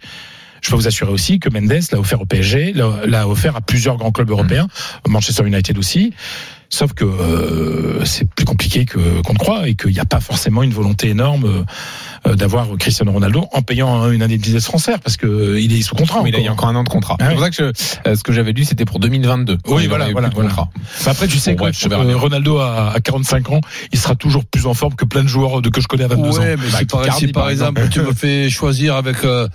Je 0.63 0.71
peux 0.71 0.77
vous 0.77 0.87
assurer 0.87 1.11
aussi 1.11 1.41
que 1.41 1.51
Mendes 1.51 1.83
l'a 1.91 1.99
offert 1.99 2.21
au 2.23 2.27
PSG, 2.27 2.73
l'a 2.73 3.29
offert 3.29 3.57
à 3.57 3.61
plusieurs 3.61 3.97
grands 3.97 4.13
clubs 4.13 4.31
européens, 4.31 4.69
Manchester 5.07 5.45
United 5.45 5.77
aussi. 5.77 6.15
Sauf 6.71 6.95
que 6.95 7.05
euh, 7.05 8.03
c'est 8.07 8.27
plus 8.31 8.47
compliqué 8.47 8.87
que 8.87 9.21
qu'on 9.21 9.35
ne 9.35 9.39
croit 9.39 9.69
et 9.69 9.75
qu'il 9.75 9.91
n'y 9.91 10.01
a 10.01 10.07
pas 10.07 10.21
forcément 10.21 10.63
une 10.63 10.73
volonté 10.73 11.09
énorme 11.09 11.45
euh, 11.45 11.65
d'avoir 12.37 12.69
Cristiano 12.79 13.11
Ronaldo 13.13 13.49
en 13.53 13.63
payant 13.63 14.11
une 14.11 14.23
indemnité 14.23 14.59
transfert 14.61 15.01
parce 15.01 15.17
que 15.17 15.27
euh, 15.27 15.61
il 15.61 15.73
est 15.73 15.83
sous 15.83 15.95
contrat. 15.95 16.21
Oui, 16.23 16.31
il 16.37 16.47
a 16.49 16.53
encore. 16.53 16.69
un 16.69 16.77
an 16.77 16.85
de 16.85 16.89
contrat. 16.89 17.17
Ah 17.19 17.25
c'est 17.25 17.29
oui. 17.31 17.35
pour 17.35 17.45
ça 17.45 17.51
que 17.51 17.57
je- 17.57 18.11
euh, 18.11 18.17
ce 18.17 18.23
que 18.23 18.33
j'avais 18.33 18.53
lu, 18.53 18.65
c'était 18.65 18.85
pour 18.85 19.01
2022. 19.01 19.59
Oui, 19.69 19.83
Il 19.85 19.89
voilà, 19.89 20.11
voilà, 20.13 20.31
voilà. 20.33 20.51
Après, 21.07 21.27
tu 21.27 21.39
sais, 21.39 21.55
Bon, 21.55 21.67
euh, 21.67 21.89
bien. 21.89 22.17
Ronaldo 22.17 22.59
à, 22.59 22.93
à 22.95 23.01
45 23.01 23.51
ans, 23.51 23.61
il 23.93 23.99
sera 23.99 24.15
toujours 24.15 24.45
plus 24.45 24.67
en 24.67 24.75
forme 24.75 24.95
que 24.95 25.05
plein 25.05 25.23
de 25.23 25.29
joueurs 25.29 25.63
de, 25.63 25.69
que 25.69 25.81
je 25.81 25.89
connais 25.89 26.05
à 26.05 26.09
22 26.09 26.39
ans. 26.39 26.43
Ouais, 26.43 26.57
mais 26.57 26.71
si 26.79 26.85
par, 26.87 27.03
Cardi, 27.03 27.27
si 27.27 27.33
par 27.33 27.43
par 27.45 27.51
exemple, 27.51 27.89
tu 27.91 28.01
me 28.01 28.13
fais 28.13 28.49
choisir 28.51 28.95
avec 28.97 29.25
euh, 29.25 29.49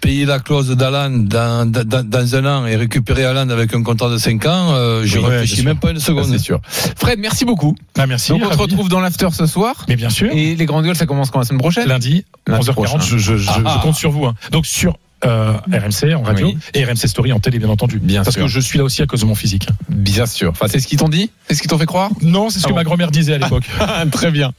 payer 0.00 0.24
la 0.24 0.38
clause 0.38 0.68
d'Alan 0.70 1.10
dans, 1.10 1.70
dans, 1.70 2.04
dans 2.08 2.34
un 2.36 2.44
an 2.46 2.66
et 2.66 2.76
récupérer 2.76 3.24
Alan 3.24 3.48
avec 3.50 3.74
un 3.74 3.82
contrat 3.82 4.08
de 4.10 4.18
5 4.18 4.46
ans, 4.46 4.72
euh, 4.74 5.02
je 5.04 5.18
Oui, 5.18 5.24
ouais, 5.24 5.30
réfléchis 5.38 5.62
même 5.62 5.74
sûr. 5.74 5.80
pas 5.80 5.90
une 5.90 5.98
seconde. 6.00 6.26
c'est 6.30 6.38
sûr. 6.38 6.60
Fred, 6.96 7.18
merci 7.18 7.44
beaucoup. 7.44 7.74
Ah, 7.98 8.06
merci. 8.06 8.30
Donc 8.32 8.42
on 8.44 8.48
ravi. 8.48 8.60
retrouve 8.62 8.88
dans 8.88 9.00
l'after 9.00 9.28
ce 9.32 9.46
soir. 9.46 9.84
Mais 9.88 9.96
bien 9.96 10.10
sûr. 10.10 10.28
Et 10.32 10.54
les 10.54 10.66
grandes 10.66 10.84
gueules, 10.84 10.96
ça 10.96 11.06
commence 11.06 11.30
quand? 11.30 11.38
La 11.40 11.44
semaine 11.44 11.60
prochaine? 11.60 11.86
Lundi, 12.08 12.24
Lundi 12.46 12.68
11h40, 12.68 12.72
prochain. 12.74 12.98
je, 13.00 13.18
je, 13.18 13.36
je, 13.36 13.50
Ah. 13.64 13.74
je 13.76 13.82
compte 13.82 13.94
sur 13.94 14.10
vous. 14.10 14.24
hein. 14.26 14.34
Donc 14.52 14.66
sur 14.66 14.96
euh, 15.24 15.52
RMC 15.72 16.14
en 16.14 16.22
radio 16.22 16.46
Oui. 16.46 16.58
et 16.74 16.84
RMC 16.84 17.06
Story 17.06 17.32
en 17.32 17.40
télé, 17.40 17.58
bien 17.58 17.68
entendu. 17.68 17.98
Bien 17.98 18.22
Parce 18.22 18.34
sûr. 18.36 18.44
que 18.44 18.50
je 18.50 18.60
suis 18.60 18.78
là 18.78 18.84
aussi 18.84 19.02
à 19.02 19.06
cause 19.06 19.20
de 19.20 19.26
mon 19.26 19.34
physique. 19.34 19.68
Bien 19.88 20.26
sûr. 20.26 20.50
Enfin, 20.50 20.66
c'est 20.68 20.80
ce 20.80 20.86
qu'ils 20.86 20.98
t'ont 20.98 21.08
dit? 21.08 21.30
C'est 21.48 21.54
ce 21.54 21.60
qu'ils 21.60 21.70
t'ont 21.70 21.78
fait 21.78 21.86
croire? 21.86 22.10
Non, 22.22 22.48
c'est 22.50 22.58
ce 22.58 22.64
Ah 22.64 22.68
que 22.68 22.72
bon. 22.72 22.76
ma 22.76 22.84
grand-mère 22.84 23.10
disait 23.10 23.34
à 23.34 23.38
l'époque. 23.44 23.64
Très 24.12 24.30
bien. 24.30 24.52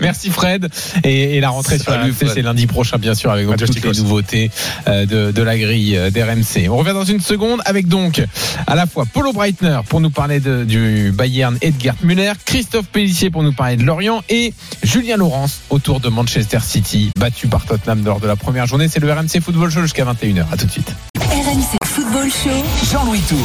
Merci 0.00 0.30
Fred. 0.30 0.68
Et, 1.04 1.36
et 1.36 1.40
la 1.40 1.50
rentrée 1.50 1.78
sur 1.78 1.92
Fred. 1.92 2.14
c'est 2.34 2.42
lundi 2.42 2.66
prochain, 2.66 2.98
bien 2.98 3.14
sûr, 3.14 3.30
avec 3.30 3.46
toutes 3.56 3.82
les 3.84 3.92
nouveautés 4.02 4.50
euh, 4.88 5.06
de, 5.06 5.30
de 5.32 5.42
la 5.42 5.58
grille 5.58 5.96
euh, 5.96 6.10
d'RMC. 6.10 6.68
On 6.70 6.76
revient 6.76 6.92
dans 6.94 7.04
une 7.04 7.20
seconde 7.20 7.60
avec 7.64 7.88
donc 7.88 8.22
à 8.66 8.74
la 8.74 8.86
fois 8.86 9.04
Polo 9.06 9.32
Breitner 9.32 9.80
pour 9.88 10.00
nous 10.00 10.10
parler 10.10 10.40
de- 10.40 10.64
du 10.64 11.12
Bayern 11.12 11.58
Gerd 11.80 11.96
Müller, 12.02 12.32
Christophe 12.44 12.86
Pellissier 12.88 13.30
pour 13.30 13.42
nous 13.42 13.52
parler 13.52 13.76
de 13.76 13.82
Lorient 13.84 14.22
et 14.28 14.52
Julien 14.82 15.16
Laurence 15.16 15.60
autour 15.70 16.00
de 16.00 16.08
Manchester 16.08 16.58
City, 16.62 17.10
battu 17.18 17.46
par 17.48 17.64
Tottenham 17.66 18.04
lors 18.04 18.20
de 18.20 18.26
la 18.26 18.36
première 18.36 18.66
journée. 18.66 18.88
C'est 18.88 19.00
le 19.00 19.12
RMC 19.12 19.40
Football 19.42 19.70
Show 19.70 19.82
jusqu'à 19.98 20.12
21h. 20.12 20.44
À 20.52 20.56
tout 20.56 20.66
de 20.66 20.70
suite. 20.70 20.94
RMC 21.16 21.76
Football 21.84 22.30
Show. 22.30 22.50
Jean-Louis 22.90 23.20
Tour. 23.22 23.38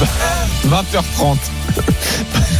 20h30. 0.66 1.36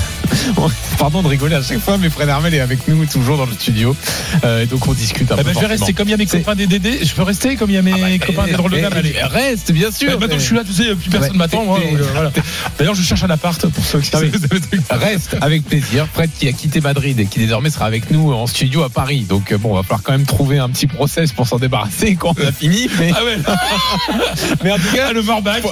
Pardon 0.98 1.22
de 1.22 1.28
rigoler 1.28 1.54
à 1.56 1.62
chaque 1.62 1.78
fois, 1.80 1.96
mais 1.98 2.10
Fred 2.10 2.28
Armel 2.28 2.54
est 2.54 2.60
avec 2.60 2.86
nous 2.88 3.04
toujours 3.06 3.36
dans 3.38 3.46
le 3.46 3.52
studio. 3.52 3.96
Euh, 4.44 4.62
et 4.62 4.66
donc 4.66 4.86
on 4.86 4.92
discute 4.92 5.30
un 5.32 5.36
Eh 5.38 5.42
peu. 5.42 5.50
ben, 5.50 5.54
je 5.54 5.60
vais 5.60 5.66
rester 5.66 5.92
comme 5.92 6.08
il 6.08 6.10
y 6.12 6.14
a 6.14 6.16
mes 6.18 6.26
copains 6.26 6.54
des 6.54 6.66
DD. 6.66 7.00
Je 7.04 7.12
peux 7.14 7.22
rester 7.22 7.56
comme 7.56 7.70
il 7.70 7.74
y 7.74 7.78
a 7.78 7.82
mes 7.82 7.92
Ah 7.94 7.98
bah, 8.18 8.26
copains 8.26 8.44
des 8.46 8.52
drôles 8.52 8.70
de 8.72 8.76
eh, 8.78 8.82
dames. 8.82 8.92
Eh, 9.04 9.22
Reste, 9.24 9.72
bien 9.72 9.90
sûr. 9.90 10.10
Eh, 10.12 10.18
maintenant 10.18 10.36
que 10.36 10.40
je 10.42 10.46
suis 10.46 10.54
là, 10.56 10.62
tu 10.66 10.72
sais, 10.72 10.94
plus 10.94 11.10
personne 11.10 11.32
Ouais, 11.32 11.36
m'attend. 11.38 11.64
moi, 11.64 11.78
t'es- 11.80 11.90
donc, 11.90 12.00
euh, 12.00 12.06
voilà. 12.14 12.30
D'ailleurs, 12.78 12.94
je 12.94 13.02
cherche 13.02 13.22
un 13.24 13.30
appart 13.30 13.64
pour 13.66 13.84
ceux 13.84 14.00
qui 14.00 14.10
Ah 14.12 14.18
oui. 14.20 14.30
Reste 14.90 15.36
avec 15.40 15.64
plaisir. 15.64 16.06
Fred 16.12 16.30
qui 16.38 16.48
a 16.48 16.52
quitté 16.52 16.80
Madrid 16.80 17.18
et 17.18 17.26
qui 17.26 17.38
désormais 17.38 17.70
sera 17.70 17.86
avec 17.86 18.10
nous 18.10 18.32
en 18.32 18.46
studio 18.46 18.82
à 18.82 18.90
Paris. 18.90 19.24
Donc 19.28 19.52
euh, 19.52 19.58
bon, 19.58 19.72
on 19.72 19.76
va 19.76 19.82
falloir 19.82 20.02
quand 20.02 20.12
même 20.12 20.26
trouver 20.26 20.58
un 20.58 20.68
petit 20.68 20.86
process 20.86 21.32
pour 21.32 21.46
s'en 21.48 21.58
débarrasser 21.58 22.14
quand 22.20 22.34
on 22.40 22.46
a 22.46 22.52
fini. 22.52 22.88
Mais, 22.98 23.12
Ah 23.16 23.24
ouais, 23.24 23.38
mais 24.64 24.70
en 24.72 24.76
tout 24.76 24.94
cas, 24.94 25.12
le 25.12 25.22
Morbac. 25.22 25.62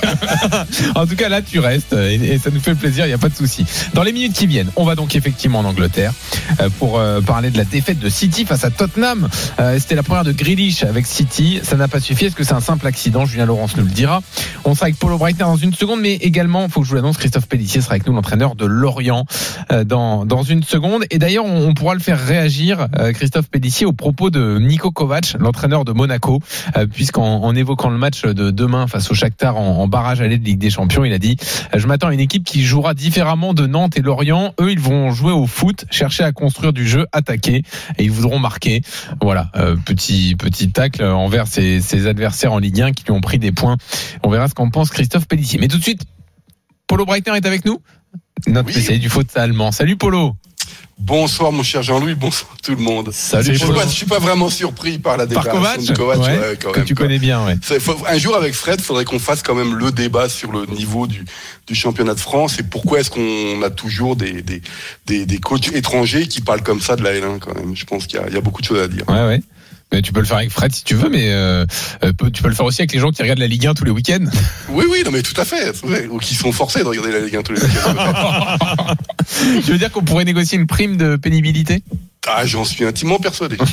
en 0.94 1.07
tout 1.07 1.16
cas 1.16 1.29
là, 1.29 1.42
tu 1.42 1.59
restes 1.59 1.92
et, 1.92 2.14
et 2.14 2.38
ça 2.38 2.51
nous 2.51 2.61
fait 2.61 2.75
plaisir. 2.75 3.05
Il 3.05 3.09
n'y 3.09 3.14
a 3.14 3.18
pas 3.18 3.29
de 3.29 3.37
souci. 3.37 3.64
Dans 3.94 4.03
les 4.03 4.12
minutes 4.12 4.33
qui 4.33 4.47
on 4.77 4.85
va 4.85 4.95
donc 4.95 5.15
effectivement 5.15 5.61
en 5.61 5.65
Angleterre 5.65 6.13
euh, 6.61 6.69
pour 6.79 6.99
euh, 6.99 7.21
parler 7.21 7.51
de 7.51 7.59
la 7.59 7.65
défaite 7.65 7.99
de 7.99 8.09
City 8.09 8.45
face 8.45 8.65
à 8.65 8.71
Tottenham. 8.71 9.29
Euh, 9.61 9.79
C'était 9.79 9.95
la 9.95 10.03
première 10.03 10.25
de 10.25 10.33
Grealish 10.33 10.85
avec 10.85 11.07
City. 11.07 11.61
Ça 11.63 11.77
n'a 11.77 11.89
pas 11.89 12.01
suffi. 12.01 12.27
Est-ce 12.27 12.37
que 12.37 12.45
c'est 12.45 12.55
un 12.55 12.61
simple 12.61 12.87
accident? 12.87 13.27
Julien 13.27 13.47
Laurence 13.47 13.77
nous 13.77 13.85
le 13.85 13.91
dira. 13.91 14.23
On 14.65 14.75
sera 14.75 14.87
avec 14.87 14.99
Paulo 14.99 15.19
Breitner 15.19 15.45
dans 15.45 15.57
une 15.57 15.75
seconde, 15.75 16.01
mais 16.01 16.15
également, 16.15 16.65
il 16.65 16.71
faut 16.71 16.81
que 16.81 16.87
je 16.87 16.91
vous 16.91 16.97
l'annonce, 16.97 17.19
Christophe 17.19 17.47
Pellissier 17.47 17.81
sera 17.81 17.93
avec 17.93 18.07
nous, 18.07 18.13
l'entraîneur 18.13 18.55
de 18.55 18.65
Lorient, 18.67 19.25
dans, 19.87 20.25
dans 20.27 20.43
une 20.43 20.63
seconde. 20.63 21.05
Et 21.11 21.19
d'ailleurs, 21.19 21.45
on, 21.45 21.75
pourra 21.75 21.95
le 21.95 22.01
faire 22.01 22.19
réagir, 22.19 22.89
Christophe 23.15 23.49
Pellissier, 23.49 23.87
au 23.87 23.93
propos 23.93 24.31
de 24.31 24.59
Nico 24.59 24.91
Kovac, 24.91 25.37
l'entraîneur 25.39 25.85
de 25.85 25.93
Monaco, 25.93 26.41
puisqu'en 26.93 27.43
en 27.43 27.55
évoquant 27.55 27.91
le 27.91 27.99
match 27.99 28.23
de 28.23 28.51
demain 28.51 28.87
face 28.87 29.11
au 29.11 29.15
Shakhtar 29.15 29.57
en, 29.57 29.83
en 29.83 29.89
barrage 29.89 30.21
aller 30.21 30.39
de 30.39 30.45
Ligue 30.45 30.59
des 30.59 30.71
Champions, 30.71 31.05
il 31.05 31.13
a 31.13 31.19
dit 31.19 31.37
Je 31.75 31.87
m'attends 31.87 32.09
à 32.09 32.15
une 32.15 32.21
équipe 32.21 32.45
qui 32.45 32.65
jouera 32.65 32.95
différemment 32.95 33.55
de 33.55 33.67
Nantes 33.67 33.97
et 33.97 34.03
Lorient. 34.03 34.38
Eux, 34.61 34.72
ils 34.72 34.81
vont 34.81 35.11
jouer 35.12 35.33
au 35.33 35.46
foot, 35.46 35.85
chercher 35.90 36.24
à 36.24 36.33
construire 36.33 36.72
du 36.72 36.87
jeu, 36.87 37.07
attaquer, 37.12 37.62
et 37.98 38.05
ils 38.05 38.11
voudront 38.11 38.38
marquer. 38.38 38.83
Voilà, 39.22 39.51
euh, 39.57 39.77
petit 39.77 40.35
petit 40.37 40.70
tacle 40.70 41.05
envers 41.05 41.46
ses, 41.46 41.81
ses 41.81 42.07
adversaires 42.07 42.53
en 42.53 42.59
Ligue 42.59 42.81
1 42.81 42.92
qui 42.92 43.05
lui 43.05 43.12
ont 43.12 43.20
pris 43.20 43.38
des 43.38 43.53
points. 43.53 43.77
On 44.22 44.31
verra 44.31 44.48
ce 44.48 44.55
qu'en 44.55 44.70
pense 44.70 44.90
Christophe 44.90 45.27
Pellissier. 45.29 45.59
Mais 45.61 45.68
tout 45.68 45.79
de 45.79 45.83
suite, 45.83 46.03
Polo 46.87 47.05
Breitner 47.05 47.37
est 47.37 47.46
avec 47.46 47.64
nous 47.64 47.81
Notre 48.46 48.66
Oui. 48.68 48.72
spécialiste 48.72 49.03
du 49.03 49.11
foot 49.11 49.29
allemand. 49.37 49.72
Salut 49.72 49.96
Polo 49.96 50.37
Bonsoir 51.00 51.52
mon 51.52 51.62
cher 51.62 51.83
Jean-Louis, 51.85 52.14
bonsoir 52.16 52.57
tout 52.61 52.72
le 52.72 52.78
monde. 52.83 53.11
Salut 53.12 53.54
Je 53.54 53.64
suis, 53.64 53.72
pas, 53.72 53.85
je 53.85 53.88
suis 53.92 54.07
pas 54.07 54.18
vraiment 54.18 54.50
surpris 54.50 54.98
par 54.98 55.16
la 55.16 55.26
Par 55.28 55.44
déclaration 55.44 55.94
Kovac, 55.94 55.96
de 55.96 55.96
Kovac, 55.96 56.18
Ouais, 56.18 56.48
ouais, 56.48 56.59
quand 56.61 56.72
que 56.72 56.78
même, 56.81 56.87
tu 56.88 56.94
quoi. 56.96 57.07
connais 57.07 57.20
bien, 57.20 57.46
ouais. 57.46 57.57
Faut- 57.78 57.96
un 58.07 58.18
jour 58.18 58.35
avec 58.35 58.52
Fred, 58.52 58.81
il 58.81 58.85
faudrait 58.85 59.04
qu'on 59.04 59.20
fasse 59.20 59.42
quand 59.44 59.54
même 59.54 59.74
le 59.76 59.92
débat 59.92 60.28
sur 60.28 60.50
le 60.50 60.66
niveau 60.66 61.07
du, 61.07 61.24
du 61.68 61.74
championnat 61.76 62.14
de 62.14 62.20
France 62.20 62.59
et 62.59 62.64
pourquoi 62.64 62.98
est-ce 62.98 63.11
qu'on 63.11 63.62
a 63.62 63.70
toujours 63.70 64.16
des, 64.16 64.42
des, 64.42 64.61
des, 65.07 65.24
des 65.24 65.38
coachs 65.38 65.68
étrangers 65.72 66.26
qui 66.26 66.40
parlent 66.40 66.62
comme 66.64 66.81
ça 66.81 66.96
de 66.96 67.04
la 67.04 67.12
L1 67.14 67.38
quand 67.38 67.54
même. 67.54 67.76
Je 67.76 67.85
pense 67.85 68.09
qu'il 68.09 68.20
y, 68.28 68.35
y 68.35 68.37
a 68.37 68.40
beaucoup 68.40 68.61
de 68.61 68.66
choses 68.66 68.81
à 68.83 68.88
dire. 68.88 69.04
Ouais, 69.09 69.24
ouais. 69.24 69.40
Mais 69.92 70.03
tu 70.03 70.12
peux 70.12 70.20
le 70.20 70.27
faire 70.27 70.37
avec 70.37 70.51
Fred 70.51 70.72
si 70.74 70.85
tu 70.85 70.94
veux, 70.94 71.09
mais 71.09 71.31
euh, 71.33 71.64
euh, 72.05 72.12
tu 72.33 72.42
peux 72.42 72.48
le 72.48 72.55
faire 72.55 72.66
aussi 72.66 72.83
avec 72.83 72.92
les 72.92 72.98
gens 73.01 73.11
qui 73.11 73.22
regardent 73.22 73.38
la 73.38 73.46
Ligue 73.46 73.66
1 73.66 73.74
tous 73.74 73.85
les 73.85 73.90
week-ends. 73.90 74.24
Oui, 74.70 74.85
oui, 74.90 75.03
non 75.05 75.11
mais 75.11 75.22
tout 75.22 75.38
à 75.40 75.44
fait. 75.46 75.74
vrai. 75.85 76.07
Ou 76.11 76.18
qui 76.18 76.35
sont 76.35 76.53
forcés 76.53 76.81
de 76.81 76.85
regarder 76.85 77.11
la 77.11 77.20
Ligue 77.20 77.37
1 77.37 77.42
tous 77.42 77.53
les 77.55 77.61
week-ends. 77.62 77.94
tu 79.64 79.72
veux 79.72 79.79
dire 79.79 79.90
qu'on 79.90 80.03
pourrait 80.03 80.24
négocier 80.27 80.59
une 80.59 80.66
prime 80.66 80.96
de 80.98 81.16
pénibilité? 81.16 81.83
Ah, 82.27 82.44
j'en 82.44 82.64
suis 82.64 82.85
intimement 82.85 83.18
persuadé. 83.18 83.57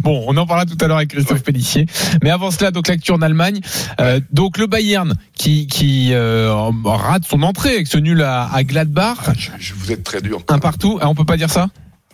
Bon, 0.00 0.24
on 0.26 0.36
en 0.36 0.46
parlera 0.46 0.64
tout 0.66 0.82
à 0.82 0.88
l'heure 0.88 0.96
avec 0.96 1.10
Christophe 1.10 1.42
Pellissier. 1.42 1.86
Mais 2.22 2.30
avant 2.30 2.50
cela, 2.50 2.70
donc 2.70 2.88
l'actu 2.88 3.12
en 3.12 3.20
Allemagne. 3.22 3.60
Euh, 4.00 4.20
donc 4.32 4.56
le 4.58 4.66
Bayern 4.66 5.14
qui, 5.36 5.66
qui 5.66 6.08
euh, 6.12 6.52
rate 6.84 7.24
son 7.28 7.42
entrée 7.42 7.74
avec 7.74 7.86
ce 7.86 7.98
nul 7.98 8.22
à, 8.22 8.48
à 8.52 8.62
Gladbach. 8.64 9.18
Ah, 9.26 9.32
je, 9.38 9.50
je- 9.58 9.74
vous 9.74 9.92
êtes 9.92 10.02
très 10.02 10.20
dur. 10.22 10.40
Un 10.48 10.58
partout. 10.58 10.98
Ah, 11.02 11.08
on 11.08 11.14
peut 11.14 11.24
pas 11.26 11.36
dire 11.36 11.50
ça? 11.50 11.68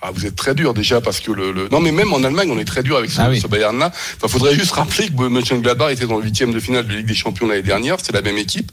Ah, 0.07 0.11
vous 0.13 0.27
êtes 0.27 0.37
très 0.37 0.55
dur 0.55 0.75
déjà 0.75 1.01
parce 1.01 1.21
que 1.21 1.33
le, 1.33 1.51
le- 1.51 1.69
non 1.73 1.81
mais 1.81 1.91
même 1.91 2.13
en 2.13 2.23
Allemagne 2.23 2.51
on 2.53 2.59
est 2.59 2.67
très 2.67 2.83
dur 2.83 2.99
avec 2.99 3.11
ce, 3.11 3.23
Ah 3.23 3.29
oui. 3.31 3.41
ce 3.41 3.47
Bayern 3.47 3.79
là. 3.79 3.91
Enfin, 4.17 4.29
faudrait 4.29 4.55
juste 4.55 4.73
rappeler 4.73 5.09
que 5.09 5.23
Mönchengladbach 5.29 5.93
était 5.93 6.07
dans 6.07 6.19
le 6.19 6.25
huitième 6.25 6.53
de 6.53 6.61
finale 6.61 6.85
de 6.87 6.91
la 6.93 6.99
Ligue 6.99 7.07
des 7.07 7.15
Champions 7.15 7.47
l'année 7.49 7.63
dernière. 7.63 7.97
C'est 8.03 8.13
la 8.13 8.21
même 8.21 8.37
équipe, 8.37 8.71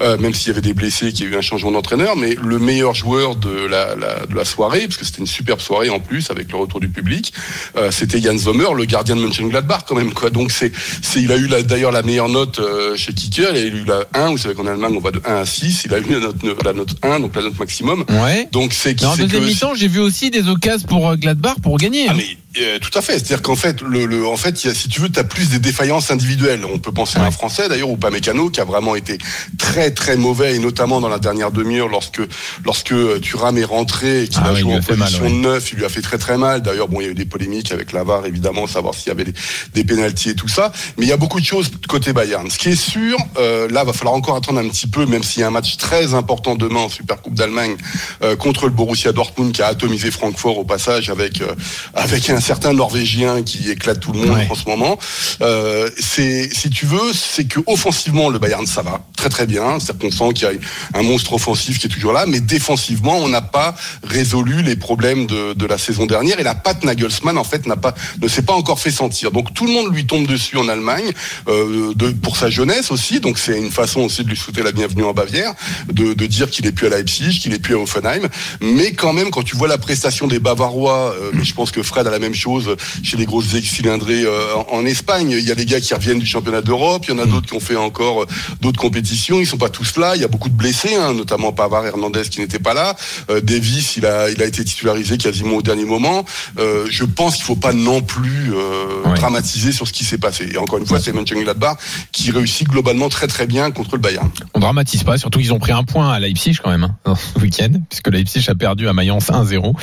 euh, 0.00 0.16
même 0.16 0.32
s'il 0.32 0.48
y 0.48 0.50
avait 0.52 0.62
des 0.62 0.72
blessés, 0.72 1.12
qu'il 1.12 1.26
y 1.26 1.28
a 1.28 1.32
eu 1.32 1.36
un 1.36 1.42
changement 1.42 1.70
d'entraîneur. 1.70 2.16
Mais 2.16 2.34
le 2.42 2.58
meilleur 2.58 2.94
joueur 2.94 3.36
de 3.36 3.50
la, 3.66 3.94
la- 3.94 4.24
de 4.24 4.34
la 4.34 4.44
soirée, 4.46 4.86
parce 4.86 4.96
que 4.96 5.04
c'était 5.04 5.18
une 5.18 5.26
superbe 5.26 5.60
soirée 5.60 5.90
en 5.90 6.00
plus 6.00 6.30
avec 6.30 6.50
le 6.50 6.56
retour 6.56 6.80
du 6.80 6.88
public, 6.88 7.34
euh, 7.76 7.90
c'était 7.90 8.18
Jan 8.22 8.38
Sommer, 8.38 8.68
le 8.74 8.86
gardien 8.86 9.16
de 9.16 9.20
Mönchengladbach 9.20 9.80
quand 9.86 9.96
même 9.96 10.14
quoi. 10.14 10.30
Donc 10.30 10.50
c'est, 10.50 10.72
c'est 11.02 11.20
il 11.20 11.30
a 11.30 11.36
eu 11.36 11.46
la- 11.46 11.62
d'ailleurs 11.62 11.92
la 11.92 12.00
meilleure 12.02 12.30
note 12.30 12.58
euh, 12.58 12.96
chez 12.96 13.12
Kicker. 13.12 13.50
Il 13.54 13.56
a 13.58 13.66
eu 13.66 13.84
la 13.84 14.04
1. 14.14 14.30
Vous 14.30 14.38
savez 14.38 14.54
qu'en 14.54 14.66
Allemagne 14.66 14.94
on 14.96 15.00
va 15.00 15.10
de 15.10 15.20
1 15.26 15.34
à 15.42 15.44
6. 15.44 15.82
Il 15.84 15.92
a 15.92 15.98
eu 15.98 16.04
la 16.08 16.20
note, 16.20 16.36
la 16.64 16.72
note 16.72 16.94
1, 17.02 17.20
donc 17.20 17.36
la 17.36 17.42
note 17.42 17.58
maximum. 17.58 18.06
Ouais. 18.08 18.48
Donc 18.50 18.72
c'est 18.72 19.04
en 19.04 19.14
deuxième 19.16 19.44
mi-temps, 19.44 19.74
j'ai 19.74 19.88
vu 19.88 20.00
aussi 20.00 20.30
des 20.30 20.48
occasions 20.48 20.69
pour 20.78 21.08
euh, 21.08 21.16
Gladbach 21.16 21.56
pour 21.62 21.78
gagner. 21.78 22.06
ah 22.08 22.12
hein. 22.12 22.16
mais 22.16 22.36
euh, 22.58 22.78
tout 22.80 22.96
à 22.98 23.02
fait. 23.02 23.12
C'est-à-dire 23.14 23.42
qu'en 23.42 23.56
fait, 23.56 23.80
le, 23.82 24.06
le- 24.06 24.26
en 24.26 24.36
fait, 24.36 24.64
y 24.64 24.68
a, 24.68 24.74
si 24.74 24.88
tu 24.88 25.00
veux, 25.00 25.08
tu 25.08 25.18
as 25.20 25.24
plus 25.24 25.50
des 25.50 25.58
défaillances 25.58 26.10
individuelles. 26.10 26.64
On 26.64 26.78
peut 26.78 26.92
penser 26.92 27.18
à 27.18 27.24
un. 27.24 27.30
Français 27.30 27.68
d'ailleurs, 27.68 27.90
ou 27.90 27.96
pas 27.96 28.10
Mécano, 28.10 28.50
qui 28.50 28.60
a 28.60 28.64
vraiment 28.64 28.96
été 28.96 29.16
très 29.56 29.92
très 29.92 30.16
mauvais 30.16 30.56
et 30.56 30.58
notamment 30.58 31.00
dans 31.00 31.08
la 31.08 31.18
dernière 31.20 31.52
demi-heure 31.52 31.88
lorsque 31.88 32.20
lorsque 32.64 32.92
Thuram 33.20 33.56
est 33.56 33.64
rentré 33.64 34.24
et 34.24 34.28
qu'il 34.28 34.40
Ah 34.44 34.48
a 34.48 34.54
joué 34.54 34.72
en 34.72 34.76
mal, 34.76 34.82
position 34.84 35.22
ouais. 35.22 35.30
de 35.30 35.34
neuf, 35.36 35.72
il 35.72 35.78
lui 35.78 35.84
a 35.84 35.88
fait 35.88 36.02
très 36.02 36.18
très 36.18 36.36
mal. 36.36 36.60
D'ailleurs, 36.60 36.88
bon, 36.88 37.00
il 37.00 37.04
y 37.04 37.06
a 37.06 37.10
eu 37.12 37.14
des 37.14 37.24
polémiques 37.24 37.70
avec 37.72 37.92
l'avare 37.92 38.26
évidemment, 38.26 38.66
savoir 38.66 38.94
s'il 38.94 39.08
y 39.08 39.10
avait 39.12 39.24
des, 39.24 39.34
des 39.74 39.84
pénalties 39.84 40.30
et 40.30 40.34
tout 40.34 40.48
ça. 40.48 40.72
Mais 40.98 41.06
il 41.06 41.08
y 41.08 41.12
a 41.12 41.16
beaucoup 41.16 41.40
de 41.40 41.44
choses 41.46 41.70
côté 41.88 42.12
Bayern. 42.12 42.50
Ce 42.50 42.58
qui 42.58 42.70
est 42.70 42.74
sûr, 42.80 43.16
euh, 43.38 43.68
là, 43.70 43.84
va 43.84 43.92
falloir 43.92 44.14
encore 44.14 44.34
attendre 44.36 44.58
un 44.58 44.68
petit 44.68 44.88
peu, 44.88 45.06
même 45.06 45.22
s'il 45.22 45.40
y 45.40 45.44
a 45.44 45.46
un 45.46 45.52
match 45.52 45.76
très 45.76 46.14
important 46.14 46.56
demain 46.56 46.80
en 46.80 46.88
Super 46.88 47.22
Coupe 47.22 47.34
d'Allemagne 47.34 47.76
euh, 48.22 48.34
contre 48.34 48.64
le 48.66 48.72
Borussia 48.72 49.12
Dortmund 49.12 49.52
qui 49.52 49.62
a 49.62 49.68
atomisé 49.68 50.10
Francfort 50.10 50.58
au 50.58 50.64
passage 50.64 51.10
avec 51.10 51.40
euh, 51.42 51.54
avec 51.94 52.28
un 52.28 52.39
certain 52.40 52.72
Norvégien 52.72 53.42
qui 53.42 53.70
éclate 53.70 54.00
tout 54.00 54.12
le 54.12 54.18
monde 54.20 54.30
Ouais. 54.36 54.46
en 54.50 54.54
ce 54.54 54.64
moment. 54.68 54.98
Euh, 55.42 55.90
c'est 55.98 56.48
si 56.54 56.70
tu 56.70 56.86
veux, 56.86 57.12
c'est 57.12 57.44
que 57.44 57.60
offensivement 57.66 58.28
le 58.30 58.38
Bayern 58.38 58.66
ça 58.66 58.82
va 58.82 59.00
très 59.16 59.28
très 59.28 59.46
bien. 59.46 59.78
C'est-à-dire 59.80 60.08
qu'on 60.10 60.10
sent 60.28 60.34
qu'il 60.34 60.48
y 60.48 60.50
a 60.50 60.98
un 60.98 61.02
monstre 61.02 61.32
offensif 61.34 61.78
qui 61.78 61.86
est 61.86 61.90
toujours 61.90 62.12
là, 62.12 62.24
mais 62.26 62.40
défensivement 62.40 63.16
on 63.18 63.28
n'a 63.28 63.42
pas 63.42 63.74
résolu 64.04 64.62
les 64.62 64.76
problèmes 64.76 65.26
de, 65.26 65.52
de 65.54 65.66
la 65.66 65.78
saison 65.78 66.06
dernière 66.06 66.38
et 66.40 66.42
la 66.42 66.54
patte 66.54 66.84
Nagelsmann 66.84 67.38
en 67.38 67.44
fait 67.44 67.66
n'a 67.66 67.76
pas 67.76 67.94
ne 68.20 68.28
s'est 68.28 68.42
pas 68.42 68.54
encore 68.54 68.78
fait 68.80 68.90
sentir. 68.90 69.30
Donc 69.30 69.52
tout 69.54 69.66
le 69.66 69.72
monde 69.72 69.94
lui 69.94 70.06
tombe 70.06 70.26
dessus 70.26 70.56
en 70.56 70.68
Allemagne 70.68 71.12
euh, 71.48 71.92
de, 71.94 72.10
pour 72.10 72.36
sa 72.36 72.50
jeunesse 72.50 72.90
aussi. 72.90 73.20
Donc 73.20 73.38
c'est 73.38 73.58
une 73.58 73.70
façon 73.70 74.00
aussi 74.00 74.24
de 74.24 74.28
lui 74.30 74.36
souhaiter 74.36 74.62
la 74.62 74.72
bienvenue 74.72 75.04
en 75.04 75.12
Bavière, 75.12 75.54
de, 75.92 76.14
de 76.14 76.26
dire 76.26 76.50
qu'il 76.50 76.66
est 76.66 76.72
plus 76.72 76.86
à 76.86 76.90
Leipzig, 76.90 77.38
qu'il 77.40 77.52
est 77.52 77.58
plus 77.58 77.74
à 77.74 77.78
Offenheim. 77.78 78.28
Mais 78.60 78.92
quand 78.92 79.12
même 79.12 79.30
quand 79.30 79.42
tu 79.42 79.56
vois 79.56 79.68
la 79.68 79.78
prestation 79.78 80.26
des 80.26 80.38
Bavarois, 80.38 81.14
euh, 81.20 81.30
je 81.42 81.52
pense 81.54 81.70
que 81.70 81.82
Fred 81.82 82.06
a 82.06 82.10
la 82.10 82.18
même 82.18 82.29
chose 82.34 82.76
chez 83.02 83.16
les 83.16 83.26
grosses 83.26 83.48
cylindrées 83.60 84.22
euh, 84.24 84.54
en, 84.70 84.78
en 84.78 84.86
Espagne. 84.86 85.30
Il 85.30 85.44
y 85.46 85.50
a 85.50 85.54
des 85.54 85.64
gars 85.66 85.80
qui 85.80 85.94
reviennent 85.94 86.18
du 86.18 86.26
championnat 86.26 86.62
d'Europe, 86.62 87.04
il 87.08 87.14
y 87.14 87.18
en 87.18 87.22
a 87.22 87.26
d'autres 87.26 87.46
qui 87.46 87.54
ont 87.54 87.60
fait 87.60 87.76
encore 87.76 88.22
euh, 88.22 88.26
d'autres 88.60 88.80
compétitions. 88.80 89.40
Ils 89.40 89.46
sont 89.46 89.58
pas 89.58 89.68
tous 89.70 89.96
là. 89.96 90.16
Il 90.16 90.22
y 90.22 90.24
a 90.24 90.28
beaucoup 90.28 90.48
de 90.48 90.54
blessés, 90.54 90.94
hein, 90.94 91.14
notamment 91.14 91.52
Pavard, 91.52 91.86
Hernandez 91.86 92.22
qui 92.30 92.40
n'était 92.40 92.58
pas 92.58 92.74
là. 92.74 92.96
Euh, 93.30 93.40
Davis, 93.40 93.96
il 93.96 94.06
a, 94.06 94.30
il 94.30 94.42
a 94.42 94.46
été 94.46 94.64
titularisé 94.64 95.18
quasiment 95.18 95.56
au 95.56 95.62
dernier 95.62 95.84
moment. 95.84 96.24
Euh, 96.58 96.86
je 96.90 97.04
pense 97.04 97.36
qu'il 97.36 97.44
faut 97.44 97.56
pas 97.56 97.72
non 97.72 98.02
plus 98.02 98.52
euh, 98.54 98.86
Ouais. 99.06 99.14
dramatiser 99.16 99.72
sur 99.72 99.86
ce 99.88 99.92
qui 99.92 100.04
s'est 100.04 100.18
passé. 100.18 100.48
Et 100.52 100.58
encore 100.58 100.78
une 100.78 100.86
fois, 100.86 101.00
c'est 101.00 101.12
Mönchengladbach 101.12 101.76
qui 102.12 102.30
réussit 102.30 102.68
globalement 102.68 103.08
très 103.08 103.26
très 103.26 103.46
bien 103.46 103.70
contre 103.70 103.92
le 103.96 104.00
Bayern. 104.00 104.28
On 104.54 104.60
dramatise 104.60 105.04
pas, 105.04 105.16
surtout 105.18 105.38
qu'ils 105.38 105.52
ont 105.54 105.58
pris 105.58 105.72
un 105.72 105.84
point 105.84 106.12
à 106.12 106.20
Leipzig 106.20 106.56
quand 106.62 106.70
même, 106.70 106.94
hein, 107.06 107.14
ce 107.34 107.40
week-end, 107.40 107.70
puisque 107.88 108.08
Leipzig 108.08 108.44
a 108.48 108.54
perdu 108.54 108.88
à 108.88 108.92
Mayence 108.92 109.28
1-0. 109.30 109.74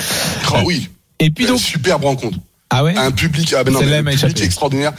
Ah 0.54 0.62
oui, 0.66 0.90
Et 1.20 1.30
puis 1.32 1.46
donc, 1.46 1.60
superbe 1.60 2.04
rencontre. 2.04 2.38
ah 2.70 2.84
ouais 2.84 2.96
Un 2.96 3.12
public, 3.12 3.54
ah 3.58 3.64
ben 3.64 3.74
non, 3.74 3.82
mais 3.82 3.98
un 3.98 4.04
public 4.16 4.42
extraordinaire. 4.42 4.94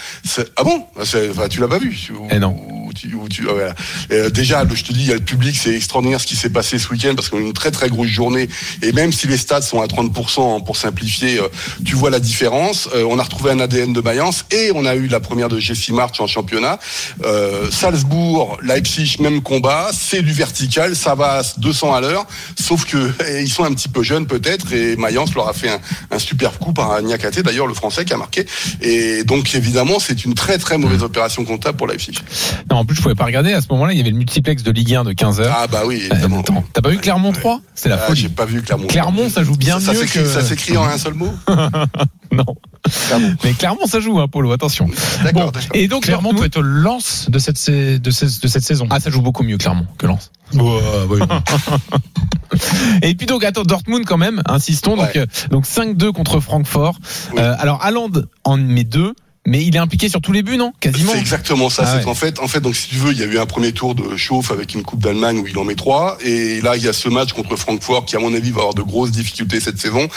Ah 0.57 0.65
bon? 0.65 0.85
Enfin, 1.01 1.49
Tu 1.49 1.61
l'as 1.61 1.69
pas 1.69 1.79
vu 1.79 1.97
Eh 2.31 2.39
non. 2.39 2.57
Tu- 2.95 3.11
tu- 3.31 3.47
ah. 3.49 3.75
Euh, 4.13 4.31
Déjà, 4.31 4.65
je 4.73 4.83
te 4.85 4.93
dis, 4.93 5.01
il 5.01 5.07
y 5.09 5.11
a 5.13 5.15
le 5.15 5.21
public, 5.21 5.57
c'est 5.57 5.75
extraordinaire 5.75 6.21
ce 6.21 6.27
qui 6.27 6.37
s'est 6.37 6.51
passé 6.51 6.79
ce 6.79 6.89
week-end 6.91 7.15
parce 7.15 7.29
qu'on 7.29 7.39
a 7.39 7.41
eu 7.41 7.45
une 7.45 7.53
très 7.53 7.71
très 7.71 7.89
grosse 7.89 8.09
journée. 8.09 8.49
Et 8.83 8.93
même 8.93 9.13
si 9.13 9.27
les 9.27 9.37
stades 9.37 9.63
sont 9.63 9.81
à 9.81 9.87
30% 9.87 10.61
pour 10.65 10.77
simplifier, 10.77 11.39
euh, 11.41 11.49
tu 11.85 11.95
vois 11.97 12.11
la 12.11 12.21
différence. 12.21 12.89
Euh, 12.95 13.05
On 13.11 13.19
a 13.19 13.23
retrouvé 13.23 13.51
un 13.51 13.61
ADN 13.61 13.93
de 13.93 14.01
Mayence 14.01 14.45
et 14.51 14.71
on 14.75 14.85
a 14.85 14.95
eu 14.95 15.07
la 15.09 15.19
première 15.21 15.49
de 15.49 15.59
Jesse 15.59 15.89
March 15.91 16.21
en 16.21 16.27
championnat. 16.27 16.79
Euh, 17.25 17.71
Salzbourg, 17.71 18.59
Leipzig, 18.63 19.17
même 19.21 19.41
combat. 19.43 19.91
C'est 19.93 20.23
du 20.23 20.33
vertical, 20.33 20.95
ça 20.95 21.15
va 21.15 21.39
à 21.39 21.43
200 21.57 21.95
à 21.95 22.01
l'heure. 22.01 22.27
Sauf 22.61 22.85
que 22.85 23.11
eh, 23.29 23.43
ils 23.43 23.49
sont 23.51 23.65
un 23.65 23.73
petit 23.73 23.89
peu 23.89 24.03
jeunes 24.03 24.27
peut-être 24.27 24.73
et 24.73 24.97
Mayence 24.97 25.35
leur 25.35 25.49
a 25.49 25.53
fait 25.53 25.71
un, 25.71 25.81
un 26.11 26.19
super 26.19 26.59
coup 26.59 26.73
par 26.73 27.01
Niakate, 27.03 27.41
d'ailleurs 27.41 27.67
le 27.67 27.75
français 27.75 28.05
qui 28.05 28.13
a 28.13 28.17
marqué. 28.17 28.47
Et 28.83 29.25
donc 29.25 29.55
évidemment, 29.55 29.99
c'est 29.99 30.25
une 30.25 30.35
très 30.35 30.59
très 30.59 30.77
mauvaise 30.79 31.03
opération 31.03 31.45
comptable 31.45 31.77
pour 31.79 31.87
Leipzig. 31.87 32.19
En 32.79 32.85
plus 32.85 32.97
je 32.97 33.03
pouvais 33.03 33.15
pas 33.15 33.25
regarder. 33.25 33.53
À 33.53 33.61
ce 33.61 33.67
moment-là, 33.71 33.93
il 33.93 33.99
y 33.99 34.01
avait 34.01 34.11
le 34.11 34.17
multiplex 34.17 34.63
de 34.63 34.71
Ligue 34.71 34.95
1 34.95 35.05
de 35.05 35.13
15 35.13 35.41
h 35.41 35.49
Ah 35.55 35.67
bah 35.67 35.83
oui, 35.87 36.03
évidemment. 36.11 36.43
T'as 36.73 36.81
pas 36.83 36.91
vu 36.91 36.99
Clermont 36.99 37.33
3 37.33 37.61
C'est 37.75 37.89
la 37.89 37.97
Ah, 37.97 38.07
folie. 38.07 38.21
J'ai 38.21 38.29
pas 38.29 38.45
vu 38.45 38.63
Clermont. 38.63 38.87
Clermont, 38.87 39.29
ça 39.29 39.43
joue 39.45 39.57
bien 39.57 39.81
ça, 39.81 39.87
ça 39.87 39.93
mieux 39.93 39.99
s'écrit- 40.07 40.21
que. 40.21 40.27
Ça 40.27 40.43
s'écrit 40.43 40.77
en 40.77 40.85
un 40.85 40.99
seul 40.99 41.15
mot 41.15 41.33
Non. 42.33 42.45
Clermont. 43.09 43.35
Mais 43.45 43.53
Clermont, 43.53 43.87
ça 43.87 44.01
joue, 44.01 44.21
hein, 44.21 44.29
Polo. 44.29 44.53
Attention. 44.53 44.89
D'accord, 45.25 45.53
Bon. 45.53 45.61
Et 45.75 45.89
donc 45.89 46.05
Clermont 46.05 46.35
peut 46.35 46.45
être 46.45 46.61
le 46.61 46.81
lance 46.81 47.29
de 47.31 47.39
cette, 47.39 47.59
sa- 47.59 47.99
de 47.99 48.11
cette, 48.11 48.43
de 48.43 48.49
cette 48.49 48.63
saison. 48.65 48.87
Ah, 48.91 49.01
ça 49.01 49.11
joue 49.11 49.23
beaucoup 49.23 49.43
mieux 49.43 49.57
Clermont 49.59 49.87
que. 49.99 50.07
Ouais, 50.07 50.17
ouais. 51.11 51.19
Et 53.03 53.15
puis 53.15 53.27
donc 53.27 53.45
attends 53.45 53.63
Dortmund 53.63 54.05
quand 54.07 54.17
même, 54.17 54.43
insistons 54.47 54.97
donc 54.97 55.15
Ouais. 55.15 55.19
euh, 55.19 55.27
donc 55.51 55.67
5-2 55.67 56.13
contre 56.13 56.41
Francfort. 56.41 56.99
Oui. 57.33 57.39
Euh, 57.41 57.55
alors 57.59 57.85
Haaland 57.85 58.11
en 58.45 58.57
met 58.57 58.85
deux, 58.85 59.15
mais 59.49 59.65
il 59.65 59.75
est 59.75 59.79
impliqué 59.79 60.09
sur 60.09 60.21
tous 60.21 60.33
les 60.33 60.43
buts 60.43 60.57
non? 60.57 60.73
Quasiment. 60.81 61.13
C'est 61.13 61.19
exactement 61.19 61.71
ça. 61.71 61.85
Ah 61.85 61.91
c'est 61.91 61.99
ouais. 61.99 62.05
qu'en 62.05 62.15
fait, 62.15 62.39
en 62.39 62.49
fait, 62.49 62.61
donc 62.61 62.77
si 62.77 62.89
tu 62.89 62.97
veux, 62.97 63.13
il 63.13 63.19
y 63.19 63.23
a 63.23 63.27
eu 63.27 63.39
un 63.39 63.47
premier 63.47 63.73
tour 63.73 63.95
de 63.95 64.17
chauffe 64.17 64.51
avec 64.51 64.75
une 64.75 64.83
Coupe 64.83 65.03
d'Allemagne 65.03 65.39
où 65.39 65.47
il 65.47 65.57
en 65.59 65.65
met 65.65 65.75
trois, 65.75 66.19
et 66.23 66.61
là 66.61 66.77
il 66.77 66.85
y 66.85 66.89
a 66.89 66.93
ce 66.93 67.09
match 67.09 67.33
contre 67.33 67.57
Francfort 67.57 68.05
qui, 68.05 68.17
à 68.17 68.19
mon 68.19 68.35
avis, 68.35 68.51
va 68.51 68.59
avoir 68.59 68.75
de 68.75 68.83
grosses 68.83 69.11
difficultés 69.11 69.61
cette 69.61 69.79
saison. 69.79 70.09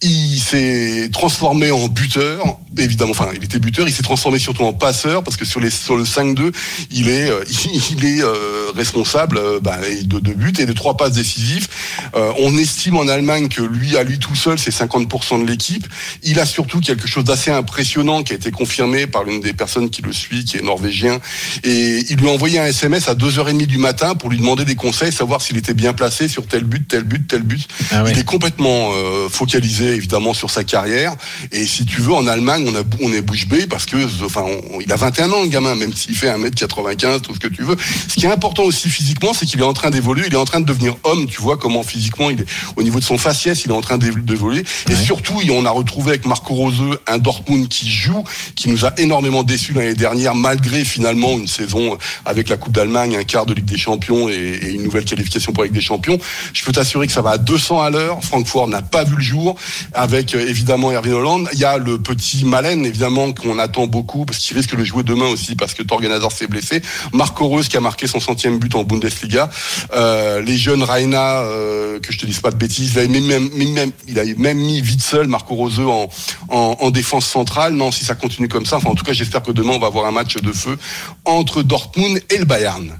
Il 0.00 0.38
s'est 0.40 1.10
transformé 1.12 1.70
en 1.70 1.86
buteur, 1.88 2.58
évidemment. 2.76 3.12
Enfin, 3.12 3.28
il 3.34 3.44
était 3.44 3.60
buteur. 3.60 3.86
Il 3.86 3.94
s'est 3.94 4.02
transformé 4.02 4.38
surtout 4.38 4.64
en 4.64 4.72
passeur 4.72 5.22
parce 5.22 5.36
que 5.36 5.44
sur 5.44 5.60
les 5.60 5.70
sur 5.70 5.96
le 5.96 6.04
5-2, 6.04 6.52
il 6.90 7.08
est 7.08 7.30
euh, 7.30 7.44
il 7.90 8.04
est 8.04 8.22
euh, 8.22 8.72
responsable 8.74 9.38
euh, 9.38 9.60
bah, 9.60 9.78
de 10.02 10.18
deux 10.18 10.34
buts 10.34 10.52
et 10.58 10.66
de 10.66 10.72
trois 10.72 10.96
passes 10.96 11.12
décisives. 11.12 11.68
Euh, 12.16 12.32
on 12.40 12.56
estime 12.58 12.96
en 12.96 13.06
Allemagne 13.06 13.48
que 13.48 13.62
lui, 13.62 13.96
à 13.96 14.02
lui 14.02 14.18
tout 14.18 14.34
seul, 14.34 14.58
c'est 14.58 14.74
50% 14.74 15.40
de 15.42 15.48
l'équipe. 15.48 15.86
Il 16.22 16.40
a 16.40 16.46
surtout 16.46 16.80
quelque 16.80 17.06
chose 17.06 17.24
d'assez 17.24 17.50
impressionnant 17.50 18.22
qui 18.22 18.32
a 18.32 18.36
été 18.36 18.50
confirmé 18.50 18.71
par 19.10 19.24
l'une 19.24 19.40
des 19.40 19.52
personnes 19.52 19.90
qui 19.90 20.02
le 20.02 20.12
suit, 20.12 20.44
qui 20.44 20.56
est 20.56 20.62
norvégien. 20.62 21.18
Et 21.64 22.04
il 22.10 22.16
lui 22.16 22.28
a 22.28 22.32
envoyé 22.32 22.58
un 22.58 22.66
SMS 22.66 23.08
à 23.08 23.14
2h30 23.14 23.66
du 23.66 23.78
matin 23.78 24.14
pour 24.14 24.30
lui 24.30 24.38
demander 24.38 24.64
des 24.64 24.74
conseils, 24.74 25.12
savoir 25.12 25.42
s'il 25.42 25.56
était 25.56 25.74
bien 25.74 25.92
placé 25.92 26.26
sur 26.28 26.46
tel 26.46 26.64
but, 26.64 26.86
tel 26.88 27.04
but, 27.04 27.26
tel 27.28 27.42
but. 27.42 27.66
Ah 27.90 28.02
ouais. 28.04 28.12
Il 28.12 28.18
est 28.18 28.24
complètement 28.24 28.90
euh, 28.94 29.28
focalisé 29.28 29.94
évidemment 29.94 30.32
sur 30.34 30.50
sa 30.50 30.64
carrière. 30.64 31.14
Et 31.52 31.66
si 31.66 31.84
tu 31.84 32.00
veux, 32.00 32.12
en 32.14 32.26
Allemagne, 32.26 32.64
on, 32.68 32.74
a, 32.74 32.82
on 33.02 33.12
est 33.12 33.20
bouche 33.22 33.46
bée 33.46 33.66
parce 33.66 33.84
que, 33.86 33.96
enfin, 34.24 34.44
on- 34.72 34.80
il 34.80 34.90
a 34.92 34.96
21 34.96 35.30
ans 35.32 35.42
le 35.42 35.48
gamin, 35.48 35.74
même 35.74 35.92
s'il 35.92 36.14
fait 36.16 36.28
1m95, 36.28 37.20
tout 37.20 37.34
ce 37.34 37.40
que 37.40 37.48
tu 37.48 37.62
veux. 37.62 37.76
Ce 38.08 38.14
qui 38.14 38.26
est 38.26 38.32
important 38.32 38.62
aussi 38.64 38.88
physiquement, 38.88 39.32
c'est 39.34 39.46
qu'il 39.46 39.60
est 39.60 39.64
en 39.64 39.72
train 39.74 39.90
d'évoluer, 39.90 40.24
il 40.26 40.32
est 40.32 40.36
en 40.36 40.44
train 40.44 40.60
de 40.60 40.66
devenir 40.66 40.96
homme. 41.04 41.26
Tu 41.26 41.40
vois 41.40 41.56
comment 41.56 41.82
physiquement, 41.82 42.30
il 42.30 42.40
est 42.40 42.46
au 42.76 42.82
niveau 42.82 42.98
de 43.00 43.04
son 43.04 43.18
faciès, 43.18 43.62
il 43.64 43.70
est 43.70 43.74
en 43.74 43.80
train 43.80 43.98
d'évo- 43.98 44.18
d'évoluer. 44.20 44.64
Et 44.90 44.94
surtout, 44.96 45.40
on 45.50 45.64
a 45.66 45.70
retrouvé 45.70 46.10
avec 46.10 46.24
Marco 46.26 46.54
Roseux 46.54 46.98
un 47.06 47.18
Dortmund 47.18 47.68
qui 47.68 47.90
joue, 47.90 48.24
qui 48.56 48.61
nous 48.68 48.84
a 48.84 48.92
énormément 48.98 49.42
déçus 49.42 49.72
l'année 49.72 49.94
dernière, 49.94 50.34
malgré 50.34 50.84
finalement 50.84 51.32
une 51.32 51.46
saison 51.46 51.98
avec 52.24 52.48
la 52.48 52.56
Coupe 52.56 52.72
d'Allemagne, 52.72 53.16
un 53.16 53.24
quart 53.24 53.46
de 53.46 53.54
Ligue 53.54 53.64
des 53.64 53.78
Champions 53.78 54.28
et, 54.28 54.60
une 54.72 54.82
nouvelle 54.82 55.04
qualification 55.04 55.52
pour 55.52 55.62
la 55.62 55.68
Ligue 55.68 55.76
des 55.76 55.82
Champions. 55.82 56.18
Je 56.52 56.64
peux 56.64 56.72
t'assurer 56.72 57.06
que 57.06 57.12
ça 57.12 57.22
va 57.22 57.30
à 57.30 57.38
200 57.38 57.82
à 57.82 57.90
l'heure. 57.90 58.22
Francfort 58.22 58.68
n'a 58.68 58.82
pas 58.82 59.04
vu 59.04 59.16
le 59.16 59.22
jour, 59.22 59.56
avec 59.92 60.34
euh, 60.34 60.46
évidemment 60.46 60.92
Erwin 60.92 61.14
Holland. 61.14 61.48
Il 61.52 61.58
y 61.58 61.64
a 61.64 61.78
le 61.78 61.98
petit 61.98 62.44
Malen, 62.44 62.84
évidemment, 62.86 63.32
qu'on 63.32 63.58
attend 63.58 63.86
beaucoup, 63.86 64.24
parce 64.24 64.38
qu'il 64.38 64.56
risque 64.56 64.76
de 64.76 64.84
jouer 64.84 65.02
demain 65.02 65.28
aussi, 65.28 65.56
parce 65.56 65.74
que 65.74 65.82
Torgan 65.82 66.10
Hazard 66.10 66.32
s'est 66.32 66.46
blessé. 66.46 66.82
Marco 67.12 67.48
Reus 67.48 67.68
qui 67.68 67.76
a 67.76 67.80
marqué 67.80 68.06
son 68.06 68.20
centième 68.20 68.58
but 68.58 68.74
en 68.74 68.84
Bundesliga. 68.84 69.50
Euh, 69.94 70.40
les 70.42 70.56
jeunes 70.56 70.82
Raina, 70.82 71.40
euh, 71.40 72.00
que 72.00 72.12
je 72.12 72.18
te 72.18 72.26
dise 72.26 72.40
pas 72.40 72.50
de 72.50 72.56
bêtises, 72.56 72.92
il 72.94 72.98
a 72.98 73.08
même, 73.08 73.92
il 74.08 74.18
a 74.18 74.24
même 74.36 74.58
mis 74.58 74.80
vite 74.80 75.02
seul 75.02 75.26
Marco 75.26 75.54
Roseux 75.54 75.86
en, 75.86 76.08
en, 76.48 76.76
en 76.78 76.90
défense 76.90 77.26
centrale. 77.26 77.74
Non, 77.74 77.90
si 77.90 78.04
ça 78.04 78.14
continue 78.14 78.48
comme 78.52 78.66
ça, 78.66 78.76
en 78.76 78.94
tout 78.94 79.04
cas 79.04 79.12
j'espère 79.12 79.42
que 79.42 79.50
demain 79.50 79.72
on 79.72 79.78
va 79.78 79.88
avoir 79.88 80.06
un 80.06 80.12
match 80.12 80.36
de 80.36 80.52
feu 80.52 80.78
entre 81.24 81.62
Dortmund 81.62 82.20
et 82.30 82.38
le 82.38 82.44
Bayern. 82.44 82.92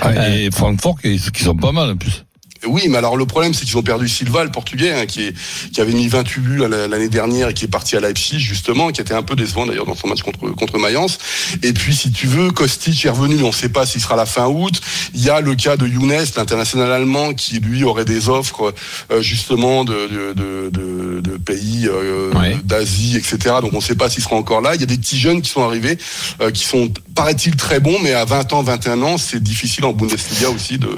Ah, 0.00 0.28
et 0.30 0.50
Francfort, 0.50 0.98
qui 1.00 1.18
sont 1.18 1.56
pas 1.56 1.72
mal 1.72 1.90
en 1.90 1.96
plus. 1.96 2.24
Oui, 2.66 2.82
mais 2.88 2.98
alors 2.98 3.16
le 3.16 3.26
problème, 3.26 3.52
c'est 3.54 3.64
qu'ils 3.64 3.76
ont 3.76 3.82
perdu 3.82 4.08
Silva, 4.08 4.44
le 4.44 4.50
Portugais, 4.50 4.92
hein, 4.92 5.06
qui, 5.06 5.24
est, 5.28 5.34
qui 5.72 5.80
avait 5.80 5.92
mis 5.92 6.08
28 6.08 6.40
buts 6.40 6.58
la- 6.68 6.88
l'année 6.88 7.08
dernière 7.08 7.48
et 7.50 7.54
qui 7.54 7.64
est 7.64 7.68
parti 7.68 7.96
à 7.96 8.00
Leipzig, 8.00 8.38
justement, 8.38 8.90
qui 8.90 9.00
était 9.00 9.14
un 9.14 9.22
peu 9.22 9.36
décevant 9.36 9.66
d'ailleurs 9.66 9.86
dans 9.86 9.94
son 9.94 10.08
match 10.08 10.22
contre, 10.22 10.38
contre 10.50 10.78
Mayence. 10.78 11.18
Et 11.62 11.72
puis, 11.72 11.94
si 11.94 12.10
tu 12.12 12.26
veux, 12.26 12.50
Kostic 12.50 13.04
est 13.04 13.10
revenu, 13.10 13.42
on 13.42 13.48
ne 13.48 13.52
sait 13.52 13.68
pas 13.68 13.84
s'il 13.86 14.00
sera 14.00 14.16
la 14.16 14.26
fin 14.26 14.46
août. 14.46 14.80
Il 15.14 15.22
y 15.22 15.30
a 15.30 15.40
le 15.40 15.54
cas 15.54 15.76
de 15.76 15.86
Younes, 15.86 16.24
l'international 16.36 16.90
allemand, 16.92 17.34
qui 17.34 17.60
lui 17.60 17.84
aurait 17.84 18.04
des 18.04 18.28
offres 18.28 18.74
euh, 19.12 19.20
justement 19.22 19.84
de, 19.84 19.92
de, 19.92 20.32
de, 20.32 20.70
de- 20.70 21.20
de 21.20 21.36
pays 21.36 21.86
euh, 21.88 22.32
Ouais. 22.34 22.56
d'Asie, 22.64 23.16
etc. 23.16 23.56
Donc 23.62 23.72
on 23.72 23.76
ne 23.76 23.82
sait 23.82 23.94
pas 23.94 24.08
s'il 24.10 24.22
sera 24.22 24.36
encore 24.36 24.60
là. 24.60 24.74
Il 24.74 24.80
y 24.80 24.84
a 24.84 24.86
des 24.86 24.96
petits 24.98 25.18
jeunes 25.18 25.40
qui 25.42 25.50
sont 25.50 25.62
arrivés, 25.62 25.96
euh, 26.40 26.50
qui 26.50 26.64
sont, 26.64 26.92
paraît-il, 27.14 27.56
très 27.56 27.80
bons, 27.80 27.98
mais 28.02 28.12
à 28.12 28.24
20 28.24 28.52
ans, 28.52 28.62
21 28.62 29.02
ans, 29.02 29.18
c'est 29.18 29.42
difficile 29.42 29.84
en 29.84 29.92
Bundesliga 29.92 30.50
aussi 30.50 30.78
de 30.78 30.88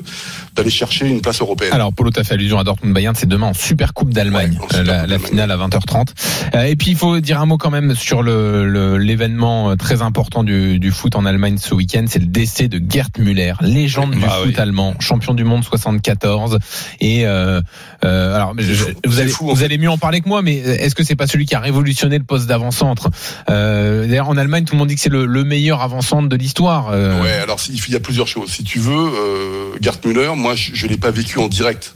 d'aller 0.58 0.70
chercher 0.70 1.06
une 1.06 1.20
place 1.20 1.40
européenne. 1.40 1.72
Alors 1.72 1.92
Polo, 1.92 2.10
t'as 2.10 2.24
fait 2.24 2.34
allusion 2.34 2.58
à 2.58 2.64
Dortmund 2.64 2.94
Bayern, 2.94 3.14
c'est 3.14 3.28
demain 3.28 3.46
en 3.48 3.54
Super 3.54 3.94
Coupe 3.94 4.12
d'Allemagne, 4.12 4.58
Ouais, 4.72 4.78
euh, 4.78 5.06
la, 5.06 5.18
finale 5.18 5.50
à 5.50 5.56
20h30. 5.56 6.08
Euh, 6.54 6.62
et 6.64 6.76
puis 6.76 6.90
il 6.90 6.96
faut 6.96 7.20
dire 7.20 7.40
un 7.40 7.46
mot 7.46 7.56
quand 7.58 7.70
même 7.70 7.94
sur 7.94 8.22
le 8.22 8.68
le- 8.68 8.98
l'événement 8.98 9.70
euh, 9.70 9.76
très 9.76 10.02
important 10.02 10.42
du, 10.44 10.78
du 10.78 10.90
foot 10.90 11.14
en 11.16 11.24
Allemagne 11.24 11.56
ce 11.58 11.74
week-end, 11.74 12.04
c'est 12.08 12.18
le 12.18 12.26
décès 12.26 12.68
de 12.68 12.80
Gerd 12.90 13.10
Müller, 13.18 13.54
légende 13.60 14.10
du 14.12 14.22
Ah 14.26 14.30
foot 14.42 14.48
oui. 14.48 14.54
allemand, 14.58 14.94
champion 14.98 15.34
du 15.34 15.44
monde 15.44 15.64
74. 15.64 16.58
Et 17.00 17.26
euh, 17.26 17.60
euh, 18.04 18.34
alors 18.34 18.54
je- 18.58 18.84
vous 19.06 19.20
allez 19.20 19.30
fou, 19.30 19.48
vous 19.54 19.62
allez 19.62 19.78
mieux 19.78 19.90
en 19.90 19.98
parler 19.98 20.20
que 20.20 20.28
moi, 20.28 20.42
mais 20.42 20.56
est-ce 20.56 20.94
que 20.94 21.04
c'est 21.04 21.16
pas 21.16 21.26
celui 21.26 21.46
qui 21.46 21.54
a 21.54 21.60
révolutionné 21.60 22.18
le 22.18 22.24
poste 22.24 22.46
d'avant-centre? 22.46 23.08
Euh, 23.50 24.06
D'ailleurs 24.08 24.28
en 24.28 24.36
Allemagne, 24.36 24.64
tout 24.64 24.74
le 24.74 24.78
monde 24.78 24.88
dit 24.88 24.94
que 24.96 25.00
c'est 25.00 25.08
le, 25.10 25.26
le 25.26 25.44
meilleur 25.44 25.80
avant-centre 25.82 26.08
centre 26.08 26.28
de 26.28 26.36
l'histoire. 26.36 26.88
Ouais, 26.90 27.32
alors 27.42 27.58
il 27.68 27.92
y 27.92 27.96
a 27.96 28.00
plusieurs 28.00 28.26
choses. 28.28 28.50
Si 28.50 28.64
tu 28.64 28.78
veux, 28.78 28.94
euh, 28.94 29.76
Gerd 29.80 29.98
Müller, 30.06 30.30
moi 30.36 30.47
je, 30.54 30.74
je 30.74 30.86
l'ai 30.86 30.96
pas 30.96 31.10
vécu 31.10 31.38
en 31.38 31.48
direct. 31.48 31.94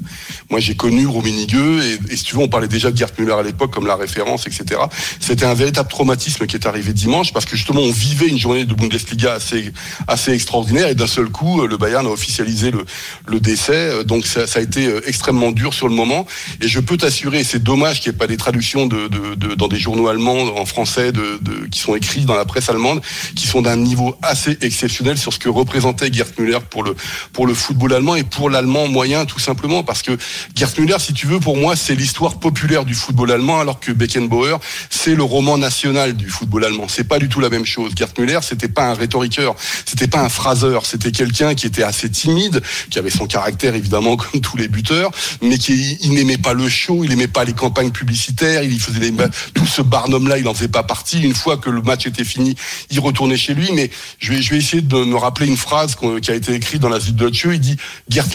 Moi 0.50 0.60
j'ai 0.60 0.74
connu 0.74 1.06
Rummenigge 1.06 1.54
et, 1.54 1.98
et 2.12 2.16
si 2.16 2.24
tu 2.24 2.36
veux, 2.36 2.42
on 2.42 2.48
parlait 2.48 2.68
déjà 2.68 2.90
de 2.90 2.96
Gerd 2.96 3.12
Müller 3.18 3.32
à 3.32 3.42
l'époque 3.42 3.72
comme 3.72 3.86
la 3.86 3.96
référence, 3.96 4.46
etc. 4.46 4.80
C'était 5.20 5.46
un 5.46 5.54
véritable 5.54 5.88
traumatisme 5.88 6.46
qui 6.46 6.56
est 6.56 6.66
arrivé 6.66 6.92
dimanche 6.92 7.32
parce 7.32 7.44
que 7.44 7.56
justement 7.56 7.80
on 7.80 7.90
vivait 7.90 8.28
une 8.28 8.38
journée 8.38 8.64
de 8.64 8.74
Bundesliga 8.74 9.34
assez 9.34 9.72
assez 10.08 10.32
extraordinaire 10.32 10.88
et 10.88 10.94
d'un 10.94 11.06
seul 11.06 11.28
coup 11.28 11.62
euh, 11.62 11.66
le 11.66 11.76
Bayern 11.76 12.06
a 12.06 12.10
officialisé 12.10 12.70
le, 12.70 12.84
le 13.26 13.40
décès. 13.40 13.72
Euh, 13.72 14.04
Donc 14.04 14.26
ça, 14.26 14.44
a 14.54 14.60
été 14.60 14.86
euh, 14.86 15.00
extrêmement 15.06 15.52
dur 15.52 15.74
sur 15.74 15.88
le 15.88 15.94
moment 15.94 16.26
et 16.60 16.68
je 16.68 16.80
peux 16.80 16.96
t'assurer, 16.96 17.44
c'est 17.44 17.62
dommage 17.62 18.00
qu'il 18.00 18.10
n'y 18.10 18.16
ait 18.16 18.18
pas 18.18 18.26
des 18.26 18.36
traductions 18.36 18.86
de, 18.86 19.08
de, 19.08 19.54
dans 19.54 19.68
des 19.68 19.78
journaux 19.78 20.08
allemands 20.08 20.56
en 20.56 20.66
français 20.66 21.12
de, 21.12 21.40
qui 21.70 21.78
sont 21.80 21.94
écrits 21.94 22.24
dans 22.24 22.34
la 22.34 22.44
presse 22.44 22.68
allemande 22.68 23.00
qui 23.34 23.46
sont 23.46 23.62
d'un 23.62 23.76
niveau 23.76 24.16
assez 24.22 24.58
exceptionnel 24.60 25.18
sur 25.18 25.32
ce 25.32 25.38
que 25.38 25.48
représentait 25.48 26.12
Gerd 26.12 26.30
Müller 26.38 26.58
pour 26.68 26.82
le 26.82 26.94
pour 27.32 27.46
le 27.46 27.54
football 27.54 27.94
allemand 27.94 28.16
et 28.16 28.24
pour 28.24 28.41
l'allemand 28.48 28.88
moyen 28.88 29.24
tout 29.24 29.38
simplement 29.38 29.82
parce 29.82 30.02
que 30.02 30.16
Gerd 30.54 30.78
Müller 30.78 30.98
si 30.98 31.12
tu 31.12 31.26
veux 31.26 31.40
pour 31.40 31.56
moi 31.56 31.76
c'est 31.76 31.94
l'histoire 31.94 32.38
populaire 32.38 32.84
du 32.84 32.94
football 32.94 33.30
allemand 33.30 33.60
alors 33.60 33.80
que 33.80 33.92
Beckenbauer 33.92 34.58
c'est 34.90 35.14
le 35.14 35.22
roman 35.22 35.58
national 35.58 36.14
du 36.14 36.28
football 36.28 36.64
allemand 36.64 36.86
c'est 36.88 37.04
pas 37.04 37.18
du 37.18 37.28
tout 37.28 37.40
la 37.40 37.50
même 37.50 37.66
chose 37.66 37.92
Gerd 37.96 38.18
Müller 38.18 38.40
c'était 38.42 38.68
pas 38.68 38.90
un 38.90 38.94
rhétoriqueur 38.94 39.54
c'était 39.86 40.08
pas 40.08 40.20
un 40.20 40.28
phraseur 40.28 40.86
c'était 40.86 41.12
quelqu'un 41.12 41.54
qui 41.54 41.66
était 41.66 41.82
assez 41.82 42.10
timide 42.10 42.62
qui 42.90 42.98
avait 42.98 43.10
son 43.10 43.26
caractère 43.26 43.74
évidemment 43.74 44.16
comme 44.16 44.40
tous 44.40 44.56
les 44.56 44.68
buteurs 44.68 45.10
mais 45.40 45.58
qui 45.58 45.98
il 46.00 46.14
n'aimait 46.14 46.38
pas 46.38 46.54
le 46.54 46.68
show 46.68 47.04
il 47.04 47.12
aimait 47.12 47.28
pas 47.28 47.44
les 47.44 47.52
campagnes 47.52 47.90
publicitaires 47.90 48.62
il 48.62 48.80
faisait 48.80 49.10
des, 49.10 49.12
tout 49.54 49.66
ce 49.66 49.82
barnum 49.82 50.28
là 50.28 50.38
il 50.38 50.48
en 50.48 50.54
faisait 50.54 50.68
pas 50.68 50.82
partie 50.82 51.20
une 51.20 51.34
fois 51.34 51.56
que 51.56 51.70
le 51.70 51.82
match 51.82 52.06
était 52.06 52.24
fini 52.24 52.56
il 52.90 53.00
retournait 53.00 53.36
chez 53.36 53.54
lui. 53.54 53.70
Mais 53.72 53.90
je 54.18 54.32
vais, 54.32 54.42
je 54.42 54.50
vais 54.50 54.58
essayer 54.58 54.82
de 54.82 55.04
me 55.04 55.16
rappeler 55.16 55.46
une 55.46 55.56
phrase 55.56 55.96
qui 56.20 56.30
a 56.30 56.34
été 56.34 56.54
écrite 56.54 56.80
dans 56.80 56.88
la 56.88 57.00
Süddeutsche. 57.00 57.48
Il 57.52 57.60
dit 57.60 57.76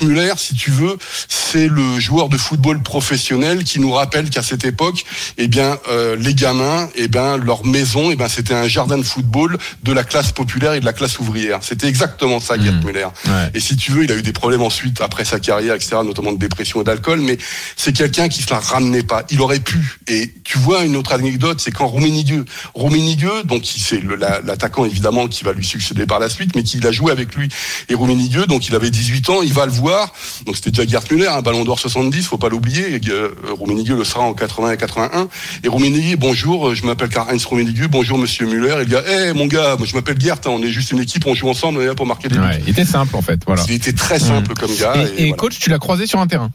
Müller, 0.01 0.33
si 0.37 0.55
tu 0.55 0.71
veux, 0.71 0.97
c'est 1.27 1.67
le 1.67 1.99
joueur 1.99 2.29
de 2.29 2.37
football 2.37 2.81
professionnel 2.81 3.63
qui 3.63 3.79
nous 3.79 3.91
rappelle 3.91 4.29
qu'à 4.29 4.43
cette 4.43 4.65
époque, 4.65 5.05
eh 5.37 5.47
bien, 5.47 5.77
euh, 5.89 6.15
les 6.19 6.33
gamins, 6.33 6.89
eh 6.95 7.07
bien, 7.07 7.37
leur 7.37 7.65
maison, 7.65 8.11
eh 8.11 8.15
bien, 8.15 8.27
c'était 8.27 8.53
un 8.53 8.67
jardin 8.67 8.97
de 8.97 9.03
football 9.03 9.57
de 9.83 9.91
la 9.93 10.03
classe 10.03 10.31
populaire 10.31 10.73
et 10.73 10.79
de 10.79 10.85
la 10.85 10.93
classe 10.93 11.19
ouvrière. 11.19 11.59
C'était 11.61 11.87
exactement 11.87 12.39
ça, 12.39 12.57
Gerd 12.57 12.77
Mmh. 12.77 12.85
Müller. 12.85 13.07
Ouais. 13.25 13.49
Et 13.53 13.59
si 13.59 13.75
tu 13.75 13.91
veux, 13.91 14.03
il 14.03 14.11
a 14.11 14.15
eu 14.15 14.21
des 14.21 14.33
problèmes 14.33 14.61
ensuite 14.61 15.01
après 15.01 15.25
sa 15.25 15.39
carrière, 15.39 15.75
etc., 15.75 15.97
notamment 16.05 16.31
de 16.31 16.37
dépression 16.37 16.81
et 16.81 16.83
d'alcool, 16.83 17.21
mais 17.21 17.37
c'est 17.75 17.93
quelqu'un 17.93 18.27
qui 18.29 18.41
se 18.41 18.49
la 18.51 18.59
ramenait 18.59 19.03
pas. 19.03 19.23
Il 19.29 19.41
aurait 19.41 19.59
pu. 19.59 19.99
Et 20.07 20.33
tu 20.43 20.57
vois 20.57 20.83
une 20.83 20.95
autre 20.95 21.13
anecdote, 21.13 21.59
c'est 21.59 21.71
quand 21.71 21.87
Rummenigge, 21.87 22.43
Rummenigge, 22.75 23.45
donc 23.45 23.63
c'est 23.65 24.01
l'attaquant 24.43 24.85
évidemment 24.85 25.27
qui 25.27 25.43
va 25.43 25.53
lui 25.53 25.65
succéder 25.65 26.05
par 26.05 26.19
la 26.19 26.29
suite, 26.29 26.55
mais 26.55 26.63
qui 26.63 26.85
a 26.85 26.91
joué 26.91 27.11
avec 27.11 27.35
lui 27.35 27.49
et 27.89 27.95
Rummenigge, 27.95 28.47
donc 28.47 28.67
il 28.67 28.75
avait 28.75 28.89
18 28.89 29.29
ans, 29.29 29.41
il 29.41 29.53
va 29.53 29.65
le 29.65 29.71
voir. 29.79 30.13
Donc 30.45 30.55
c'était 30.55 30.71
déjà 30.71 30.87
Gerd 30.87 31.11
Müller, 31.11 31.27
un 31.27 31.41
Ballon 31.41 31.63
d'Or 31.63 31.79
70, 31.79 32.25
faut 32.25 32.37
pas 32.37 32.49
l'oublier. 32.49 32.95
Et, 32.95 33.01
euh, 33.09 33.29
Rummenigge 33.59 33.91
le 33.91 34.03
sera 34.03 34.21
en 34.21 34.33
80 34.33 34.71
et 34.71 34.77
81. 34.77 35.27
Et 35.63 35.67
Rummenigge, 35.67 36.17
bonjour, 36.17 36.75
je 36.75 36.85
m'appelle 36.85 37.09
Karl-Heinz 37.09 37.45
Rummenigge, 37.45 37.87
bonjour 37.87 38.17
Monsieur 38.17 38.45
Müller. 38.45 38.75
Il 38.81 38.89
dit, 38.89 38.95
eh 38.95 39.33
mon 39.33 39.45
gars, 39.47 39.75
moi 39.77 39.87
je 39.87 39.95
m'appelle 39.95 40.19
Gerd, 40.19 40.39
hein, 40.45 40.51
on 40.51 40.61
est 40.61 40.69
juste 40.69 40.91
une 40.91 40.99
équipe, 40.99 41.25
on 41.25 41.35
joue 41.35 41.49
ensemble, 41.49 41.79
on 41.79 41.81
est 41.81 41.87
là 41.87 41.95
pour 41.95 42.05
marquer 42.05 42.27
des 42.27 42.35
buts. 42.35 42.41
Ouais, 42.41 42.61
il 42.65 42.69
était 42.69 42.85
simple 42.85 43.15
en 43.15 43.21
fait. 43.21 43.41
Voilà. 43.45 43.63
Il 43.67 43.73
était 43.73 43.93
très 43.93 44.19
simple 44.19 44.53
comme 44.53 44.75
gars. 44.75 44.95
Et, 44.95 45.01
et 45.01 45.27
voilà. 45.27 45.37
coach, 45.37 45.59
tu 45.59 45.69
l'as 45.69 45.79
croisé 45.79 46.07
sur 46.07 46.19
un 46.19 46.27
terrain? 46.27 46.51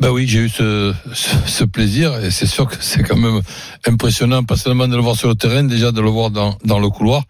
Ben 0.00 0.10
oui, 0.10 0.26
j'ai 0.26 0.40
eu 0.40 0.48
ce, 0.48 0.92
ce, 1.12 1.30
ce 1.46 1.64
plaisir 1.64 2.18
et 2.24 2.32
c'est 2.32 2.46
sûr 2.46 2.66
que 2.66 2.74
c'est 2.80 3.04
quand 3.04 3.16
même 3.16 3.40
impressionnant, 3.86 4.42
pas 4.42 4.56
seulement 4.56 4.88
de 4.88 4.96
le 4.96 5.02
voir 5.02 5.14
sur 5.14 5.28
le 5.28 5.36
terrain, 5.36 5.62
déjà 5.62 5.92
de 5.92 6.00
le 6.00 6.08
voir 6.08 6.30
dans, 6.30 6.58
dans 6.64 6.80
le 6.80 6.88
couloir. 6.88 7.22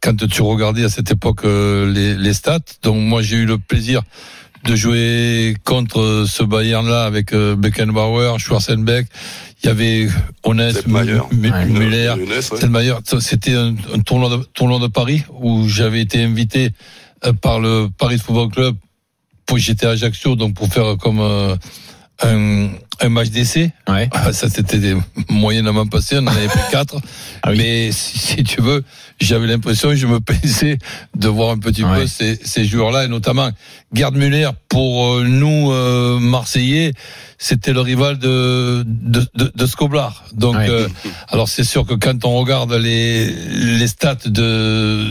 Quand 0.00 0.16
tu 0.16 0.40
regardais 0.40 0.84
à 0.84 0.88
cette 0.88 1.10
époque 1.10 1.44
euh, 1.44 1.92
les, 1.92 2.14
les 2.14 2.32
stats, 2.32 2.60
donc 2.82 2.96
moi 2.96 3.20
j'ai 3.20 3.36
eu 3.36 3.44
le 3.44 3.58
plaisir 3.58 4.00
de 4.64 4.76
jouer 4.76 5.56
contre 5.64 6.24
ce 6.26 6.42
Bayern-là 6.42 7.04
avec 7.04 7.32
euh, 7.32 7.54
Beckenbauer, 7.56 8.38
Schwarzenbeck. 8.38 9.06
Il 9.62 9.66
y 9.66 9.68
avait 9.70 10.08
Ouais. 11.50 11.66
Müller. 11.66 12.14
Selmayr, 12.40 13.00
c'était 13.20 13.54
un, 13.54 13.74
un 13.94 14.00
tournoi, 14.00 14.30
de, 14.30 14.42
tournoi 14.54 14.78
de 14.78 14.88
Paris 14.88 15.22
où 15.40 15.68
j'avais 15.68 16.00
été 16.00 16.22
invité 16.22 16.70
euh, 17.24 17.32
par 17.32 17.60
le 17.60 17.88
Paris 17.96 18.18
Football 18.18 18.50
Club. 18.50 18.76
Pour 19.46 19.58
j'étais 19.58 19.86
à 19.86 19.90
Ajaccio, 19.90 20.36
donc 20.36 20.54
pour 20.54 20.68
faire 20.72 20.96
comme 20.98 21.20
euh, 21.20 21.54
un, 22.22 22.68
un 23.00 23.08
match 23.08 23.28
d'essai. 23.30 23.72
Ouais. 23.88 24.08
Ah, 24.12 24.32
Ça 24.32 24.48
c'était 24.48 24.94
moyennement 25.28 25.86
passé, 25.86 26.16
on 26.18 26.24
en 26.24 26.28
avait 26.28 26.46
pris 26.46 26.60
quatre. 26.70 26.96
Ah 27.46 27.50
oui. 27.50 27.58
Mais 27.58 27.92
si, 27.92 28.18
si 28.18 28.42
tu 28.44 28.62
veux, 28.62 28.82
j'avais 29.20 29.46
l'impression, 29.46 29.94
je 29.94 30.06
me 30.06 30.18
plaisais 30.20 30.78
de 31.14 31.28
voir 31.28 31.50
un 31.50 31.58
petit 31.58 31.84
Ouais. 31.84 32.00
peu 32.00 32.06
ces, 32.06 32.40
ces 32.42 32.64
joueurs-là, 32.64 33.04
et 33.04 33.08
notamment 33.08 33.50
Gerd 33.92 34.16
Müller 34.16 34.48
pour 34.70 35.16
euh, 35.16 35.24
nous 35.24 35.70
euh, 35.72 36.18
Marseillais, 36.18 36.92
c'était 37.46 37.74
le 37.74 37.80
rival 37.82 38.16
de 38.18 38.82
de, 38.86 39.20
de, 39.34 39.52
de 39.54 39.66
Skoblar. 39.66 40.24
Donc, 40.32 40.56
Ouais. 40.56 40.66
euh, 40.70 40.88
alors 41.28 41.48
c'est 41.48 41.62
sûr 41.64 41.84
que 41.86 41.92
quand 41.94 42.24
on 42.24 42.36
regarde 42.40 42.72
les 42.72 43.26
les 43.80 43.86
stats 43.86 44.14
de 44.26 45.04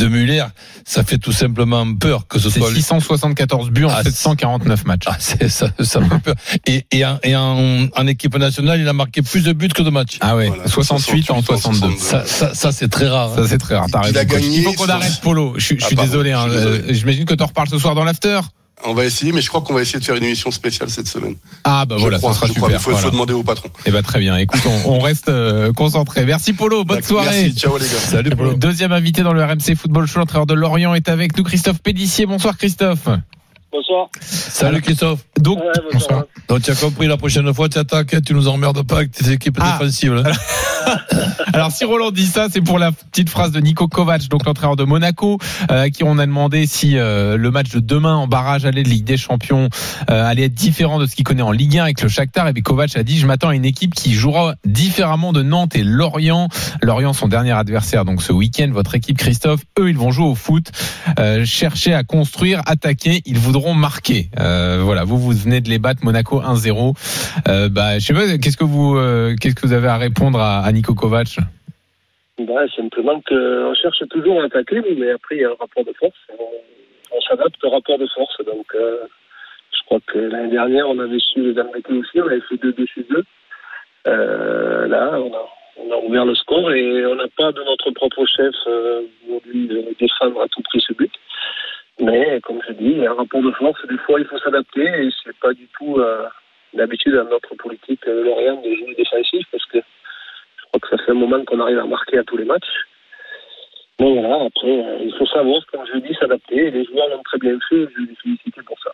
de 0.00 0.06
Müller, 0.08 0.44
ça 0.84 1.04
fait 1.04 1.18
tout 1.18 1.32
simplement 1.32 1.86
peur 1.94 2.26
que 2.26 2.38
ce 2.40 2.50
soit 2.50 2.68
lui. 2.70 2.76
674 2.82 3.70
buts 3.70 3.84
en 3.84 3.90
Ah, 3.90 4.02
749 4.02 4.84
matchs. 4.86 5.04
Ah, 5.06 5.16
c'est 5.20 5.48
ça, 5.48 5.68
ça 5.80 6.00
fait 6.00 6.18
peur. 6.18 6.34
Et, 6.66 6.84
et, 6.90 7.04
en, 7.04 7.18
et 7.22 7.36
en, 7.36 7.86
en 7.96 8.06
équipe 8.06 8.36
nationale, 8.36 8.80
il 8.80 8.88
a 8.88 8.92
marqué 8.92 9.22
plus 9.22 9.44
de 9.44 9.52
buts 9.52 9.68
que 9.68 9.82
de 9.82 9.90
matchs. 9.90 10.18
Ah 10.20 10.34
ouais, 10.36 10.48
Voilà, 10.48 10.66
68 10.66 11.30
en 11.30 11.42
62. 11.42 11.78
62. 11.96 11.98
Ça, 12.02 12.24
ça, 12.26 12.54
ça 12.54 12.72
c'est 12.72 12.88
très 12.88 13.06
rare. 13.08 13.32
hein. 13.32 13.42
Ça 13.42 13.48
c'est 13.48 13.58
très 13.58 13.76
rare. 13.76 13.86
Il 13.88 13.96
raison, 13.98 14.18
a 14.20 14.24
gagné 14.24 14.56
Il 14.58 14.64
faut 14.64 14.72
qu'on 14.72 14.88
arrête 14.88 15.20
Polo. 15.20 15.54
Je, 15.56 15.64
suis- 15.64 15.78
je 15.78 15.84
Ah, 15.84 15.86
suis 15.86 15.96
pardon, 15.96 16.10
désolé. 16.10 16.32
hein. 16.32 16.46
je 16.48 16.50
suis 16.52 16.58
désolé. 16.60 16.78
Euh, 16.90 16.92
J'imagine 16.94 17.24
que 17.24 17.34
tu 17.34 17.42
en 17.42 17.46
reparles 17.46 17.68
ce 17.68 17.78
soir 17.78 17.94
dans 17.94 18.04
l'after. 18.04 18.40
On 18.84 18.94
va 18.94 19.04
essayer, 19.04 19.32
mais 19.32 19.40
je 19.40 19.48
crois 19.48 19.60
qu'on 19.60 19.74
va 19.74 19.82
essayer 19.82 19.98
de 19.98 20.04
faire 20.04 20.14
une 20.14 20.24
émission 20.24 20.50
spéciale 20.50 20.88
cette 20.88 21.08
semaine. 21.08 21.34
Ah 21.64 21.84
bah 21.84 21.96
Je 21.96 22.02
voilà, 22.02 22.18
crois, 22.18 22.32
ça 22.32 22.40
sera 22.40 22.46
je 22.46 22.52
crois, 22.54 22.68
super. 22.70 22.92
Il 22.92 22.98
faut, 22.98 23.10
demander 23.10 23.32
au 23.32 23.42
patron. 23.42 23.68
Eh 23.84 23.90
ben 23.90 24.02
très 24.02 24.20
bien. 24.20 24.36
Écoute, 24.36 24.60
on, 24.66 24.92
on 24.94 24.98
reste 25.00 25.28
euh, 25.28 25.72
concentré. 25.72 26.24
Merci 26.24 26.52
Polo. 26.52 26.84
Bonne 26.84 27.02
soirée. 27.02 27.42
Merci, 27.42 27.58
ciao 27.58 27.76
les 27.76 27.86
gars. 27.86 27.98
Salut, 27.98 28.30
Polo. 28.30 28.54
Deuxième 28.54 28.92
invité 28.92 29.22
dans 29.22 29.32
le 29.32 29.44
RMC 29.44 29.74
Football 29.76 30.06
Show, 30.06 30.20
l'entraîneur 30.20 30.46
de 30.46 30.54
Lorient 30.54 30.94
est 30.94 31.08
avec 31.08 31.36
nous, 31.36 31.44
Christophe 31.44 31.80
Pédissier. 31.82 32.26
Bonsoir 32.26 32.56
Christophe. 32.56 33.08
Bonsoir. 33.70 34.08
Salut 34.20 34.80
Christophe. 34.80 35.20
Donc, 35.38 35.58
Ouais, 35.58 35.66
bonsoir. 35.92 36.24
Donc 36.48 36.62
tu 36.62 36.70
as 36.70 36.74
compris, 36.74 37.06
la 37.06 37.18
prochaine 37.18 37.52
fois 37.52 37.68
tu 37.68 37.78
attaques, 37.78 38.14
tu 38.24 38.32
nous 38.32 38.48
emmerdes 38.48 38.82
pas 38.86 38.96
avec 38.98 39.10
tes 39.12 39.30
équipes 39.30 39.58
Ah. 39.60 39.76
défensives. 39.78 40.14
là. 40.14 40.22
alors 41.52 41.70
si 41.70 41.84
Roland 41.84 42.10
dit 42.10 42.24
ça, 42.26 42.46
c'est 42.50 42.62
pour 42.62 42.78
la 42.78 42.92
petite 42.92 43.28
phrase 43.28 43.52
de 43.52 43.60
Nico 43.60 43.86
Kovac, 43.86 44.26
donc 44.28 44.46
l'entraîneur 44.46 44.76
de 44.76 44.84
Monaco, 44.84 45.38
euh, 45.70 45.82
à 45.82 45.90
qui 45.90 46.02
on 46.02 46.18
a 46.18 46.24
demandé 46.24 46.64
si 46.66 46.96
euh, 46.96 47.36
le 47.36 47.50
match 47.50 47.68
de 47.70 47.80
demain 47.80 48.14
en 48.16 48.26
barrage 48.26 48.64
aller 48.64 48.82
de 48.82 48.88
Ligue 48.88 49.04
des 49.04 49.18
Champions 49.18 49.68
euh, 50.10 50.24
allait 50.26 50.44
être 50.44 50.54
différent 50.54 50.98
de 50.98 51.04
ce 51.04 51.14
qu'il 51.14 51.24
connaît 51.24 51.42
en 51.42 51.52
Ligue 51.52 51.76
1 51.78 51.82
avec 51.84 52.00
le 52.00 52.08
Shakhtar. 52.08 52.48
Et 52.48 52.54
bien 52.54 52.62
Kovac 52.62 52.96
a 52.96 53.02
dit, 53.02 53.18
je 53.18 53.26
m'attends 53.26 53.50
à 53.50 53.54
une 53.54 53.66
équipe 53.66 53.94
qui 53.94 54.14
jouera 54.14 54.54
différemment 54.64 55.34
de 55.34 55.42
Nantes 55.42 55.76
et 55.76 55.84
Lorient. 55.84 56.48
Lorient, 56.80 57.12
son 57.12 57.28
dernier 57.28 57.52
adversaire, 57.52 58.06
donc 58.06 58.22
ce 58.22 58.32
week-end, 58.32 58.70
votre 58.72 58.94
équipe 58.94 59.18
Christophe, 59.18 59.60
eux, 59.78 59.90
ils 59.90 59.98
vont 59.98 60.10
jouer 60.10 60.26
au 60.26 60.34
foot, 60.34 60.72
euh, 61.18 61.44
chercher 61.44 61.92
à 61.92 62.02
construire, 62.02 62.62
attaquer, 62.64 63.20
ils 63.26 63.38
voudront 63.38 63.57
marquer. 63.74 64.26
Euh, 64.38 64.80
voilà, 64.82 65.04
vous, 65.04 65.18
vous 65.18 65.32
venez 65.32 65.60
de 65.60 65.68
les 65.68 65.78
battre 65.78 66.04
Monaco 66.04 66.40
1-0. 66.40 66.94
Euh, 67.48 67.68
bah, 67.68 67.98
je 67.98 68.06
sais 68.06 68.14
pas, 68.14 68.38
qu'est-ce 68.38 68.56
que 68.56 68.64
vous, 68.64 68.96
euh, 68.96 69.34
qu'est-ce 69.40 69.54
que 69.54 69.66
vous 69.66 69.72
avez 69.72 69.88
à 69.88 69.96
répondre 69.96 70.40
à, 70.40 70.60
à 70.60 70.72
Nico 70.72 70.94
Kovac? 70.94 71.38
Bah, 72.38 72.66
simplement 72.76 73.20
qu'on 73.22 73.74
cherche 73.74 74.02
toujours 74.10 74.40
à 74.40 74.44
attaquer, 74.44 74.80
mais 74.96 75.10
après, 75.10 75.36
il 75.36 75.40
y 75.42 75.44
a 75.44 75.48
un 75.48 75.56
rapport 75.58 75.84
de 75.84 75.92
force. 75.98 76.16
On, 76.38 77.20
s'adapte 77.28 77.62
au 77.64 77.70
rapport 77.70 77.98
de 77.98 78.06
force. 78.14 78.38
Donc, 78.46 78.66
euh, 78.74 79.00
je 79.72 79.84
crois 79.86 79.98
que 80.06 80.18
l'année 80.18 80.50
dernière, 80.50 80.88
on 80.88 80.98
avait 80.98 81.18
su 81.18 81.52
les 81.52 81.60
embêter 81.60 81.92
aussi. 81.92 82.20
On 82.20 82.26
avait 82.26 82.40
fait 82.48 82.56
2 82.56 82.72
dessus 82.72 83.04
2 83.10 83.24
euh, 84.06 84.86
Là, 84.86 85.20
on 85.20 85.92
a, 85.92 85.96
ouvert 86.06 86.24
le 86.24 86.34
score 86.34 86.72
et 86.72 87.06
on 87.06 87.16
n'a 87.16 87.28
pas 87.36 87.52
de 87.52 87.62
notre 87.64 87.90
propre 87.90 88.24
chef 88.24 88.54
voulu 89.28 89.68
défendre 89.98 90.40
à 90.40 90.48
tout 90.48 90.62
prix 90.62 90.80
ce 90.80 90.92
but. 90.94 91.12
Mais, 92.00 92.40
comme 92.42 92.60
je 92.66 92.72
dis, 92.74 93.04
un 93.06 93.14
rapport 93.14 93.42
de 93.42 93.50
force. 93.52 93.84
Des 93.88 93.98
fois, 93.98 94.20
il 94.20 94.26
faut 94.26 94.38
s'adapter 94.38 94.86
et 94.86 95.08
c'est 95.24 95.36
pas 95.38 95.52
du 95.52 95.66
tout 95.78 95.96
euh, 95.98 96.26
d'habitude 96.74 97.16
à 97.16 97.24
notre 97.24 97.54
politique 97.56 98.06
euh, 98.06 98.22
de 98.22 98.74
jouer 98.76 98.94
défensif 98.96 99.46
parce 99.50 99.64
que 99.66 99.78
je 99.78 100.64
crois 100.66 100.80
que 100.80 100.96
ça 100.96 101.04
fait 101.04 101.10
un 101.10 101.14
moment 101.14 101.44
qu'on 101.44 101.60
arrive 101.60 101.78
à 101.78 101.86
marquer 101.86 102.18
à 102.18 102.24
tous 102.24 102.36
les 102.36 102.44
matchs. 102.44 102.86
Mais 104.00 104.20
voilà, 104.20 104.44
après, 104.44 104.68
euh, 104.68 104.98
il 105.00 105.14
faut 105.18 105.26
savoir, 105.26 105.60
comme 105.72 105.84
je 105.92 105.98
dis, 105.98 106.14
s'adapter. 106.14 106.66
Et 106.66 106.70
les 106.70 106.84
joueurs 106.84 107.08
l'ont 107.08 107.22
très 107.24 107.38
bien 107.38 107.58
fait. 107.68 107.88
Je 107.96 108.02
les 108.02 108.14
félicite 108.22 108.62
pour 108.64 108.78
ça. 108.80 108.90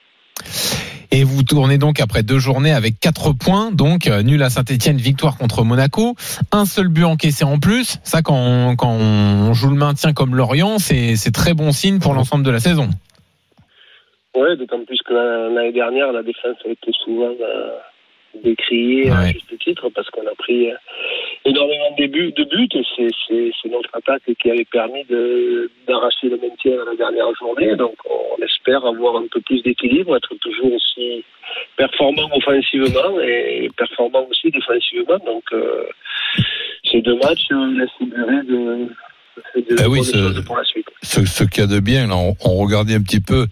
Et 1.16 1.22
vous 1.22 1.44
tournez 1.44 1.78
donc 1.78 2.00
après 2.00 2.24
deux 2.24 2.40
journées 2.40 2.72
avec 2.72 2.98
quatre 2.98 3.32
points, 3.32 3.70
donc 3.70 4.08
euh, 4.08 4.24
nul 4.24 4.42
à 4.42 4.50
Saint-Etienne, 4.50 4.96
victoire 4.96 5.38
contre 5.38 5.62
Monaco, 5.62 6.16
un 6.50 6.64
seul 6.64 6.88
but 6.88 7.04
encaissé 7.04 7.44
en 7.44 7.60
plus. 7.60 8.00
Ça, 8.02 8.20
quand 8.20 8.34
on, 8.34 9.52
joue 9.52 9.70
le 9.70 9.76
maintien 9.76 10.12
comme 10.12 10.34
Lorient, 10.34 10.80
c'est 10.80 11.14
très 11.32 11.54
bon 11.54 11.70
signe 11.70 12.00
pour 12.00 12.14
l'ensemble 12.14 12.44
de 12.44 12.50
la 12.50 12.58
saison. 12.58 12.88
Ouais, 14.34 14.56
d'autant 14.56 14.84
plus 14.84 14.98
que 15.06 15.14
la- 15.14 15.50
l'année 15.50 15.72
dernière, 15.72 16.10
la 16.10 16.24
défense 16.24 16.56
a 16.66 16.68
été 16.68 16.90
souvent 17.04 17.30
euh, 17.30 17.78
décrié 18.42 19.10
à 19.10 19.20
Ouais. 19.20 19.32
juste 19.32 19.58
titre 19.58 19.88
parce 19.94 20.08
qu'on 20.10 20.26
a 20.26 20.34
pris 20.36 20.70
euh, 20.70 20.74
énormément 21.44 21.90
de 21.98 22.06
buts, 22.06 22.32
de 22.32 22.44
buts 22.44 22.68
et 22.74 22.82
c'est, 22.96 23.68
notre 23.68 23.90
attaque 23.94 24.22
qui 24.40 24.50
avait 24.50 24.64
permis 24.66 25.04
d'arracher 25.86 26.28
le 26.28 26.36
maintien 26.38 26.72
à 26.82 26.90
la 26.90 26.96
dernière 26.96 27.34
journée. 27.38 27.74
Donc 27.76 27.94
on 28.08 28.42
espère 28.42 28.84
avoir 28.86 29.16
un 29.16 29.26
peu 29.30 29.40
plus 29.40 29.62
d'équilibre, 29.62 30.16
être 30.16 30.34
toujours 30.40 30.72
aussi 30.74 31.24
performant 31.76 32.28
offensivement 32.34 33.20
et 33.20 33.70
performant 33.76 34.26
aussi 34.30 34.50
défensivement. 34.50 35.18
Donc 35.24 35.44
euh, 35.52 35.84
ces 36.90 37.00
deux 37.02 37.16
matchs 37.16 37.46
euh, 37.52 37.78
laissent 37.78 38.08
de, 38.08 38.88
de, 39.60 39.76
Eh 39.82 39.86
oui, 39.88 40.04
ce- 40.04 40.40
pour 40.42 40.56
la 40.56 40.64
suite. 40.64 40.86
ce, 41.02 41.24
ce 41.24 41.44
qu'il 41.44 41.62
y 41.62 41.64
a 41.64 41.66
de 41.66 41.80
bien, 41.80 42.06
là, 42.06 42.14
on, 42.16 42.34
on 42.44 42.56
regardait 42.62 42.94
un 42.94 43.02
petit 43.02 43.20
peu 43.20 43.46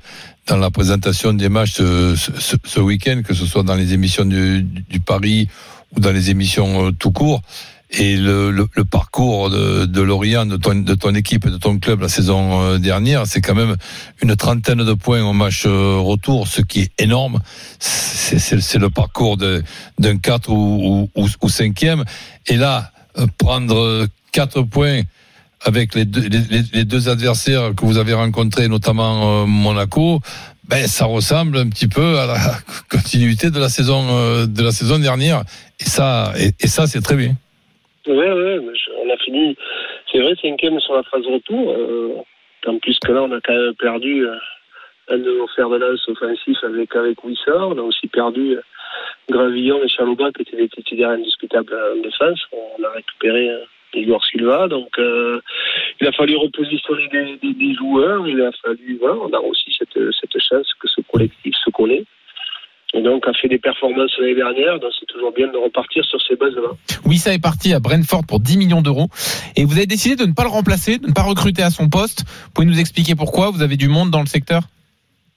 dans 0.46 0.56
la 0.56 0.70
présentation 0.70 1.32
des 1.32 1.48
matchs 1.48 1.74
ce, 1.76 2.80
week-end, 2.80 3.22
que 3.24 3.34
ce 3.34 3.46
soit 3.46 3.62
dans 3.62 3.74
les 3.74 3.92
émissions 3.92 4.24
du, 4.24 4.66
Paris 5.04 5.48
ou 5.94 6.00
dans 6.00 6.12
les 6.12 6.30
émissions 6.30 6.86
euh, 6.86 6.90
tout 6.90 7.12
court, 7.12 7.42
et 7.90 8.16
le, 8.16 8.66
parcours 8.90 9.50
de, 9.50 9.84
de 9.84 10.00
Lorient, 10.00 10.46
de 10.46 10.56
ton, 10.56 10.74
de 10.74 10.94
ton 10.94 11.14
équipe 11.14 11.46
de 11.46 11.58
ton 11.58 11.78
club 11.78 12.00
la 12.00 12.08
saison 12.08 12.62
euh, 12.62 12.78
dernière, 12.78 13.26
c'est 13.26 13.42
quand 13.42 13.54
même 13.54 13.76
une 14.22 14.34
trentaine 14.34 14.82
de 14.82 14.94
points 14.94 15.22
au 15.22 15.34
match 15.34 15.64
euh, 15.66 15.98
retour, 15.98 16.48
ce 16.48 16.62
qui 16.62 16.80
est 16.80 16.92
énorme. 16.98 17.40
C'est 17.78 18.78
le 18.78 18.88
parcours 18.88 19.36
d'un 19.36 20.18
4 20.18 20.50
ou, 20.50 21.08
ou, 21.14 21.22
ou, 21.22 21.28
ou 21.42 21.48
5e. 21.48 22.04
Et 22.46 22.56
là, 22.56 22.90
prendre 23.36 24.06
4 24.32 24.62
points 24.62 25.02
avec 25.64 25.94
les 25.94 26.04
deux, 26.04 27.08
adversaires 27.08 27.70
que 27.76 27.84
vous 27.84 27.98
avez 27.98 28.14
rencontrés, 28.14 28.68
notamment 28.68 29.42
euh, 29.42 29.46
Monaco, 29.46 30.18
ben 30.68 30.86
ça 30.86 31.04
ressemble 31.06 31.56
un 31.58 31.68
petit 31.68 31.88
peu 31.88 32.18
à 32.18 32.26
la 32.26 32.36
continuité 32.90 33.50
de 33.50 33.58
la 33.58 33.68
saison 33.68 34.02
euh, 34.10 34.46
de 34.46 34.62
la 34.62 34.72
saison 34.72 34.98
dernière. 34.98 35.42
Et 35.80 35.84
ça, 35.84 36.32
et, 36.36 36.66
ça 36.66 36.86
c'est 36.86 37.00
très 37.00 37.16
bien. 37.16 37.32
Oui, 38.06 38.14
je- 38.16 38.90
on 39.04 39.12
a 39.12 39.16
fini, 39.18 39.56
c'est 40.10 40.18
vrai, 40.20 40.34
cinquième 40.42 40.80
sur 40.80 40.94
la 40.94 41.02
phase 41.04 41.24
retour. 41.26 41.72
Euh, 41.72 42.14
en 42.66 42.78
plus 42.78 42.98
que 43.04 43.12
là, 43.12 43.22
on 43.22 43.32
a 43.32 43.40
quand 43.40 43.54
même 43.54 43.74
perdu 43.78 44.26
un 45.08 45.18
de 45.18 45.38
nos 45.38 45.48
fers 45.54 45.68
lance 45.68 46.08
offensifs 46.08 46.62
avec, 46.64 46.94
avec. 46.96 47.18
On 47.24 47.78
a 47.78 47.82
aussi 47.82 48.06
perdu 48.06 48.56
Gravillon 49.30 49.80
et 49.82 49.88
Chaloba, 49.88 50.30
qui 50.32 50.42
étaient 50.42 50.56
des 50.56 50.68
titulaires 50.68 51.10
indiscutables 51.10 51.72
en 51.74 52.02
défense. 52.02 52.40
On 52.52 52.84
a 52.84 52.90
récupéré 52.90 53.48
Igor 53.94 54.24
Silva. 54.24 54.68
Donc, 54.68 54.98
euh, 54.98 55.40
il 56.00 56.06
a 56.06 56.12
fallu 56.12 56.36
repositionner 56.36 57.08
des, 57.08 57.36
des, 57.42 57.54
des 57.54 57.74
joueurs. 57.74 58.26
Il 58.26 58.40
a 58.40 58.50
fallu, 58.62 58.98
voilà, 59.00 59.16
on 59.16 59.32
a 59.32 59.40
aussi 59.40 59.74
cette, 59.78 59.98
cette 60.20 60.42
chance 60.42 60.66
que 60.80 60.88
ce 60.88 61.00
collectif 61.10 61.54
se 61.64 61.70
connaît. 61.70 62.04
Et 62.94 63.00
donc, 63.00 63.26
a 63.26 63.32
fait 63.32 63.48
des 63.48 63.58
performances 63.58 64.12
l'année 64.18 64.34
dernière. 64.34 64.78
Donc, 64.78 64.92
c'est 65.00 65.06
toujours 65.06 65.32
bien 65.32 65.48
de 65.48 65.56
repartir 65.56 66.04
sur 66.04 66.20
ces 66.20 66.36
bases-là. 66.36 66.72
Wissa 67.06 67.32
est 67.32 67.42
parti 67.42 67.72
à 67.72 67.80
Brentford 67.80 68.24
pour 68.28 68.40
10 68.40 68.58
millions 68.58 68.82
d'euros. 68.82 69.08
Et 69.56 69.64
vous 69.64 69.78
avez 69.78 69.86
décidé 69.86 70.14
de 70.14 70.28
ne 70.28 70.34
pas 70.34 70.42
le 70.44 70.50
remplacer, 70.50 70.98
de 70.98 71.06
ne 71.06 71.12
pas 71.12 71.22
recruter 71.22 71.62
à 71.62 71.70
son 71.70 71.88
poste. 71.88 72.24
Vous 72.26 72.50
pouvez 72.54 72.66
nous 72.66 72.78
expliquer 72.78 73.14
pourquoi? 73.14 73.50
Vous 73.50 73.62
avez 73.62 73.76
du 73.76 73.88
monde 73.88 74.10
dans 74.10 74.20
le 74.20 74.26
secteur? 74.26 74.62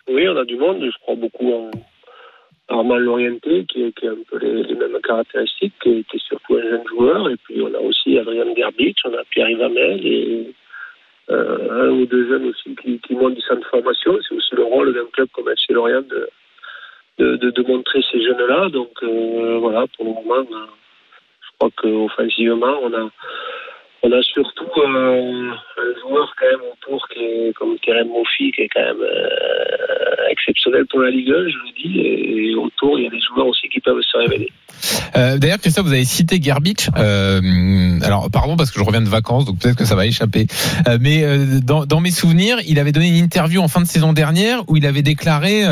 Oui, 0.09 0.27
on 0.27 0.35
a 0.37 0.43
du 0.43 0.57
monde. 0.57 0.83
Je 0.83 0.97
crois 1.01 1.15
beaucoup 1.15 1.53
en 1.53 1.71
Armand 2.68 2.97
Lorienté, 2.97 3.66
qui, 3.66 3.93
qui 3.93 4.07
a 4.07 4.11
un 4.11 4.24
peu 4.30 4.38
les, 4.39 4.74
mêmes 4.76 4.99
caractéristiques, 5.01 5.74
qui 5.82 5.99
était 5.99 6.18
surtout 6.18 6.55
un 6.55 6.61
jeune 6.61 6.88
joueur. 6.88 7.30
Et 7.30 7.38
puis, 7.38 7.61
on 7.61 7.74
a 7.74 7.80
aussi 7.80 8.18
Adrien 8.18 8.45
Gerbich, 8.55 8.97
on 9.05 9.13
a 9.13 9.24
Pierre 9.30 9.49
Ivamel 9.49 10.05
et 10.05 10.53
euh, 11.30 11.86
un 11.86 11.89
ou 11.89 12.05
deux 12.05 12.28
jeunes 12.28 12.47
aussi 12.49 12.76
qui, 12.76 12.99
qui 12.99 13.13
montent 13.16 13.36
du 13.36 13.41
centre 13.41 13.61
de 13.61 13.66
formation. 13.66 14.18
C'est 14.28 14.36
aussi 14.36 14.55
le 14.55 14.63
rôle 14.63 14.93
d'un 14.93 15.05
club 15.13 15.28
comme 15.34 15.49
FC 15.49 15.74
Lorient 15.74 16.01
de, 16.01 17.38
de, 17.38 17.63
montrer 17.68 18.03
ces 18.11 18.24
jeunes-là. 18.24 18.70
Donc, 18.70 18.91
euh, 19.03 19.57
voilà, 19.59 19.86
pour 19.95 20.05
le 20.05 20.11
moment, 20.11 20.45
euh, 20.51 20.66
je 21.41 21.49
crois 21.59 21.70
qu'offensivement, 21.78 22.80
on 22.82 22.93
a, 22.93 23.09
on 24.05 24.11
a 24.11 24.21
surtout 24.21 24.69
euh, 24.77 25.51
un 25.77 25.99
joueur 25.99 26.31
quand 26.39 26.45
même 26.45 26.69
autour 26.71 27.07
qui 27.09 27.19
est 27.19 27.53
comme 27.53 27.75
Kerem 27.79 28.07
Mofi, 28.07 28.51
qui 28.51 28.61
est 28.61 28.69
quand 28.69 28.81
même 28.81 29.01
euh, 29.01 30.29
exceptionnel 30.29 30.85
pour 30.91 30.99
la 30.99 31.09
Ligue 31.09 31.29
1, 31.29 31.33
je 31.49 31.57
le 31.57 31.71
dis. 31.75 31.99
Et 32.01 32.55
autour, 32.55 32.99
il 32.99 33.05
y 33.05 33.07
a 33.07 33.09
des 33.09 33.19
joueurs 33.19 33.47
aussi 33.47 33.67
qui 33.67 33.79
peuvent 33.79 34.01
se 34.01 34.17
révéler. 34.17 34.51
Euh, 35.15 35.37
D'ailleurs, 35.37 35.59
Christophe, 35.59 35.85
vous 35.85 35.93
avez 35.93 36.05
cité 36.05 36.39
Gerbich. 36.41 36.89
Euh, 36.97 37.99
alors, 38.01 38.29
pardon, 38.31 38.55
parce 38.55 38.71
que 38.71 38.79
je 38.79 38.83
reviens 38.83 39.01
de 39.01 39.09
vacances, 39.09 39.45
donc 39.45 39.59
peut-être 39.59 39.77
que 39.77 39.85
ça 39.85 39.95
va 39.95 40.05
échapper. 40.05 40.47
Euh, 40.87 40.97
mais 40.99 41.23
euh, 41.23 41.59
dans, 41.61 41.85
dans 41.85 42.01
mes 42.01 42.11
souvenirs, 42.11 42.57
il 42.67 42.79
avait 42.79 42.91
donné 42.91 43.07
une 43.07 43.23
interview 43.23 43.61
en 43.61 43.67
fin 43.67 43.81
de 43.81 43.87
saison 43.87 44.13
dernière 44.13 44.63
où 44.69 44.77
il 44.77 44.85
avait 44.85 45.01
déclaré 45.01 45.63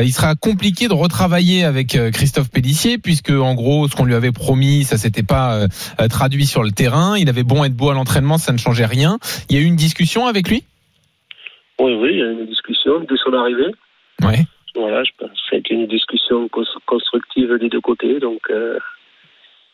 il 0.00 0.12
sera 0.12 0.34
compliqué 0.34 0.88
de 0.88 0.92
retravailler 0.92 1.64
avec 1.64 1.98
Christophe 2.12 2.50
Pellissier, 2.50 2.98
puisque 2.98 3.30
en 3.30 3.54
gros, 3.54 3.88
ce 3.88 3.96
qu'on 3.96 4.04
lui 4.04 4.14
avait 4.14 4.32
promis, 4.32 4.84
ça 4.84 4.96
s'était 4.96 5.22
pas 5.22 5.66
traduit 6.08 6.46
sur 6.46 6.62
le 6.62 6.70
terrain. 6.70 7.16
Il 7.16 7.28
avait 7.28 7.42
bon 7.50 7.64
être 7.64 7.76
beau 7.76 7.90
à 7.90 7.94
l'entraînement, 7.94 8.38
ça 8.38 8.52
ne 8.52 8.58
changeait 8.58 8.86
rien. 8.86 9.18
Il 9.48 9.56
y 9.56 9.58
a 9.58 9.62
eu 9.62 9.66
une 9.66 9.76
discussion 9.76 10.26
avec 10.26 10.48
lui? 10.48 10.62
Oui, 11.80 11.92
oui, 11.94 12.10
il 12.12 12.18
y 12.18 12.22
a 12.22 12.26
eu 12.26 12.32
une 12.32 12.46
discussion 12.46 13.00
dès 13.00 13.16
son 13.16 13.32
arrivée. 13.32 13.72
Ouais. 14.22 14.44
Voilà, 14.76 15.02
je 15.02 15.10
pense 15.18 15.30
que 15.50 15.74
une 15.74 15.86
discussion 15.86 16.48
cons- 16.48 16.80
constructive 16.86 17.52
des 17.58 17.68
deux 17.68 17.80
côtés. 17.80 18.20
Donc, 18.20 18.42
euh, 18.50 18.78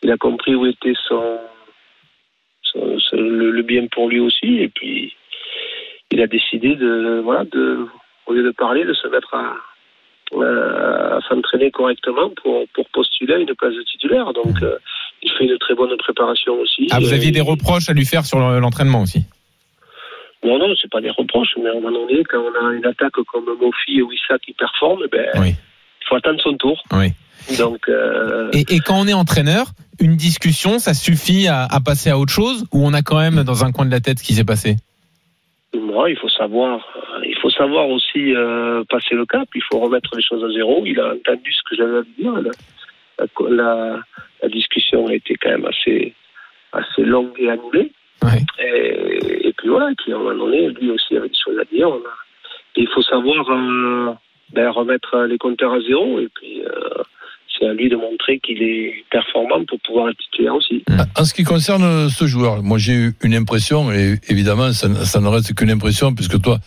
il 0.01 0.09
a 0.11 0.17
compris 0.17 0.55
où 0.55 0.65
était 0.65 0.95
son, 1.07 1.37
son- 2.63 2.99
son- 2.99 3.17
le, 3.17 3.51
le 3.51 3.61
bien 3.61 3.85
pour 3.87 4.09
lui 4.09 4.19
aussi. 4.19 4.49
Et 4.65 4.69
puis, 4.69 5.13
il 6.11 6.21
a 6.21 6.27
décidé 6.27 6.75
de, 6.75 7.21
voilà, 7.23 7.43
de, 7.45 7.85
au 8.25 8.33
lieu 8.33 8.43
de 8.43 8.51
parler, 8.51 8.85
de 8.85 8.93
se 8.93 9.07
mettre 9.07 9.33
à, 9.35 9.55
à, 10.41 11.17
à 11.17 11.21
s'entraîner 11.27 11.69
correctement 11.71 12.31
pour, 12.41 12.67
pour 12.73 12.89
postuler 12.89 13.33
à 13.35 13.37
une 13.37 13.53
place 13.55 13.75
de 13.75 13.83
titulaire. 13.83 14.33
Donc, 14.33 14.61
euh, 14.63 14.77
il 15.23 15.31
fait 15.37 15.45
une 15.45 15.57
très 15.57 15.75
bonne 15.75 15.95
préparation 15.97 16.53
aussi. 16.59 16.87
Ah, 16.91 16.99
vous 16.99 17.13
aviez 17.13 17.31
des 17.31 17.41
reproches 17.41 17.89
à 17.89 17.93
lui 17.93 18.05
faire 18.05 18.25
sur 18.25 18.39
l'entraînement 18.39 19.01
aussi 19.01 19.23
Non, 20.43 20.57
non, 20.59 20.73
c'est 20.81 20.89
pas 20.91 21.01
des 21.01 21.09
reproches, 21.09 21.49
mais 21.61 21.69
à 21.69 21.71
un 21.71 21.75
moment 21.79 21.91
donné, 21.91 22.23
quand 22.29 22.39
on 22.39 22.67
a 22.67 22.73
une 22.73 22.85
attaque 22.85 23.13
comme 23.31 23.45
Mofi 23.45 23.97
et 23.97 24.01
Wissa 24.01 24.37
qui 24.39 24.53
performent, 24.53 25.05
ben, 25.11 25.27
Oui. 25.41 25.49
il 26.01 26.05
faut 26.07 26.15
attendre 26.15 26.39
son 26.41 26.53
tour. 26.55 26.81
Oui. 26.93 27.11
Donc, 27.57 27.87
euh, 27.89 28.49
Et, 28.53 28.65
et 28.75 28.79
quand 28.79 28.99
on 28.99 29.07
est 29.07 29.13
entraîneur, 29.13 29.67
une 29.99 30.15
discussion, 30.15 30.79
ça 30.79 30.93
suffit 30.93 31.47
à, 31.47 31.65
à 31.65 31.79
passer 31.79 32.09
à 32.09 32.17
autre 32.19 32.33
chose 32.33 32.65
ou 32.73 32.85
on 32.85 32.93
a 32.93 33.01
quand 33.01 33.17
même 33.19 33.43
dans 33.43 33.63
un 33.63 33.71
coin 33.71 33.85
de 33.85 33.91
la 33.91 33.99
tête 33.99 34.19
ce 34.19 34.23
qui 34.23 34.33
s'est 34.33 34.43
passé? 34.45 34.75
Moi, 35.75 36.09
il 36.11 36.17
faut 36.17 36.29
savoir, 36.29 36.79
euh, 36.95 37.21
il 37.25 37.35
faut 37.41 37.49
savoir 37.49 37.87
aussi 37.89 38.33
euh, 38.35 38.83
passer 38.89 39.15
le 39.15 39.25
cap. 39.25 39.47
Il 39.55 39.61
faut 39.69 39.79
remettre 39.79 40.09
les 40.15 40.23
choses 40.23 40.43
à 40.43 40.51
zéro. 40.53 40.83
Il 40.85 40.99
a 40.99 41.13
entendu 41.13 41.51
ce 41.53 41.61
que 41.69 41.75
j'avais 41.75 41.97
à 41.97 42.03
dire. 42.17 42.33
La, 42.41 42.51
la, 43.19 43.49
la- 43.49 43.99
la 44.43 44.49
discussion 44.49 45.07
a 45.07 45.13
été 45.13 45.35
quand 45.41 45.49
même 45.49 45.65
assez, 45.65 46.13
assez 46.73 47.01
longue 47.03 47.31
et 47.39 47.49
annulée. 47.49 47.91
Ouais. 48.23 48.43
Et, 48.59 49.47
et 49.47 49.53
puis 49.57 49.69
voilà, 49.69 49.89
puis 49.97 50.13
à 50.13 50.15
un 50.15 50.19
moment 50.19 50.45
donné, 50.45 50.69
lui 50.69 50.91
aussi 50.91 51.17
avait 51.17 51.29
des 51.29 51.35
choses 51.43 51.57
à 51.59 51.65
dire. 51.75 51.89
On 51.89 51.95
a- 51.95 52.17
et 52.75 52.81
il 52.81 52.87
faut 52.93 53.01
savoir 53.01 53.49
euh, 53.49 54.13
ben, 54.53 54.69
remettre 54.69 55.17
les 55.27 55.37
compteurs 55.39 55.73
à 55.73 55.81
zéro. 55.81 56.19
Et 56.19 56.27
puis, 56.35 56.61
euh, 56.63 56.69
c'est 57.57 57.67
à 57.67 57.73
lui 57.73 57.89
de 57.89 57.95
montrer 57.95 58.37
qu'il 58.39 58.61
est 58.61 59.03
performant 59.09 59.65
pour 59.65 59.79
pouvoir 59.79 60.09
être 60.09 60.17
titulaire 60.19 60.53
aussi. 60.53 60.83
En 61.17 61.25
ce 61.25 61.33
qui 61.33 61.43
concerne 61.43 62.07
ce 62.09 62.27
joueur, 62.27 62.61
moi 62.61 62.77
j'ai 62.77 62.93
eu 62.93 63.13
une 63.23 63.33
impression, 63.33 63.91
et 63.91 64.19
évidemment 64.29 64.71
ça, 64.73 64.93
ça 65.05 65.19
ne 65.19 65.27
reste 65.27 65.55
qu'une 65.55 65.71
impression, 65.71 66.13
puisque 66.13 66.39
toi 66.39 66.59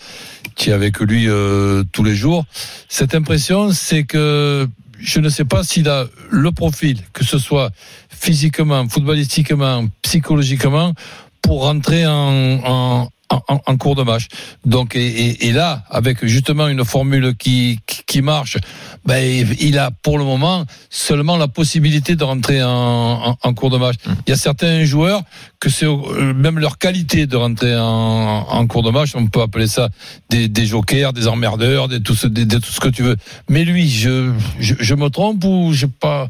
tu 0.57 0.71
es 0.71 0.73
avec 0.73 0.99
lui 0.99 1.27
euh, 1.29 1.85
tous 1.93 2.03
les 2.03 2.17
jours. 2.17 2.43
Cette 2.89 3.15
impression, 3.15 3.71
c'est 3.71 4.03
que 4.05 4.67
je 5.01 5.21
ne 5.21 5.29
sais 5.29 5.45
pas 5.45 5.65
s'il 5.65 5.89
a 5.89 6.07
le 6.31 6.53
profil, 6.53 6.99
que 7.13 7.25
ce 7.25 7.39
soit 7.39 7.71
physiquement, 8.09 8.89
footballistiquement, 8.89 9.87
psychologiquement, 10.03 10.95
pour 11.43 11.63
rentrer 11.63 12.07
en, 12.07 12.61
en, 12.65 13.09
en, 13.31 13.61
en 13.65 13.77
cours 13.77 13.95
de 13.95 14.03
match. 14.03 14.27
Donc, 14.65 14.97
et, 14.97 15.07
et, 15.07 15.47
et 15.49 15.53
là, 15.53 15.85
avec 15.89 16.25
justement 16.27 16.67
une 16.69 16.85
formule 16.85 17.35
qui, 17.37 17.79
qui, 17.87 18.03
qui 18.07 18.23
marche, 18.23 18.59
ben, 19.07 19.47
il 19.61 19.79
a 19.79 19.91
pour 20.03 20.19
le 20.19 20.25
moment 20.25 20.65
seulement 20.91 21.37
la 21.37 21.49
possibilité 21.49 22.17
de 22.17 22.25
rentrer 22.25 22.63
en, 22.63 22.69
en, 22.69 23.39
en 23.43 23.55
cours 23.55 23.71
de 23.71 23.79
match. 23.79 23.97
Il 24.27 24.31
y 24.31 24.33
a 24.33 24.37
certains 24.37 24.85
joueurs 24.85 25.23
que 25.61 25.69
c'est 25.71 25.87
euh, 25.87 26.35
même 26.35 26.59
leur 26.59 26.79
qualité 26.79 27.27
de 27.27 27.37
rentrer 27.37 27.77
en, 27.79 28.47
en 28.51 28.67
cours 28.67 28.83
de 28.83 28.91
match. 28.91 29.11
On 29.15 29.27
peut 29.27 29.43
appeler 29.43 29.67
ça 29.69 29.89
des, 30.29 30.49
des 30.49 30.67
jokers, 30.67 31.13
des 31.13 31.29
emmerdeurs, 31.29 31.87
des, 31.89 32.01
tout, 32.03 32.15
ce, 32.15 32.27
des, 32.27 32.45
des- 32.45 32.61
tout 32.61 32.73
ce 32.73 32.81
que 32.81 32.89
tu 32.89 33.03
veux. 33.03 33.17
Mais 33.49 33.65
lui, 33.65 33.89
je, 33.89 34.33
je, 34.59 34.75
je 34.79 34.95
me 34.95 35.09
trompe 35.09 35.45
ou 35.45 35.73
j'ai 35.73 35.87
pas, 35.87 36.29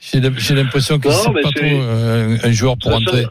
j'ai 0.00 0.20
l'impression 0.54 0.98
que 0.98 1.08
c'est 1.10 1.42
pas 1.42 1.52
trop 1.52 1.64
euh, 1.66 2.38
un, 2.42 2.48
un 2.48 2.52
joueur 2.52 2.76
pour 2.78 2.90
rentrer? 2.92 3.22
façon, 3.22 3.30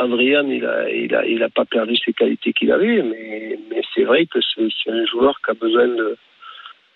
Adrien, 0.00 0.46
il 0.48 0.64
a, 0.64 0.90
il 0.90 1.14
a, 1.14 1.26
il 1.26 1.42
a 1.42 1.48
pas 1.48 1.64
perdu 1.64 1.96
ses 1.96 2.12
qualités 2.12 2.52
qu'il 2.52 2.72
avait, 2.72 3.02
mais, 3.02 3.58
mais 3.70 3.82
c'est 3.94 4.04
vrai 4.04 4.26
que 4.26 4.38
c'est 4.54 4.90
un 4.90 5.06
joueur 5.06 5.40
qui 5.44 5.50
a 5.50 5.54
besoin 5.54 5.88
de 5.88 6.16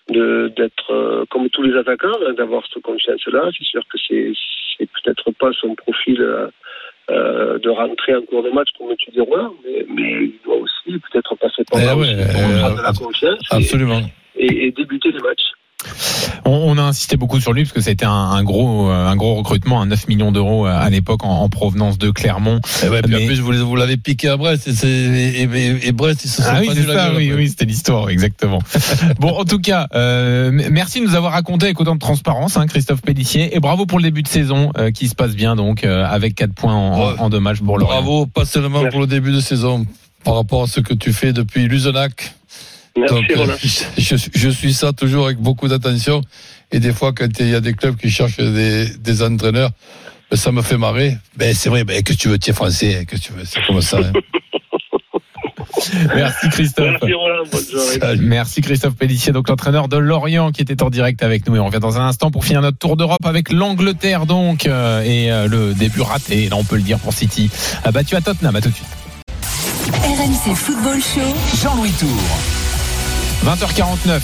d'être 0.07 0.91
euh, 0.91 1.25
comme 1.31 1.49
tous 1.49 1.63
les 1.63 1.75
attaquants, 1.75 2.19
d'avoir 2.37 2.63
cette 2.71 2.83
confiance-là. 2.83 3.49
C'est 3.57 3.65
sûr 3.65 3.81
que 3.91 3.97
c'est 4.07 4.33
c'est 4.77 4.89
peut-être 4.91 5.31
pas 5.31 5.51
son 5.53 5.73
profil 5.75 6.21
euh, 6.21 6.47
euh, 7.09 7.57
de 7.59 7.69
rentrer 7.69 8.15
en 8.15 8.21
cours 8.23 8.43
de 8.43 8.49
match 8.49 8.69
comme 8.77 8.95
tu 8.97 9.11
dis 9.11 9.19
mais, 9.19 9.85
mais 9.89 10.11
il 10.25 10.33
doit 10.43 10.57
aussi 10.57 10.99
peut-être 10.99 11.35
passer 11.35 11.63
par 11.71 11.79
Eh 11.81 11.85
là 11.85 11.95
ouais, 11.97 12.13
euh, 12.13 12.59
prendre 12.59 12.77
de 12.77 12.83
la 12.83 12.93
confiance 12.93 13.39
et, 14.35 14.65
et 14.65 14.71
débuter 14.71 15.11
le 15.11 15.21
match. 15.21 15.41
On, 16.45 16.51
on 16.51 16.77
a 16.77 16.81
insisté 16.83 17.17
beaucoup 17.17 17.39
sur 17.41 17.53
lui 17.53 17.63
parce 17.63 17.73
que 17.73 17.81
ça 17.81 17.89
a 17.89 17.93
été 17.93 18.05
un, 18.05 18.11
un 18.11 18.43
gros, 18.43 18.89
euh, 18.91 19.07
un 19.07 19.15
gros 19.15 19.33
recrutement, 19.35 19.81
un 19.81 19.87
9 19.87 20.07
millions 20.07 20.31
d'euros 20.31 20.65
à 20.65 20.89
l'époque 20.89 21.23
en, 21.25 21.29
en 21.41 21.49
provenance 21.49 21.97
de 21.97 22.11
Clermont. 22.11 22.59
Eh 22.83 22.89
ouais, 22.89 23.01
puis 23.01 23.13
Mais- 23.15 23.23
en 23.23 23.27
plus, 23.27 23.39
vous, 23.39 23.51
les- 23.51 23.57
vous 23.59 23.75
l'avez 23.75 23.97
piqué 23.97 24.29
à 24.29 24.37
Brest 24.37 24.67
et, 24.67 24.73
c'est- 24.73 24.87
et, 24.87 25.43
et- 25.43 25.87
et 25.87 25.91
Brest, 25.91 26.21
ils 26.23 26.29
se 26.29 26.41
sont 26.43 26.47
Ah 26.51 26.59
oui, 26.61 26.69
la 26.87 26.93
ça, 26.93 27.13
oui, 27.15 27.31
oui, 27.35 27.49
c'était 27.49 27.65
l'histoire, 27.65 28.09
exactement. 28.09 28.59
bon, 29.19 29.29
en 29.31 29.43
tout 29.45 29.59
cas, 29.59 29.87
euh, 29.95 30.51
merci 30.71 30.99
de 31.01 31.05
nous 31.05 31.15
avoir 31.15 31.33
raconté 31.33 31.65
avec 31.65 31.79
autant 31.81 31.95
de 31.95 31.99
transparence, 31.99 32.57
hein, 32.57 32.67
Christophe 32.67 33.01
Pellissier, 33.01 33.55
et 33.55 33.59
bravo 33.59 33.85
pour 33.85 33.97
le 33.97 34.03
début 34.03 34.21
de 34.21 34.27
saison 34.27 34.71
euh, 34.77 34.91
qui 34.91 35.07
se 35.07 35.15
passe 35.15 35.33
bien 35.35 35.55
donc 35.55 35.83
euh, 35.83 36.05
avec 36.05 36.35
4 36.35 36.53
points 36.53 36.73
en, 36.75 36.93
en- 36.93 37.07
Ouais. 37.11 37.15
en 37.19 37.29
deux 37.29 37.39
matchs 37.39 37.59
pour. 37.61 37.77
Bravo, 37.79 38.25
pas 38.27 38.45
seulement 38.45 38.85
pour 38.89 38.99
le 39.01 39.07
début 39.07 39.31
de 39.31 39.39
saison, 39.39 39.85
par 40.23 40.35
rapport 40.35 40.63
à 40.63 40.67
ce 40.67 40.79
que 40.79 40.93
tu 40.93 41.11
fais 41.11 41.33
depuis 41.33 41.67
Luzenac. 41.67 42.33
Merci, 42.97 43.13
Donc, 43.13 43.25
Roland. 43.35 43.53
je, 43.97 44.15
je 44.33 44.49
suis 44.49 44.73
ça 44.73 44.93
toujours 44.93 45.25
avec 45.25 45.37
beaucoup 45.37 45.67
d'attention. 45.67 46.21
Et 46.71 46.79
des 46.79 46.93
fois, 46.93 47.13
quand 47.13 47.27
il 47.39 47.49
y 47.49 47.55
a 47.55 47.61
des 47.61 47.73
clubs 47.73 47.95
qui 47.95 48.09
cherchent 48.09 48.37
des, 48.37 48.87
des 48.97 49.21
entraîneurs, 49.23 49.71
ben, 50.31 50.37
ça 50.37 50.51
me 50.51 50.61
fait 50.61 50.77
marrer. 50.77 51.17
Ben, 51.37 51.53
c'est 51.53 51.69
vrai, 51.69 51.83
ben, 51.83 52.01
que 52.03 52.13
tu 52.13 52.29
veux, 52.29 52.39
tu 52.39 52.51
es 52.51 52.53
français, 52.53 53.05
que 53.07 53.17
tu 53.17 53.33
veux, 53.33 53.43
c'est 53.45 53.61
comme 53.67 53.81
ça. 53.81 53.97
hein. 53.97 54.11
Merci 56.15 56.49
Christophe. 56.49 56.97
Merci, 57.01 57.13
Roland. 57.13 58.43
Christophe 58.63 58.95
Pellissier, 58.95 59.33
donc 59.33 59.49
l'entraîneur 59.49 59.87
de 59.87 59.97
Lorient 59.97 60.51
qui 60.51 60.61
était 60.61 60.81
en 60.81 60.89
direct 60.89 61.21
avec 61.21 61.47
nous. 61.47 61.55
Et 61.55 61.59
on 61.59 61.65
revient 61.65 61.79
dans 61.79 61.99
un 61.99 62.07
instant 62.07 62.31
pour 62.31 62.45
finir 62.45 62.61
notre 62.61 62.77
tour 62.77 62.97
d'Europe 62.97 63.25
avec 63.25 63.51
l'Angleterre 63.51 64.25
donc 64.25 64.67
euh, 64.67 65.01
et 65.03 65.31
euh, 65.31 65.47
le 65.47 65.73
début 65.73 66.01
raté, 66.01 66.49
là 66.49 66.55
on 66.55 66.63
peut 66.63 66.77
le 66.77 66.81
dire 66.81 66.97
pour 66.99 67.13
City, 67.13 67.49
a 67.83 67.91
battu 67.91 68.15
à 68.15 68.21
Tottenham. 68.21 68.55
À 68.55 68.61
tout 68.61 68.69
de 68.69 68.75
suite. 68.75 68.87
RMC 69.91 70.55
Football 70.55 70.99
Show. 71.01 71.61
Jean-Louis 71.61 71.91
Tour. 71.99 72.54
20h49. 73.43 74.19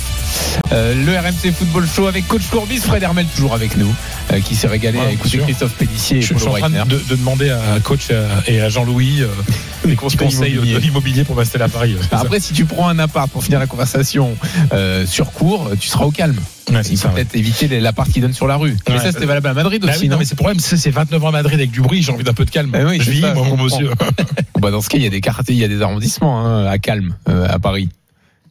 Euh, 0.72 0.96
le 0.96 1.18
RMC 1.18 1.52
Football 1.54 1.88
Show 1.88 2.08
avec 2.08 2.28
coach 2.28 2.44
Courbis, 2.50 2.80
Fred 2.80 3.04
Hermel 3.04 3.26
toujours 3.36 3.54
avec 3.54 3.78
nous, 3.78 3.94
euh, 4.32 4.40
qui 4.40 4.56
s'est 4.56 4.68
régalé 4.68 4.98
Ouais, 5.00 5.06
à 5.06 5.12
écouter 5.12 5.30
sûr. 5.38 5.44
Christophe 5.44 5.74
Pellissier 5.74 6.18
et 6.18 6.22
Je, 6.22 6.34
je 6.34 6.40
suis 6.40 6.48
en 6.48 6.54
train 6.54 6.70
de, 6.70 6.96
de 6.96 7.16
demander 7.16 7.50
à 7.50 7.80
coach 7.84 8.10
et 8.10 8.16
à- 8.16 8.44
et 8.48 8.62
à 8.62 8.70
Jean-Louis 8.70 9.22
euh, 9.22 9.28
des 9.86 9.96
conseils, 9.96 10.54
immobiliers. 10.54 10.74
de 10.76 10.80
l'immobilier 10.80 11.24
pour 11.24 11.36
m'installer 11.36 11.66
à 11.66 11.70
Paris. 11.70 11.96
C'est 12.02 12.10
ça. 12.10 12.20
Après, 12.20 12.40
si 12.40 12.54
tu 12.54 12.66
prends 12.66 12.88
un 12.88 12.98
appart 13.00 13.30
pour 13.30 13.44
finir 13.44 13.60
la 13.60 13.68
conversation 13.68 14.36
euh, 14.74 15.06
sur 15.06 15.32
cours, 15.32 15.70
tu 15.80 15.88
seras 15.90 16.06
au 16.06 16.12
calme. 16.12 16.38
Ouais, 16.72 16.84
c'est 16.84 16.92
Il 16.94 16.98
faut 16.98 17.10
ouais. 17.10 17.16
peut-être 17.16 17.36
éviter 17.36 17.68
les- 17.68 17.82
l'appart 17.82 18.10
qui 18.10 18.22
donne 18.22 18.34
sur 18.34 18.48
la 18.48 18.56
rue. 18.56 18.78
Mais 18.90 18.98
ça, 18.98 19.12
c'était 19.12 19.26
valable 19.26 19.48
à 19.48 19.54
Madrid 19.54 19.82
Bah 19.86 19.92
aussi, 19.92 20.04
oui, 20.04 20.08
non, 20.08 20.16
non 20.16 20.20
mais 20.20 20.26
c'est 20.26 20.34
le 20.34 20.38
problème, 20.38 20.60
c'est 20.60 20.78
c'est 20.78 20.92
29 20.92 21.24
ans 21.24 21.28
à 21.28 21.32
Madrid 21.32 21.56
avec 21.60 21.70
du 21.72 21.82
bruit, 21.82 22.02
j'ai 22.02 22.12
envie 22.12 22.24
d'un 22.24 22.34
peu 22.34 22.46
de 22.46 22.50
calme. 22.52 22.72
Eh 22.80 22.84
oui, 22.86 23.00
je 23.02 23.12
vis, 23.12 23.22
ça, 23.22 23.34
moi, 23.34 23.46
mon 23.46 23.58
monsieur. 23.62 23.90
bah, 24.60 24.72
Dans 24.72 24.82
ce 24.82 24.88
cas, 24.90 24.98
il 24.98 25.04
y 25.04 25.08
a 25.08 25.10
des 25.10 25.22
quartiers, 25.22 25.54
il 25.54 25.60
y 25.62 25.66
a 25.66 25.68
des 25.68 25.82
arrondissements 25.82 26.40
hein, 26.46 26.66
à 26.66 26.78
calme 26.80 27.16
euh, 27.30 27.46
à 27.50 27.60
Paris. 27.60 27.90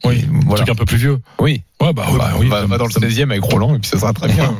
Oui, 0.03 0.25
un 0.27 0.39
Voilà. 0.45 0.63
truc 0.63 0.69
un 0.69 0.75
peu 0.77 0.85
plus 0.85 0.97
vieux. 0.97 1.19
Oui. 1.39 1.61
Ouais, 1.79 1.93
bah, 1.93 2.05
bah 2.17 2.31
oui. 2.39 2.47
va, 2.47 2.65
va 2.65 2.77
dans 2.77 2.85
le 2.85 2.91
ça- 2.91 2.99
16e 2.99 3.31
avec 3.31 3.43
Roland 3.43 3.75
et 3.75 3.79
puis 3.79 3.89
ça 3.89 3.99
sera 3.99 4.13
très 4.13 4.27
bien. 4.29 4.55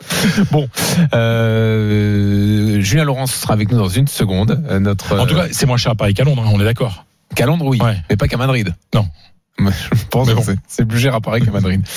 bon, 0.52 0.68
euh, 1.12 2.80
Julien 2.80 3.04
Laurence 3.04 3.32
sera 3.34 3.54
avec 3.54 3.70
nous 3.70 3.78
dans 3.78 3.88
une 3.88 4.06
seconde. 4.06 4.62
Euh, 4.70 4.78
Notre 4.80 5.18
En 5.18 5.26
tout 5.26 5.34
cas, 5.34 5.46
c'est 5.50 5.66
moins 5.66 5.76
cher 5.76 5.92
à 5.92 5.94
Paris 5.94 6.14
qu'à 6.14 6.24
Londres, 6.24 6.42
hein, 6.46 6.50
on 6.52 6.60
est 6.60 6.64
d'accord. 6.64 7.04
qu'à 7.34 7.46
Londres, 7.46 7.66
oui, 7.66 7.78
Ouais. 7.80 7.96
mais 8.08 8.16
pas 8.16 8.26
qu'à 8.28 8.36
Madrid. 8.36 8.74
Non. 8.94 9.06
Je 9.58 10.04
pense 10.10 10.28
bon. 10.32 10.42
c'est- 10.68 10.84
plus 10.86 11.00
cher 11.00 11.14
à 11.16 11.20
Paris 11.20 11.42
qu'à 11.42 11.50
Madrid. 11.50 11.82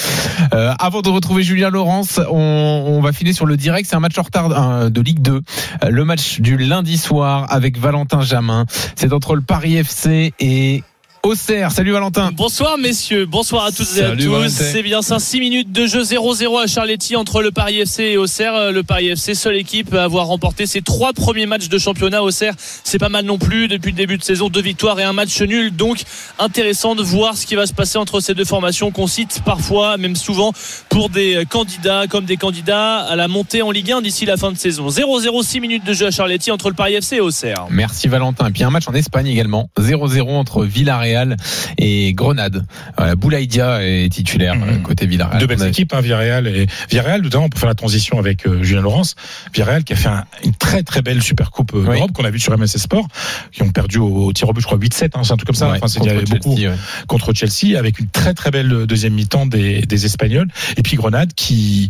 Euh, 0.53 0.73
avant 0.79 1.01
de 1.01 1.07
retrouver 1.09 1.43
Julien 1.43 1.69
Laurence, 1.69 2.19
on, 2.29 2.35
on 2.35 2.99
va 3.01 3.13
filer 3.13 3.31
sur 3.31 3.45
le 3.45 3.55
direct. 3.55 3.87
C'est 3.87 3.95
un 3.95 3.99
match 4.01 4.17
en 4.17 4.23
retard 4.23 4.89
de 4.89 5.01
Ligue 5.01 5.21
2. 5.21 5.41
Euh, 5.83 5.89
le 5.89 6.03
match 6.03 6.41
du 6.41 6.57
lundi 6.57 6.97
soir 6.97 7.45
avec 7.49 7.77
Valentin 7.77 8.21
Jamin. 8.21 8.65
C'est 8.95 9.13
entre 9.13 9.35
le 9.35 9.41
Paris 9.41 9.77
FC 9.77 10.33
et 10.39 10.83
Auxerre. 11.23 11.71
Salut 11.71 11.91
Valentin. 11.91 12.31
Bonsoir 12.33 12.79
messieurs, 12.79 13.27
bonsoir 13.27 13.65
à 13.65 13.71
toutes 13.71 13.95
et 13.95 14.01
à 14.01 14.15
tous. 14.15 14.49
C'est 14.49 14.81
bien 14.81 15.03
ça, 15.03 15.19
6 15.19 15.39
minutes 15.39 15.71
de 15.71 15.85
jeu 15.85 16.01
0-0 16.01 16.63
à 16.63 16.65
Charletti 16.65 17.15
entre 17.15 17.43
le 17.43 17.51
Paris 17.51 17.79
FC 17.79 18.03
et 18.05 18.17
Auxerre. 18.17 18.55
Euh, 18.55 18.71
Le 18.71 18.81
Paris 18.81 19.09
FC, 19.09 19.35
seule 19.35 19.57
équipe 19.57 19.93
à 19.93 20.03
avoir 20.03 20.25
remporté 20.25 20.65
ses 20.65 20.81
trois 20.81 21.13
premiers 21.13 21.45
matchs 21.45 21.69
de 21.69 21.77
championnat. 21.77 22.23
Auxerre, 22.23 22.55
c'est 22.57 22.97
pas 22.97 23.09
mal 23.09 23.25
non 23.25 23.37
plus 23.37 23.67
depuis 23.67 23.91
le 23.91 23.97
début 23.97 24.17
de 24.17 24.23
saison, 24.23 24.49
deux 24.49 24.63
victoires 24.63 24.99
et 24.99 25.03
un 25.03 25.13
match 25.13 25.39
nul. 25.41 25.75
Donc 25.75 25.99
intéressant 26.39 26.95
de 26.95 27.03
voir 27.03 27.37
ce 27.37 27.45
qui 27.45 27.53
va 27.53 27.67
se 27.67 27.73
passer 27.73 27.99
entre 27.99 28.19
ces 28.19 28.33
deux 28.33 28.45
formations 28.45 28.89
qu'on 28.89 29.05
cite 29.05 29.43
parfois, 29.45 29.97
même 29.97 30.15
souvent, 30.15 30.53
pour 30.89 31.09
des 31.09 31.43
candidats 31.47 32.07
comme 32.09 32.25
des 32.25 32.37
candidats 32.37 32.97
à 32.97 33.15
la 33.15 33.27
montée 33.27 33.61
en 33.61 33.69
Ligue 33.69 33.91
1 33.91 34.01
d'ici 34.01 34.25
la 34.25 34.37
fin 34.37 34.51
de 34.51 34.57
saison. 34.57 34.89
0-0, 34.89 35.43
6 35.43 35.59
minutes 35.59 35.85
de 35.85 35.93
jeu 35.93 36.07
à 36.07 36.11
Charletti 36.11 36.49
entre 36.49 36.69
le 36.69 36.75
Paris 36.75 36.95
FC 36.95 37.17
et 37.17 37.21
Auxerre. 37.21 37.67
Merci 37.69 38.07
Valentin. 38.07 38.47
Et 38.47 38.51
puis 38.51 38.63
un 38.63 38.71
match 38.71 38.87
en 38.87 38.93
Espagne 38.93 39.27
également. 39.27 39.69
0-0 39.79 40.27
entre 40.31 40.65
Villarreal 40.65 41.10
et 41.77 42.13
Grenade. 42.13 42.65
Voilà, 42.97 43.15
Boulaïdia 43.15 43.83
est 43.83 44.11
titulaire 44.11 44.55
Mhm. 44.55 44.63
euh, 44.69 44.77
côté 44.79 45.05
Villarreal. 45.05 45.39
Deux 45.39 45.47
belles 45.47 45.63
équipes, 45.67 45.93
hein, 45.93 46.01
Villarreal 46.01 46.47
et 46.47 46.67
Villarreal, 46.89 47.21
notamment 47.21 47.49
pour 47.49 47.59
faire 47.59 47.69
la 47.69 47.75
transition 47.75 48.19
avec 48.19 48.45
euh, 48.47 48.63
Julien 48.63 48.81
Laurence. 48.81 49.15
Villarreal 49.53 49.83
qui 49.83 49.93
a 49.93 49.95
fait 49.95 50.09
un- 50.09 50.25
une 50.43 50.53
très 50.53 50.83
très 50.83 51.01
belle 51.01 51.21
super 51.21 51.51
coupe 51.51 51.73
euh, 51.73 51.79
Oui. 51.87 51.95
d'Europe 51.95 52.11
qu'on 52.13 52.25
a 52.25 52.29
vu 52.31 52.39
sur 52.39 52.53
MSC 52.57 52.77
Sport, 52.79 53.07
qui 53.51 53.61
ont 53.63 53.71
perdu 53.71 53.97
au, 53.97 54.25
au 54.25 54.33
tir 54.33 54.49
au 54.49 54.53
but, 54.53 54.61
je 54.61 54.65
crois 54.65 54.77
8-7, 54.77 55.11
hein, 55.15 55.21
c'est 55.23 55.33
un 55.33 55.37
truc 55.37 55.47
comme 55.47 55.55
ça. 55.55 55.69
Ouais, 55.69 55.77
enfin, 55.77 55.87
c'est- 55.87 55.99
contre 55.99 56.13
beaucoup 56.29 56.55
Chelsea, 56.55 56.71
ouais. 56.71 56.77
contre 57.07 57.33
Chelsea 57.33 57.77
avec 57.77 57.99
une 57.99 58.07
très 58.07 58.33
très 58.33 58.51
belle 58.51 58.71
euh, 58.73 58.85
deuxième 58.85 59.13
mi-temps 59.13 59.45
des, 59.45 59.81
des 59.81 60.05
Espagnols. 60.05 60.47
Et 60.77 60.81
puis 60.83 60.97
Grenade 60.97 61.33
qui 61.35 61.89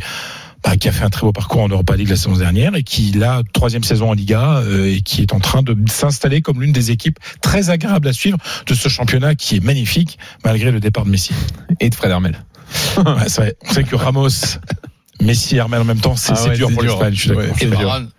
bah, 0.63 0.77
qui 0.77 0.87
a 0.87 0.91
fait 0.91 1.03
un 1.03 1.09
très 1.09 1.21
beau 1.21 1.31
parcours 1.31 1.61
en 1.61 1.69
Europa 1.69 1.95
League 1.95 2.09
la 2.09 2.15
saison 2.15 2.35
dernière 2.35 2.75
et 2.75 2.83
qui 2.83 3.11
là 3.11 3.41
troisième 3.53 3.83
saison 3.83 4.09
en 4.09 4.13
Liga 4.13 4.57
euh, 4.65 4.95
et 4.95 5.01
qui 5.01 5.21
est 5.21 5.33
en 5.33 5.39
train 5.39 5.63
de 5.63 5.75
s'installer 5.89 6.41
comme 6.41 6.61
l'une 6.61 6.71
des 6.71 6.91
équipes 6.91 7.19
très 7.41 7.69
agréables 7.69 8.07
à 8.07 8.13
suivre 8.13 8.37
de 8.67 8.73
ce 8.73 8.89
championnat 8.89 9.35
qui 9.35 9.57
est 9.57 9.63
magnifique 9.63 10.17
malgré 10.45 10.71
le 10.71 10.79
départ 10.79 11.05
de 11.05 11.09
Messi. 11.09 11.33
Et 11.79 11.89
de 11.89 11.95
Fred 11.95 12.11
Hermel. 12.11 12.43
Ouais, 12.97 13.27
c'est 13.27 13.41
vrai. 13.41 13.55
On 13.67 13.73
sait 13.73 13.83
que 13.83 13.95
Ramos, 13.95 14.29
Messi 15.21 15.57
Hermel 15.57 15.81
en 15.81 15.85
même 15.85 15.99
temps, 15.99 16.15
c'est 16.15 16.33
Ah 16.35 16.47
ouais, 16.47 16.55
dur 16.55 16.71
pour 16.71 16.83
l'Espagne. 16.83 17.13
Je 17.13 17.19
suis 17.19 17.29
d'accord. 17.29 17.43
Ouais, 17.43 17.67
dur. 17.67 17.79
Varane. 17.79 18.09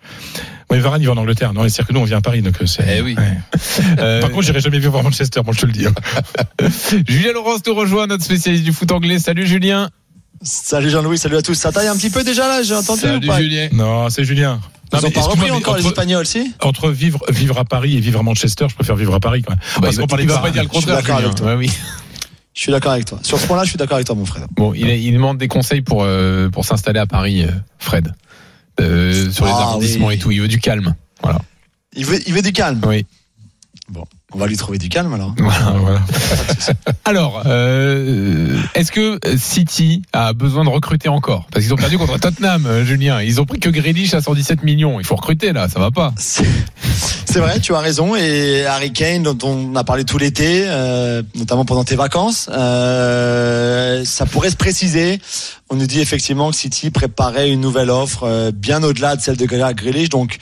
Il 0.75 0.79
va 0.81 0.89
en 0.91 1.17
Angleterre. 1.17 1.53
Non, 1.53 1.61
c'est-à-dire 1.63 1.87
que 1.87 1.93
nous, 1.93 1.99
on 1.99 2.03
vient 2.03 2.17
à 2.17 2.21
Paris, 2.21 2.41
donc 2.41 2.55
euh, 2.61 2.65
c'est. 2.65 2.97
Eh 2.97 3.01
oui. 3.01 3.15
ouais. 3.17 3.37
Euh, 3.99 4.21
Par 4.21 4.31
contre, 4.31 4.43
j'irai 4.43 4.59
jamais 4.59 4.79
vu 4.79 4.87
voir 4.87 5.03
Manchester, 5.03 5.41
moi 5.45 5.53
je 5.53 5.61
te 5.61 5.65
le 5.65 5.71
dis. 5.71 5.85
hein. 5.85 5.93
Julien 7.07 7.33
Laurence 7.33 7.61
nous 7.65 7.73
rejoint, 7.75 8.07
notre 8.07 8.23
spécialiste 8.23 8.63
du 8.63 8.73
foot 8.73 8.91
anglais. 8.91 9.19
Salut 9.19 9.45
Julien. 9.45 9.89
Salut 10.43 10.89
Jean-Louis, 10.89 11.17
salut 11.17 11.37
à 11.37 11.41
tous. 11.41 11.53
Ça 11.55 11.71
taille 11.71 11.87
un 11.87 11.95
petit 11.95 12.09
peu 12.09 12.23
déjà 12.23 12.47
là, 12.47 12.63
j'ai 12.63 12.75
entendu 12.75 13.01
Salut 13.01 13.25
ou 13.25 13.27
pas 13.29 13.39
Julien. 13.41 13.69
Non, 13.71 14.09
c'est 14.09 14.23
Julien. 14.25 14.59
Ils 14.91 14.95
Non, 14.95 14.99
ont 14.99 15.01
mais 15.07 15.11
pas 15.11 15.21
repris 15.21 15.51
encore 15.51 15.77
les 15.77 15.85
Espagnols, 15.87 16.25
si 16.27 16.53
Entre 16.61 16.89
vivre, 16.91 17.19
vivre 17.29 17.57
à 17.57 17.65
Paris 17.65 17.95
et 17.97 17.99
vivre 17.99 18.19
à 18.19 18.23
Manchester, 18.23 18.67
je 18.69 18.75
préfère 18.75 18.95
vivre 18.95 19.13
à 19.15 19.19
Paris 19.19 19.41
quand 19.41 19.53
même. 19.53 19.59
Bah, 19.75 19.81
Parce 19.83 19.97
qu'on 19.97 20.05
de 20.05 20.23
va 20.31 20.39
pas 20.39 20.51
dire 20.51 20.63
le 20.63 20.67
Je 20.67 20.73
suis 20.73 20.85
contraire. 20.85 20.97
d'accord 21.01 21.17
avec 21.17 21.35
toi. 21.35 21.47
Ouais, 21.47 21.55
oui. 21.55 21.71
Je 22.53 22.61
suis 22.61 22.71
d'accord 22.71 22.91
avec 22.91 23.05
toi. 23.05 23.19
Sur 23.23 23.39
ce 23.39 23.47
point-là, 23.47 23.63
je 23.63 23.69
suis 23.69 23.77
d'accord 23.77 23.95
avec 23.95 24.05
toi, 24.05 24.15
mon 24.15 24.25
frère. 24.25 24.45
Bon, 24.51 24.73
il, 24.75 24.87
il 24.87 25.13
demande 25.13 25.37
des 25.39 25.47
conseils 25.47 25.81
pour 25.81 26.03
euh, 26.03 26.49
pour 26.49 26.65
s'installer 26.65 26.99
à 26.99 27.07
Paris, 27.07 27.43
euh, 27.43 27.47
Fred. 27.79 28.13
Euh, 28.79 29.31
sur 29.31 29.45
les 29.45 29.51
Ah, 29.51 29.61
arrondissements 29.61 30.07
oui. 30.07 30.15
et 30.15 30.19
tout, 30.19 30.29
il 30.31 30.41
veut 30.41 30.47
du 30.47 30.59
calme. 30.59 30.93
Voilà. 31.23 31.39
Il 31.95 32.05
veut, 32.05 32.19
il 32.27 32.33
veut 32.33 32.41
du 32.43 32.51
calme. 32.51 32.81
Oui. 32.85 33.05
Bon, 33.89 34.03
on 34.35 34.39
va 34.39 34.47
lui 34.47 34.57
trouver 34.57 34.77
du 34.77 34.89
calme 34.89 35.13
alors. 35.13 35.33
Ah, 35.41 35.73
voilà. 35.79 35.99
Alors, 37.05 37.43
euh, 37.45 38.57
est-ce 38.75 38.91
que 38.91 39.19
City 39.37 40.01
a 40.13 40.33
besoin 40.33 40.63
de 40.63 40.69
recruter 40.69 41.09
encore? 41.09 41.45
Parce 41.51 41.63
qu'ils 41.65 41.73
ont 41.73 41.77
perdu 41.77 41.97
contre 41.97 42.19
Tottenham, 42.19 42.65
euh, 42.65 42.85
Julien. 42.85 43.21
Ils 43.21 43.39
ont 43.41 43.45
pris 43.45 43.59
que 43.59 43.69
Grealish 43.69 44.13
à 44.13 44.21
117 44.21 44.63
millions. 44.63 44.99
Il 44.99 45.05
faut 45.05 45.15
recruter 45.15 45.53
là, 45.53 45.67
ça 45.69 45.79
va 45.79 45.91
pas. 45.91 46.13
C'est 46.17 47.39
vrai, 47.39 47.59
tu 47.59 47.73
as 47.75 47.79
raison. 47.79 48.15
Et 48.15 48.65
Harry 48.65 48.91
Kane, 48.93 49.23
dont 49.23 49.37
on 49.43 49.75
a 49.75 49.83
parlé 49.83 50.03
tout 50.05 50.17
l'été, 50.17 50.63
euh, 50.67 51.21
notamment 51.35 51.65
pendant 51.65 51.83
tes 51.83 51.95
vacances, 51.95 52.49
euh, 52.51 54.03
ça 54.05 54.25
pourrait 54.25 54.49
se 54.49 54.55
préciser. 54.55 55.19
On 55.69 55.75
nous 55.75 55.87
dit 55.87 55.99
effectivement 56.01 56.51
que 56.51 56.55
City 56.55 56.91
préparait 56.91 57.49
une 57.49 57.61
nouvelle 57.61 57.89
offre 57.89 58.51
bien 58.51 58.83
au-delà 58.83 59.15
de 59.15 59.21
celle 59.21 59.37
de 59.37 59.45
Grealish, 59.45 60.09
donc 60.09 60.37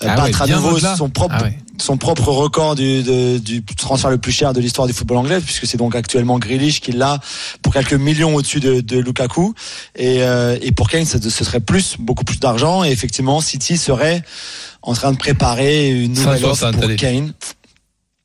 Ah 0.00 0.06
ouais, 0.06 0.16
battre 0.16 0.42
à 0.42 0.46
nouveau 0.48 0.72
au-delà. 0.72 0.96
son 0.96 1.08
propre 1.10 1.36
Ah 1.38 1.44
ouais. 1.44 1.58
son 1.78 1.96
propre 1.96 2.28
record 2.28 2.74
du, 2.74 3.02
de- 3.02 3.23
du 3.38 3.64
transfert 3.64 4.10
le 4.10 4.18
plus 4.18 4.32
cher 4.32 4.52
de 4.52 4.60
l'histoire 4.60 4.86
du 4.86 4.92
football 4.92 5.18
anglais, 5.18 5.40
puisque 5.40 5.66
c'est 5.66 5.76
donc 5.76 5.94
actuellement 5.94 6.38
Grealish 6.38 6.80
qui 6.80 6.92
l'a 6.92 7.20
pour 7.62 7.72
quelques 7.72 7.94
millions 7.94 8.34
au-dessus 8.34 8.60
de, 8.60 8.80
de 8.80 8.98
Lukaku. 8.98 9.54
Et, 9.96 10.22
euh, 10.22 10.58
et 10.62 10.72
pour 10.72 10.88
Kane, 10.88 11.04
ce 11.04 11.18
serait 11.30 11.60
plus, 11.60 11.96
beaucoup 11.98 12.24
plus 12.24 12.40
d'argent. 12.40 12.84
Et 12.84 12.90
effectivement, 12.90 13.40
City 13.40 13.76
serait 13.76 14.22
en 14.82 14.94
train 14.94 15.12
de 15.12 15.18
préparer 15.18 15.90
une 15.90 16.12
nouvelle 16.12 16.44
offre 16.44 16.56
160, 16.56 16.80
pour. 16.80 16.96
Kane. 16.96 17.32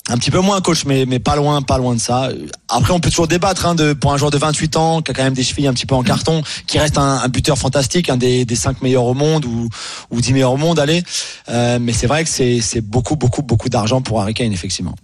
Un 0.09 0.17
petit 0.17 0.31
peu 0.31 0.39
moins 0.39 0.59
coach, 0.59 0.85
mais, 0.85 1.05
mais 1.05 1.19
pas 1.19 1.35
loin, 1.35 1.61
pas 1.61 1.77
loin 1.77 1.93
de 1.93 1.99
ça. 1.99 2.29
Après, 2.67 2.93
on 2.93 2.99
peut 2.99 3.11
toujours 3.11 3.27
débattre 3.27 3.67
hein, 3.67 3.75
de, 3.75 3.93
pour 3.93 4.11
un 4.11 4.17
joueur 4.17 4.31
de 4.31 4.37
28 4.37 4.75
ans 4.75 5.01
qui 5.01 5.11
a 5.11 5.13
quand 5.13 5.23
même 5.23 5.33
des 5.33 5.43
chevilles 5.43 5.67
un 5.67 5.73
petit 5.73 5.85
peu 5.85 5.93
en 5.93 6.01
carton, 6.01 6.41
qui 6.65 6.79
reste 6.79 6.97
un, 6.97 7.19
un 7.23 7.27
buteur 7.27 7.57
fantastique, 7.57 8.09
un 8.09 8.17
des, 8.17 8.43
des 8.43 8.55
5 8.55 8.81
meilleurs 8.81 9.05
au 9.05 9.13
monde 9.13 9.45
ou, 9.45 9.69
ou 10.09 10.19
10 10.19 10.33
meilleurs 10.33 10.53
au 10.53 10.57
monde, 10.57 10.79
allez. 10.79 11.03
Euh, 11.49 11.77
mais 11.79 11.93
c'est 11.93 12.07
vrai 12.07 12.23
que 12.23 12.29
c'est 12.29 12.59
c'est 12.61 12.81
beaucoup, 12.81 13.15
beaucoup, 13.15 13.43
beaucoup 13.43 13.69
d'argent 13.69 14.01
pour 14.01 14.19
Harry 14.19 14.33
Kane, 14.33 14.51
effectivement. 14.51 14.95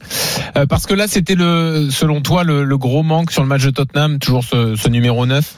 Euh, 0.58 0.66
parce 0.66 0.88
que 0.88 0.96
là, 0.96 1.08
c'était 1.08 1.36
le, 1.36 1.90
selon 1.92 2.22
toi, 2.22 2.44
le, 2.44 2.64
le 2.64 2.78
gros 2.78 3.04
manque 3.04 3.32
sur 3.32 3.44
le 3.44 3.48
match 3.48 3.64
de 3.64 3.70
Tottenham, 3.70 4.18
toujours 4.20 4.44
ce, 4.44 4.76
ce 4.76 4.90
numéro 4.90 5.26
9 5.26 5.56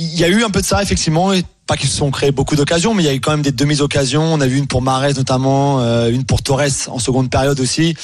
Il 0.00 0.16
y 0.18 0.22
a 0.22 0.28
eu 0.28 0.44
un 0.44 0.50
peu 0.50 0.60
de 0.60 0.66
ça, 0.66 0.80
effectivement. 0.80 1.32
Pas 1.66 1.76
qu'ils 1.76 1.90
se 1.90 1.96
sont 1.96 2.10
créés 2.10 2.30
beaucoup 2.30 2.56
d'occasions, 2.56 2.94
mais 2.94 3.02
il 3.02 3.06
y 3.06 3.08
a 3.10 3.14
eu 3.14 3.20
quand 3.20 3.32
même 3.32 3.42
des 3.42 3.52
demi-occasions. 3.52 4.22
On 4.22 4.40
a 4.40 4.46
vu 4.46 4.56
une 4.56 4.68
pour 4.68 4.80
Mahrez 4.80 5.12
notamment, 5.14 5.80
euh, 5.80 6.08
une 6.08 6.24
pour 6.24 6.40
Torres 6.40 6.62
en 6.86 6.98
seconde 6.98 7.30
période 7.30 7.60
aussi. 7.60 7.94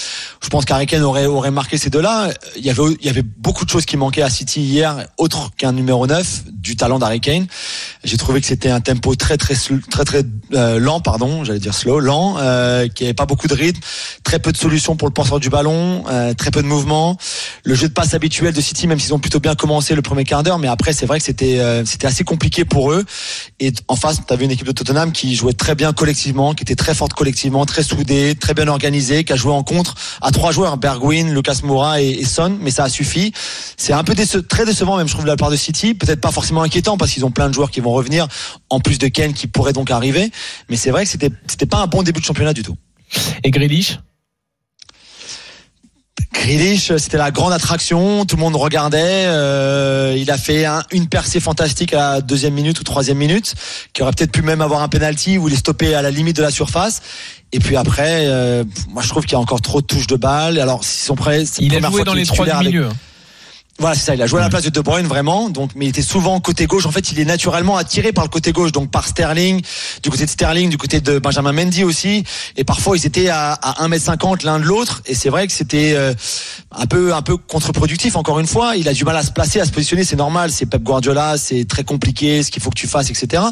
Je 0.43 0.49
pense 0.51 0.65
qu'Harry 0.67 0.87
Kane 0.87 1.03
aurait, 1.03 1.27
aurait 1.27 1.53
marqué 1.53 1.79
ces 1.79 1.89
deux-là. 1.89 2.31
Il 2.57 2.65
y 2.67 2.69
avait, 2.69 2.83
il 3.01 3.07
y 3.07 3.09
avait 3.09 3.23
beaucoup 3.23 3.65
de 3.65 3.71
choses 3.71 3.87
qui 3.87 3.97
manquaient 3.97 4.23
à 4.23 4.29
City 4.29 4.61
hier, 4.61 5.07
autre 5.17 5.51
qu'un 5.57 5.73
numéro 5.73 6.07
9, 6.07 6.43
du 6.65 6.77
talent 6.77 6.99
d'Harry 6.99 7.21
Kane. 7.21 7.47
J'ai 8.03 8.17
trouvé 8.17 8.41
que 8.41 8.47
c'était 8.47 8.71
un 8.71 8.81
tempo 8.81 9.15
très 9.15 9.37
très 9.37 9.55
très 9.55 10.05
très 10.05 10.23
euh, 10.55 10.79
lent, 10.79 11.01
pardon, 11.01 11.45
j'allais 11.45 11.59
dire 11.61 11.75
slow, 11.75 12.01
lent, 12.01 12.37
euh, 12.39 12.89
qui 12.89 13.05
avait 13.05 13.15
pas 13.15 13.27
beaucoup 13.27 13.47
de 13.47 13.55
rythme, 13.55 13.81
très 14.25 14.39
peu 14.39 14.51
de 14.51 14.57
solutions 14.57 14.97
pour 14.97 15.07
le 15.07 15.13
porteur 15.15 15.39
du 15.39 15.51
ballon, 15.51 16.05
euh, 16.11 16.33
très 16.35 16.51
peu 16.51 16.63
de 16.63 16.67
mouvement. 16.67 17.17
Le 17.65 17.75
jeu 17.75 17.89
de 17.89 17.93
passe 17.93 18.15
habituel 18.15 18.53
de 18.55 18.61
City, 18.61 18.87
même 18.87 18.99
s'ils 18.99 19.15
ont 19.15 19.19
plutôt 19.19 19.41
bien 19.41 19.55
commencé 19.55 19.95
le 19.95 20.03
premier 20.03 20.25
quart 20.25 20.43
d'heure, 20.43 20.59
mais 20.59 20.69
après 20.69 20.93
c'est 20.93 21.07
vrai 21.07 21.19
que 21.19 21.25
c'était 21.25 21.61
euh, 21.61 21.85
c'était 21.85 22.07
assez 22.07 22.25
compliqué 22.25 22.65
pour 22.65 22.91
eux. 22.93 23.05
Et 23.61 23.73
en 23.89 23.97
face, 23.97 24.21
tu 24.27 24.33
avais 24.33 24.47
une 24.47 24.51
équipe 24.51 24.67
de 24.67 24.73
Tottenham 24.73 25.13
qui 25.13 25.35
jouait 25.35 25.53
très 25.53 25.75
bien 25.75 25.93
collectivement, 25.93 26.55
qui 26.55 26.63
était 26.63 26.75
très 26.77 26.95
forte 26.95 27.13
collectivement, 27.13 27.67
très 27.67 27.83
soudée, 27.83 28.35
très 28.35 28.55
bien 28.55 28.69
organisée, 28.69 29.25
qui 29.25 29.33
a 29.35 29.37
joué 29.37 29.53
en 29.53 29.63
contre 29.63 29.95
à 30.23 30.31
trois 30.31 30.51
joueurs, 30.51 30.79
Bergwijn, 30.79 31.33
Lucas 31.35 31.61
Moura 31.63 32.01
et, 32.01 32.09
et 32.09 32.25
Son, 32.25 32.57
mais 32.61 32.71
ça 32.71 32.85
a 32.85 32.89
suffi. 32.89 33.33
C'est 33.77 33.93
un 33.93 34.05
peu 34.05 34.15
déce- 34.15 34.47
très 34.49 34.65
décevant 34.65 34.97
même 34.97 35.09
je 35.09 35.13
trouve 35.13 35.25
de 35.25 35.31
la 35.31 35.37
part 35.37 35.51
de 35.51 35.57
City, 35.57 35.95
peut-être 35.95 36.21
pas 36.21 36.31
forcément 36.33 36.54
inquiétant 36.63 36.97
parce 36.97 37.11
qu'ils 37.13 37.25
ont 37.25 37.31
plein 37.31 37.49
de 37.49 37.55
joueurs 37.55 37.71
qui 37.71 37.81
vont 37.81 37.93
revenir 37.93 38.27
en 38.71 38.81
plus 38.81 38.99
de 38.99 39.09
Ken 39.09 39.33
qui 39.35 39.47
pourrait 39.47 39.73
donc 39.73 39.91
arriver, 39.91 40.31
mais 40.69 40.77
c'est 40.77 40.91
vrai 40.91 41.05
que 41.05 41.11
c'était 41.11 41.31
c'était 41.47 41.67
pas 41.67 41.79
un 41.79 41.87
bon 41.87 42.03
début 42.03 42.21
de 42.21 42.25
championnat 42.25 42.53
du 42.53 42.63
tout. 42.63 42.77
Et 43.43 43.51
Grealish? 43.51 43.99
Grealish, 46.33 46.95
c'était 46.97 47.17
la 47.17 47.31
grande 47.31 47.53
attraction, 47.53 48.25
tout 48.27 48.37
le 48.37 48.43
monde 48.43 48.57
regardait. 48.57 48.99
euh, 49.27 50.15
il 50.19 50.31
a 50.31 50.37
fait 50.37 50.65
un- 50.65 50.83
une 50.91 51.09
percée 51.09 51.41
fantastique 51.41 51.93
à 51.95 52.15
la 52.15 52.21
deuxième 52.21 52.55
minute 52.55 52.79
ou 52.81 52.85
troisième 52.85 53.19
minute, 53.19 53.55
qui 53.93 54.03
aurait 54.03 54.13
peut-être 54.13 54.33
pu 54.33 54.43
même 54.43 54.61
avoir 54.61 54.83
un 54.83 54.89
penalty 54.89 55.39
où 55.39 55.49
il 55.49 55.55
est 55.55 55.59
stoppé 55.59 55.95
à 55.95 56.03
la 56.03 56.11
limite 56.11 56.37
de 56.37 56.43
la 56.43 56.51
surface. 56.51 57.03
Et 57.53 57.61
puis 57.61 57.77
après, 57.77 58.27
euh, 58.27 58.65
moi 58.89 59.03
je 59.03 59.09
trouve 59.09 59.23
qu'il 59.25 59.33
y 59.33 59.37
a 59.37 59.41
encore 59.41 59.61
trop 59.63 59.81
de 59.81 59.87
touches 59.87 60.09
de 60.09 60.17
balle. 60.17 60.59
Alors 60.59 60.83
s'ils 60.85 61.05
sont 61.07 61.15
prêts, 61.15 61.45
c'est 61.47 61.63
la 61.63 61.67
Il 61.67 61.77
a 61.77 61.81
joué 61.89 61.97
fois 61.99 62.05
dans 62.05 62.15
les 62.15 62.27
trois 62.27 62.45
du 62.45 62.51
titulaire 62.51 62.59
avec- 62.59 62.73
milieu. 62.73 62.87
hein. 62.89 62.97
Voilà, 63.81 63.97
c'est 63.97 64.05
ça. 64.05 64.15
Il 64.15 64.23
a 64.23 64.27
joué 64.27 64.39
à 64.39 64.43
la 64.43 64.51
place 64.51 64.63
de 64.63 64.71
De 64.71 64.81
Bruyne 64.81 65.07
vraiment, 65.07 65.51
donc 65.51 65.73
mais 65.75 65.87
il 65.87 65.89
était 65.89 66.01
souvent 66.01 66.39
côté 66.39 66.67
gauche. 66.67 66.87
En 66.87 66.93
fait, 66.93 67.11
il 67.11 67.19
est 67.19 67.25
naturellement 67.25 67.77
attiré 67.77 68.13
par 68.13 68.23
le 68.23 68.31
côté 68.31 68.53
gauche, 68.53 68.71
donc 68.71 68.91
par 68.91 69.07
Sterling, 69.07 69.63
du 70.03 70.11
côté 70.11 70.27
de 70.27 70.31
Sterling, 70.31 70.71
du 70.71 70.79
côté 70.79 71.01
de 71.01 71.19
Benjamin 71.19 71.53
Mendy 71.53 71.83
aussi. 71.83 72.23
Et 72.57 72.63
parfois, 72.63 72.97
ils 72.97 73.05
étaient 73.05 73.29
à, 73.31 73.53
à 73.53 73.87
1m50 73.89 74.45
l'un 74.45 74.61
de 74.61 74.65
l'autre. 74.65 75.03
Et 75.07 75.17
c'est 75.17 75.29
vrai 75.29 75.49
que 75.49 75.53
c'était 75.53 75.95
euh, 75.97 76.15
un 76.71 76.87
peu 76.87 77.15
un 77.15 77.23
peu 77.23 77.37
contre-productif. 77.37 78.15
Encore 78.15 78.39
une 78.39 78.47
fois, 78.47 78.77
il 78.77 78.89
a 78.89 78.93
du 78.93 79.05
mal 79.05 79.17
à 79.17 79.25
se 79.25 79.33
placer, 79.33 79.61
à 79.61 79.65
se 79.65 79.73
positionner. 79.73 80.05
C'est 80.05 80.17
normal. 80.17 80.53
C'est 80.53 80.67
Pep 80.67 80.83
Guardiola, 80.83 81.37
c'est 81.37 81.65
très 81.65 81.83
compliqué, 81.83 82.45
ce 82.45 82.53
qu'il 82.53 82.63
faut 82.63 82.71
que 82.71 82.79
tu 82.79 82.87
fasses, 82.87 83.11
etc. 83.11 83.43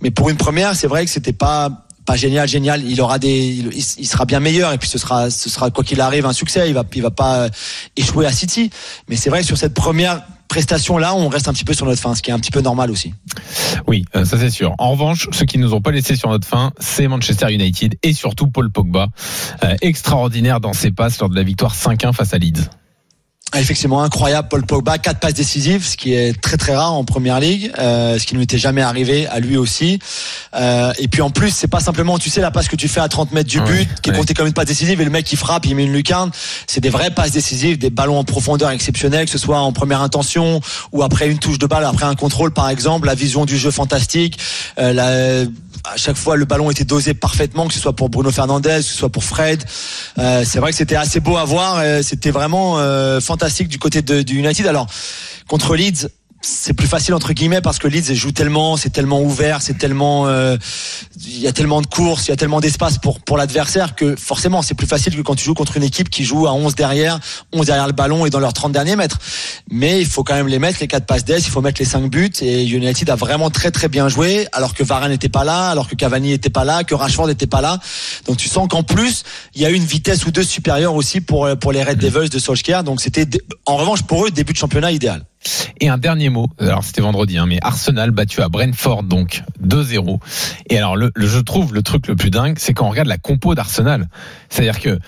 Mais 0.00 0.12
pour 0.12 0.30
une 0.30 0.36
première, 0.36 0.76
c'est 0.76 0.86
vrai 0.86 1.04
que 1.04 1.10
c'était 1.10 1.32
pas 1.32 1.85
pas 2.06 2.16
génial, 2.16 2.48
génial. 2.48 2.82
Il 2.88 3.00
aura 3.00 3.18
des, 3.18 3.36
il, 3.48 3.70
il 3.74 4.06
sera 4.06 4.24
bien 4.24 4.40
meilleur 4.40 4.72
et 4.72 4.78
puis 4.78 4.88
ce 4.88 4.98
sera, 4.98 5.28
ce 5.30 5.50
sera 5.50 5.70
quoi 5.70 5.84
qu'il 5.84 6.00
arrive 6.00 6.24
un 6.24 6.32
succès. 6.32 6.68
Il 6.68 6.74
va, 6.74 6.84
il 6.94 7.02
va 7.02 7.10
pas 7.10 7.36
euh, 7.42 7.48
échouer 7.96 8.26
à 8.26 8.32
City. 8.32 8.70
Mais 9.08 9.16
c'est 9.16 9.28
vrai 9.28 9.40
que 9.40 9.46
sur 9.46 9.58
cette 9.58 9.74
première 9.74 10.22
prestation 10.48 10.96
là, 10.96 11.14
on 11.14 11.28
reste 11.28 11.48
un 11.48 11.52
petit 11.52 11.64
peu 11.64 11.74
sur 11.74 11.86
notre 11.86 12.00
fin, 12.00 12.14
ce 12.14 12.22
qui 12.22 12.30
est 12.30 12.32
un 12.32 12.38
petit 12.38 12.52
peu 12.52 12.60
normal 12.60 12.90
aussi. 12.92 13.12
Oui, 13.88 14.04
euh, 14.14 14.24
ça 14.24 14.38
c'est 14.38 14.50
sûr. 14.50 14.74
En 14.78 14.92
revanche, 14.92 15.28
ceux 15.32 15.44
qui 15.44 15.58
nous 15.58 15.74
ont 15.74 15.80
pas 15.80 15.90
laissé 15.90 16.14
sur 16.14 16.30
notre 16.30 16.46
fin, 16.46 16.72
c'est 16.78 17.08
Manchester 17.08 17.52
United 17.52 17.96
et 18.02 18.12
surtout 18.12 18.46
Paul 18.46 18.70
Pogba, 18.70 19.08
Euh, 19.64 19.74
extraordinaire 19.82 20.60
dans 20.60 20.72
ses 20.72 20.92
passes 20.92 21.18
lors 21.18 21.28
de 21.28 21.34
la 21.34 21.42
victoire 21.42 21.74
5-1 21.74 22.12
face 22.12 22.32
à 22.32 22.38
Leeds. 22.38 22.68
Ah, 23.56 23.60
Effectivement, 23.62 24.02
incroyable, 24.02 24.48
Paul 24.48 24.66
Pogba, 24.66 24.98
quatre 24.98 25.18
passes 25.18 25.32
décisives, 25.32 25.82
ce 25.86 25.96
qui 25.96 26.12
est 26.12 26.38
très 26.40 26.58
très 26.58 26.76
rare 26.76 26.92
en 26.92 27.04
première 27.04 27.40
ligue, 27.40 27.72
euh, 27.78 28.18
ce 28.18 28.26
qui 28.26 28.34
ne 28.36 28.42
était 28.42 28.58
jamais 28.58 28.82
arrivé 28.82 29.26
à 29.28 29.40
lui 29.40 29.56
aussi. 29.56 29.98
Euh, 30.54 30.92
et 30.98 31.08
puis 31.08 31.22
en 31.22 31.30
plus, 31.30 31.50
c'est 31.50 31.66
pas 31.66 31.80
simplement, 31.80 32.18
tu 32.18 32.28
sais, 32.28 32.42
la 32.42 32.50
passe 32.50 32.68
que 32.68 32.76
tu 32.76 32.86
fais 32.86 33.00
à 33.00 33.08
30 33.08 33.32
mètres 33.32 33.48
du 33.48 33.60
but, 33.60 33.70
Ouais, 33.70 33.88
qui 34.02 34.10
est 34.10 34.12
ouais. 34.12 34.18
comptée 34.18 34.34
comme 34.34 34.46
une 34.46 34.52
passe 34.52 34.66
décisive, 34.66 35.00
et 35.00 35.04
le 35.04 35.10
mec 35.10 35.24
qui 35.24 35.36
frappe, 35.36 35.64
il 35.64 35.74
met 35.74 35.84
une 35.84 35.92
lucarne. 35.94 36.30
C'est 36.66 36.82
des 36.82 36.90
vraies 36.90 37.10
passes 37.10 37.30
décisives, 37.32 37.78
des 37.78 37.88
ballons 37.88 38.18
en 38.18 38.24
profondeur 38.24 38.70
exceptionnels, 38.70 39.24
que 39.24 39.30
ce 39.32 39.38
soit 39.38 39.58
en 39.58 39.72
première 39.72 40.02
intention 40.02 40.60
ou 40.92 41.02
après 41.02 41.26
une 41.28 41.38
touche 41.38 41.58
de 41.58 41.66
balle, 41.66 41.84
après 41.84 42.04
un 42.04 42.14
contrôle 42.14 42.52
par 42.52 42.68
exemple, 42.68 43.06
la 43.06 43.14
vision 43.14 43.46
du 43.46 43.56
jeu 43.56 43.70
fantastique, 43.70 44.38
euh, 44.78 44.92
la 44.92 45.48
à 45.92 45.96
chaque 45.96 46.16
fois 46.16 46.36
le 46.36 46.44
ballon 46.44 46.70
était 46.70 46.84
dosé 46.84 47.14
parfaitement, 47.14 47.68
que 47.68 47.74
ce 47.74 47.80
soit 47.80 47.94
pour 47.94 48.08
Bruno 48.08 48.30
Fernandes, 48.30 48.62
que 48.62 48.82
ce 48.82 48.96
soit 48.96 49.08
pour 49.08 49.24
Fred. 49.24 49.62
Euh, 50.18 50.44
c'est 50.44 50.58
vrai 50.58 50.70
que 50.70 50.76
c'était 50.76 50.96
assez 50.96 51.20
beau 51.20 51.36
à 51.36 51.44
voir. 51.44 51.82
C'était 52.02 52.30
vraiment 52.30 52.78
euh, 52.78 53.20
fantastique 53.20 53.68
du 53.68 53.78
côté 53.78 54.02
de, 54.02 54.22
du 54.22 54.38
United. 54.38 54.66
Alors 54.66 54.86
contre 55.48 55.76
Leeds. 55.76 56.08
C'est 56.48 56.74
plus 56.74 56.86
facile 56.86 57.12
entre 57.12 57.32
guillemets 57.32 57.60
parce 57.60 57.80
que 57.80 57.88
Leeds 57.88 58.14
joue 58.14 58.30
tellement, 58.30 58.76
c'est 58.76 58.90
tellement 58.90 59.20
ouvert, 59.20 59.62
c'est 59.62 59.76
tellement, 59.76 60.28
euh, 60.28 60.56
il 61.16 61.40
y 61.40 61.48
a 61.48 61.52
tellement 61.52 61.80
de 61.80 61.88
courses, 61.88 62.28
il 62.28 62.30
y 62.30 62.32
a 62.32 62.36
tellement 62.36 62.60
d'espace 62.60 62.98
pour 62.98 63.18
pour 63.18 63.36
l'adversaire 63.36 63.96
que 63.96 64.14
forcément 64.14 64.62
c'est 64.62 64.74
plus 64.74 64.86
facile 64.86 65.16
que 65.16 65.22
quand 65.22 65.34
tu 65.34 65.44
joues 65.44 65.54
contre 65.54 65.76
une 65.76 65.82
équipe 65.82 66.08
qui 66.08 66.24
joue 66.24 66.46
à 66.46 66.52
11 66.52 66.76
derrière, 66.76 67.18
11 67.52 67.66
derrière 67.66 67.88
le 67.88 67.92
ballon 67.92 68.26
et 68.26 68.30
dans 68.30 68.38
leurs 68.38 68.52
30 68.52 68.70
derniers 68.70 68.94
mètres. 68.94 69.18
Mais 69.72 70.00
il 70.00 70.06
faut 70.06 70.22
quand 70.22 70.34
même 70.34 70.46
les 70.46 70.60
mettre 70.60 70.78
les 70.80 70.86
quatre 70.86 71.04
passes 71.04 71.24
d'aise, 71.24 71.44
il 71.44 71.50
faut 71.50 71.62
mettre 71.62 71.80
les 71.80 71.84
cinq 71.84 72.08
buts 72.08 72.30
et 72.40 72.64
United 72.64 73.10
a 73.10 73.16
vraiment 73.16 73.50
très 73.50 73.72
très 73.72 73.88
bien 73.88 74.08
joué 74.08 74.46
alors 74.52 74.72
que 74.72 74.84
Varane 74.84 75.10
n'était 75.10 75.28
pas 75.28 75.42
là, 75.42 75.70
alors 75.70 75.88
que 75.88 75.96
Cavani 75.96 76.28
n'était 76.28 76.48
pas 76.48 76.64
là, 76.64 76.84
que 76.84 76.94
Rashford 76.94 77.26
n'était 77.26 77.48
pas 77.48 77.60
là. 77.60 77.80
Donc 78.26 78.36
tu 78.36 78.48
sens 78.48 78.68
qu'en 78.68 78.84
plus 78.84 79.24
il 79.56 79.62
y 79.62 79.66
a 79.66 79.70
une 79.70 79.84
vitesse 79.84 80.24
ou 80.26 80.30
deux 80.30 80.44
supérieure 80.44 80.94
aussi 80.94 81.20
pour 81.20 81.48
pour 81.58 81.72
les 81.72 81.82
Red 81.82 81.98
Devils 81.98 82.30
de 82.30 82.38
Solskjaer. 82.38 82.84
Donc 82.84 83.00
c'était 83.00 83.26
en 83.64 83.76
revanche 83.76 84.02
pour 84.04 84.26
eux 84.26 84.30
début 84.30 84.52
de 84.52 84.58
championnat 84.58 84.92
idéal. 84.92 85.24
Et 85.80 85.88
un 85.88 85.98
dernier 85.98 86.28
mot, 86.30 86.48
alors 86.58 86.84
c'était 86.84 87.00
vendredi, 87.02 87.38
hein, 87.38 87.46
mais 87.46 87.58
Arsenal 87.62 88.10
battu 88.10 88.40
à 88.42 88.48
Brentford 88.48 89.02
donc 89.02 89.42
2-0. 89.64 90.18
Et 90.70 90.78
alors 90.78 90.96
le, 90.96 91.10
le- 91.14 91.26
je 91.26 91.38
trouve 91.38 91.74
le 91.74 91.82
truc 91.82 92.06
le 92.08 92.16
plus 92.16 92.30
dingue, 92.30 92.56
c'est 92.58 92.72
quand 92.74 92.86
on 92.86 92.90
regarde 92.90 93.08
la 93.08 93.18
compo 93.18 93.54
d'Arsenal. 93.54 94.08
C'est-à-dire 94.48 94.80
que 94.80 94.98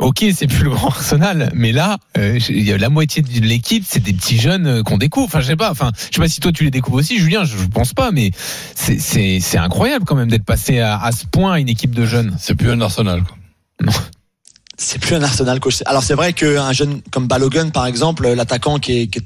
ok 0.00 0.24
c'est 0.34 0.48
plus 0.48 0.64
le 0.64 0.70
grand 0.70 0.88
Arsenal, 0.88 1.50
mais 1.54 1.70
là 1.72 1.98
euh, 2.16 2.38
il 2.48 2.62
y 2.62 2.72
a 2.72 2.78
la 2.78 2.88
moitié 2.88 3.22
de 3.22 3.46
l'équipe, 3.46 3.84
c'est 3.86 4.02
des 4.02 4.12
petits 4.12 4.38
jeunes 4.38 4.66
euh, 4.66 4.82
qu'on 4.82 4.98
découvre. 4.98 5.26
Enfin 5.26 5.40
je 5.40 5.46
sais 5.46 5.56
pas, 5.56 5.70
enfin 5.70 5.92
je 5.96 6.16
sais 6.16 6.20
pas 6.20 6.28
si 6.28 6.40
toi 6.40 6.50
tu 6.52 6.64
les 6.64 6.70
découvres 6.72 6.98
aussi, 6.98 7.18
Julien, 7.18 7.44
je, 7.44 7.56
je 7.56 7.66
pense 7.66 7.94
pas, 7.94 8.10
mais 8.10 8.30
c'est 8.74 9.58
incroyable 9.58 10.04
quand 10.04 10.16
même 10.16 10.28
d'être 10.30 10.44
passé 10.44 10.80
à, 10.80 11.00
à 11.00 11.12
ce 11.12 11.26
point 11.26 11.52
à 11.54 11.58
une 11.60 11.68
équipe 11.68 11.94
de 11.94 12.04
jeunes. 12.04 12.34
C'est 12.40 12.54
plus 12.56 12.70
un 12.70 12.80
Arsenal. 12.80 13.22
quoi. 13.22 13.92
c'est 14.80 14.98
plus 15.00 15.14
un 15.16 15.22
Arsenal 15.22 15.58
coach. 15.60 15.82
Alors 15.86 16.02
c'est 16.04 16.14
vrai 16.14 16.32
qu'un 16.32 16.72
jeune 16.72 17.00
comme 17.10 17.26
Balogun 17.26 17.70
par 17.70 17.84
exemple, 17.86 18.28
l'attaquant 18.28 18.78
qui, 18.78 19.00
est, 19.02 19.06
qui, 19.08 19.18
est- 19.18 19.22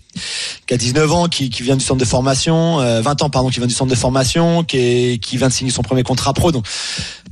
qui 0.66 0.74
a 0.74 0.76
19 0.78 1.12
ans, 1.12 1.28
qui, 1.28 1.50
qui 1.50 1.62
vient 1.62 1.76
du 1.76 1.84
centre 1.84 2.00
de 2.00 2.04
formation, 2.06 2.80
euh, 2.80 3.02
20 3.02 3.22
ans 3.22 3.30
pardon, 3.30 3.50
qui 3.50 3.58
vient 3.58 3.66
du 3.66 3.74
centre 3.74 3.90
de 3.90 3.96
formation, 3.96 4.64
qui, 4.64 4.78
est, 4.78 5.18
qui 5.22 5.36
vient 5.36 5.48
de 5.48 5.52
signer 5.52 5.70
son 5.70 5.82
premier 5.82 6.02
contrat 6.02 6.32
pro. 6.32 6.50
Donc 6.52 6.66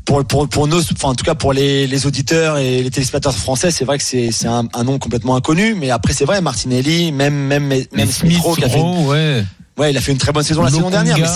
pour 0.05 0.25
pour 0.25 0.49
pour 0.49 0.66
nos, 0.66 0.81
enfin 0.81 1.09
en 1.09 1.14
tout 1.14 1.25
cas 1.25 1.35
pour 1.35 1.53
les, 1.53 1.87
les 1.87 2.07
auditeurs 2.07 2.59
et 2.59 2.83
les 2.83 2.91
téléspectateurs 2.91 3.35
français, 3.35 3.71
c'est 3.71 3.85
vrai 3.85 3.97
que 3.99 4.05
c'est 4.05 4.31
c'est 4.33 4.49
un, 4.49 4.68
un 4.75 4.85
nom 4.85 4.99
complètement 4.99 5.35
inconnu. 5.37 5.75
Mais 5.75 5.91
après 5.91 6.12
c'est 6.12 6.25
vrai 6.27 6.41
Martinelli, 6.43 7.12
même 7.12 7.35
même 7.35 7.66
même 7.68 8.11
Smith 8.11 8.39
Rowe 8.39 8.55
qui 8.55 8.64
a 8.64 8.68
fait 8.68 8.79
une- 8.81 9.07
ouais. 9.07 9.45
Ouais, 9.81 9.91
il 9.93 9.97
a 9.97 10.01
fait 10.03 10.12
une 10.12 10.18
très 10.18 10.31
bonne 10.33 10.43
saison 10.43 10.62
la 10.62 10.68
saison 10.70 10.91
dernière, 10.91 11.16
mais 11.18 11.26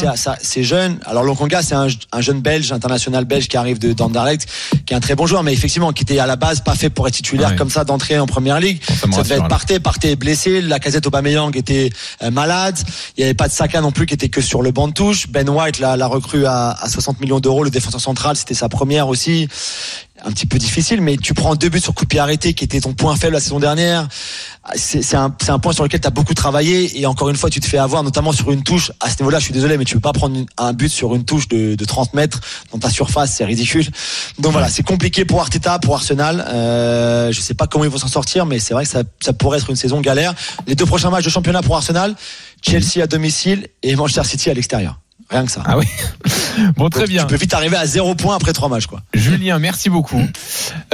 c'est 0.43 0.63
jeune. 0.63 0.99
Alors 1.07 1.23
Lokonga, 1.25 1.63
c'est 1.63 1.75
un, 1.75 1.87
un 2.13 2.21
jeune 2.21 2.41
Belge, 2.43 2.73
international 2.73 3.25
belge 3.25 3.49
qui 3.49 3.57
arrive 3.57 3.79
de 3.79 3.95
d'Anderlecht, 3.95 4.47
qui 4.85 4.93
est 4.93 4.97
un 4.97 5.01
très 5.01 5.15
bon 5.15 5.27
joueur, 5.27 5.43
mais 5.43 5.53
effectivement 5.55 5.93
qui 5.93 6.03
était 6.03 6.19
à 6.19 6.27
la 6.27 6.37
base 6.37 6.61
pas 6.61 6.75
fait 6.75 6.91
pour 6.91 7.09
être 7.09 7.15
titulaire 7.15 7.51
Ouais. 7.51 7.57
comme 7.57 7.71
ça 7.71 7.85
d'entrée 7.85 8.19
en 8.19 8.27
première 8.27 8.61
ligue. 8.61 8.83
Ça 8.87 8.95
Ça 9.11 9.23
devait 9.23 9.37
être 9.37 9.49
Partey 9.49 10.11
est 10.11 10.17
blessé, 10.17 10.61
la 10.61 10.79
casette 10.79 11.07
Aubameyang 11.07 11.57
était 11.57 11.91
euh, 12.23 12.31
malade, 12.31 12.79
il 13.17 13.23
y 13.23 13.25
avait 13.25 13.33
pas 13.35 13.49
de 13.49 13.53
Saka 13.53 13.81
non 13.81 13.93
plus 13.93 14.05
qui 14.05 14.13
était 14.15 14.29
que 14.29 14.43
sur 14.43 14.61
le 14.61 14.73
banc 14.73 14.89
de 14.89 14.93
touche. 14.93 15.29
Ben 15.29 15.49
White, 15.49 15.79
la, 15.79 15.97
la 15.97 16.07
recrue 16.07 16.45
à, 16.45 16.71
à 16.73 16.89
60 16.91 17.21
millions 17.21 17.41
d'euros, 17.41 17.65
le 17.65 17.71
défenseur 17.71 18.01
central, 18.01 18.37
c'était 18.37 18.53
sa 18.55 18.69
première 18.69 19.09
aussi. 19.09 19.49
Un 20.27 20.31
petit 20.31 20.47
peu 20.47 20.59
difficile, 20.59 21.03
mais 21.03 21.19
tu 21.19 21.35
prends 21.35 21.55
deux 21.55 21.69
buts 21.69 21.81
sur 21.81 21.93
coup 21.93 22.07
arrêté, 22.19 22.55
qui 22.55 22.65
était 22.65 22.81
ton 22.81 22.95
point 22.95 23.15
faible 23.15 23.35
la 23.35 23.41
saison 23.41 23.61
dernière. 23.61 24.09
C'est 24.75 25.15
un, 25.15 25.35
un 25.49 25.59
point 25.59 25.75
sur 25.75 25.85
lequel 25.85 26.01
tu 26.01 26.07
as 26.07 26.11
beaucoup 26.11 26.33
travaillé 26.33 26.99
et 26.99 27.05
encore 27.05 27.29
une 27.29 27.37
fois 27.37 27.51
tu 27.51 27.61
te 27.61 27.67
fais 27.67 27.77
avoir 27.77 28.03
notamment 28.03 28.33
sur 28.33 28.51
une 28.51 28.63
touche. 28.63 28.91
À 29.01 29.11
ce 29.11 29.17
niveau-là 29.21 29.39
je 29.39 29.45
suis 29.45 29.53
désolé 29.53 29.77
mais 29.77 29.85
tu 29.85 29.95
peux 29.95 30.01
pas 30.01 30.15
prendre 30.15 30.39
un 30.57 30.73
but 30.73 30.89
sur 30.89 31.15
une 31.15 31.25
touche 31.27 31.49
de, 31.49 31.75
de 31.75 31.85
30 31.85 32.15
mètres 32.15 32.41
dans 32.73 32.79
ta 32.79 32.89
surface 32.89 33.33
c'est 33.33 33.45
ridicule. 33.45 33.87
Donc 34.39 34.53
voilà 34.53 34.71
c'est 34.71 34.83
compliqué 34.83 35.27
pour 35.27 35.43
Arteta 35.43 35.79
pour 35.79 35.95
Arsenal. 35.95 36.43
Euh, 36.49 37.31
je 37.31 37.41
sais 37.43 37.53
pas 37.53 37.67
comment 37.67 37.85
ils 37.85 37.91
vont 37.91 37.99
s'en 37.99 38.09
sortir 38.09 38.47
mais 38.47 38.59
c'est 38.59 38.73
vrai 38.73 38.85
que 38.85 38.91
ça, 38.91 39.03
ça 39.21 39.35
pourrait 39.35 39.59
être 39.59 39.69
une 39.69 39.77
saison 39.77 40.01
galère. 40.01 40.35
Les 40.67 40.75
deux 40.75 40.87
prochains 40.87 41.11
matchs 41.11 41.25
de 41.25 41.31
championnat 41.31 41.61
pour 41.61 41.77
Arsenal 41.77 42.15
Chelsea 42.63 43.03
à 43.03 43.07
domicile 43.07 43.69
et 43.83 43.95
Manchester 43.97 44.25
City 44.25 44.49
à 44.49 44.55
l'extérieur 44.55 44.99
rien 45.35 45.45
que 45.47 45.51
ça 45.53 45.63
Ah 45.67 45.77
oui. 45.79 45.87
Bon 46.77 46.89
très 46.89 47.01
Donc, 47.01 47.09
bien. 47.09 47.23
tu 47.23 47.27
peux 47.29 47.37
vite 47.37 47.53
arriver 47.53 47.77
à 47.77 47.85
zéro 47.87 48.15
point 48.15 48.37
après 48.37 48.53
trois 48.53 48.69
matchs 48.69 48.87
quoi 48.87 49.03
Julien, 49.13 49.59
merci 49.59 49.91
beaucoup. 49.91 50.23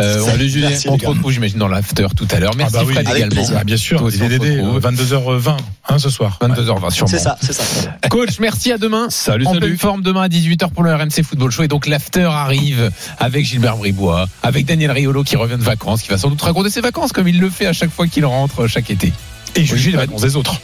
Euh, 0.00 0.24
Salut, 0.24 0.46
on- 0.46 0.48
Julien. 0.48 0.68
Merci, 0.70 0.88
On 0.88 0.96
te 0.98 1.06
retrouve, 1.06 1.30
j'imagine, 1.32 1.58
dans 1.58 1.68
l'after 1.68 2.06
tout 2.16 2.26
à 2.30 2.40
l'heure. 2.40 2.54
Merci 2.56 2.74
Ah 2.76 2.80
bah 2.80 2.84
oui, 2.86 2.94
Fred 2.94 3.08
également. 3.14 3.42
Ah, 3.58 3.64
bien 3.64 3.76
sûr, 3.76 4.02
aussi, 4.02 4.18
les 4.18 4.24
on 4.24 4.28
te 4.28 4.32
DDD, 4.44 4.60
retrouve. 4.62 4.80
22h20 4.80 5.56
hein, 5.88 5.98
ce 5.98 6.08
soir. 6.10 6.38
22h20 6.40 6.90
sûrement. 6.90 7.08
c'est 7.10 7.18
ça 7.18 7.36
c'est 7.42 7.52
ça 7.52 7.62
Coach, 8.08 8.38
merci 8.40 8.72
à 8.72 8.78
demain. 8.78 9.08
Salut, 9.10 9.46
en 9.46 9.50
salut. 9.52 9.60
pleine 9.66 9.78
forme 9.78 10.02
demain 10.02 10.22
à 10.22 10.28
18h 10.28 10.70
pour 10.70 10.82
le 10.82 10.94
RMC 10.94 11.22
Football 11.22 11.50
Show. 11.50 11.62
Et 11.64 11.68
donc 11.68 11.86
l'after 11.86 12.24
arrive 12.24 12.90
avec 13.18 13.44
Gilbert 13.44 13.76
Bribois, 13.76 14.28
avec 14.42 14.64
Daniel 14.66 14.90
Riolo 14.92 15.22
qui 15.24 15.36
revient 15.36 15.58
de 15.58 15.62
vacances, 15.62 16.02
qui 16.02 16.08
va 16.08 16.16
sans 16.18 16.30
doute 16.30 16.40
raconter 16.42 16.70
ses 16.70 16.80
vacances 16.80 17.12
comme 17.12 17.28
il 17.28 17.38
le 17.38 17.50
fait 17.50 17.66
à 17.66 17.72
chaque 17.72 17.90
fois 17.90 18.06
qu'il 18.06 18.24
rentre 18.24 18.66
chaque 18.66 18.90
été. 18.90 19.12
Et 19.56 19.64
juger 19.64 19.90
les 19.90 19.96
vacances 19.98 20.22
des 20.22 20.36
autres. 20.36 20.60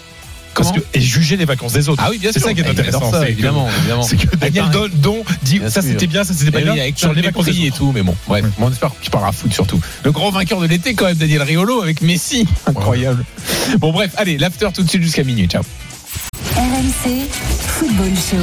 Comment 0.56 0.70
Parce 0.72 0.82
que, 0.82 0.86
et 0.98 1.00
juger 1.02 1.36
les 1.36 1.44
vacances 1.44 1.74
des 1.74 1.88
autres. 1.90 2.02
Ah 2.04 2.08
oui, 2.10 2.18
bien 2.18 2.30
C'est 2.32 2.38
sûr. 2.40 2.48
ça 2.48 2.54
qui 2.54 2.60
est 2.60 2.64
adore 2.64 2.80
intéressant. 2.80 3.10
ça, 3.12 3.20
c'est 3.20 3.26
que- 3.26 3.30
évidemment. 3.32 3.68
C'est 4.02 4.16
que 4.16 4.36
Daniel 4.36 4.64
Don, 4.72 4.88
Don 4.94 5.24
dit 5.42 5.58
Bien 5.58 5.68
ça 5.70 5.82
c'était 5.82 6.06
bien, 6.06 6.24
ça 6.24 6.32
c'était 6.34 6.50
pas 6.50 6.60
Eh 6.60 6.64
bien. 6.64 6.72
oui, 6.72 6.80
avec 6.80 6.98
sur 6.98 7.12
les 7.12 7.20
vacances 7.22 7.48
et 7.48 7.70
tout, 7.70 7.92
mais 7.94 8.02
bon, 8.02 8.16
bref, 8.26 8.44
on 8.58 8.70
espère 8.70 8.90
qu'il 9.00 9.10
parlera 9.10 9.32
foot 9.32 9.52
surtout. 9.52 9.80
Le 10.04 10.12
grand 10.12 10.30
vainqueur 10.30 10.60
de 10.60 10.66
l'été, 10.66 10.94
quand 10.94 11.04
même, 11.04 11.16
Daniel 11.16 11.42
Riolo 11.42 11.82
avec 11.82 12.00
Messi. 12.00 12.46
Incroyable. 12.66 13.24
Bon, 13.78 13.92
bref, 13.92 14.12
allez, 14.16 14.38
l'after 14.38 14.68
tout 14.74 14.82
de 14.82 14.88
suite 14.88 15.02
jusqu'à 15.02 15.24
minuit. 15.24 15.46
Ciao. 15.46 15.62
RMC 16.56 16.58
RMC 16.58 17.28
Football 17.60 18.12
Show. 18.14 18.36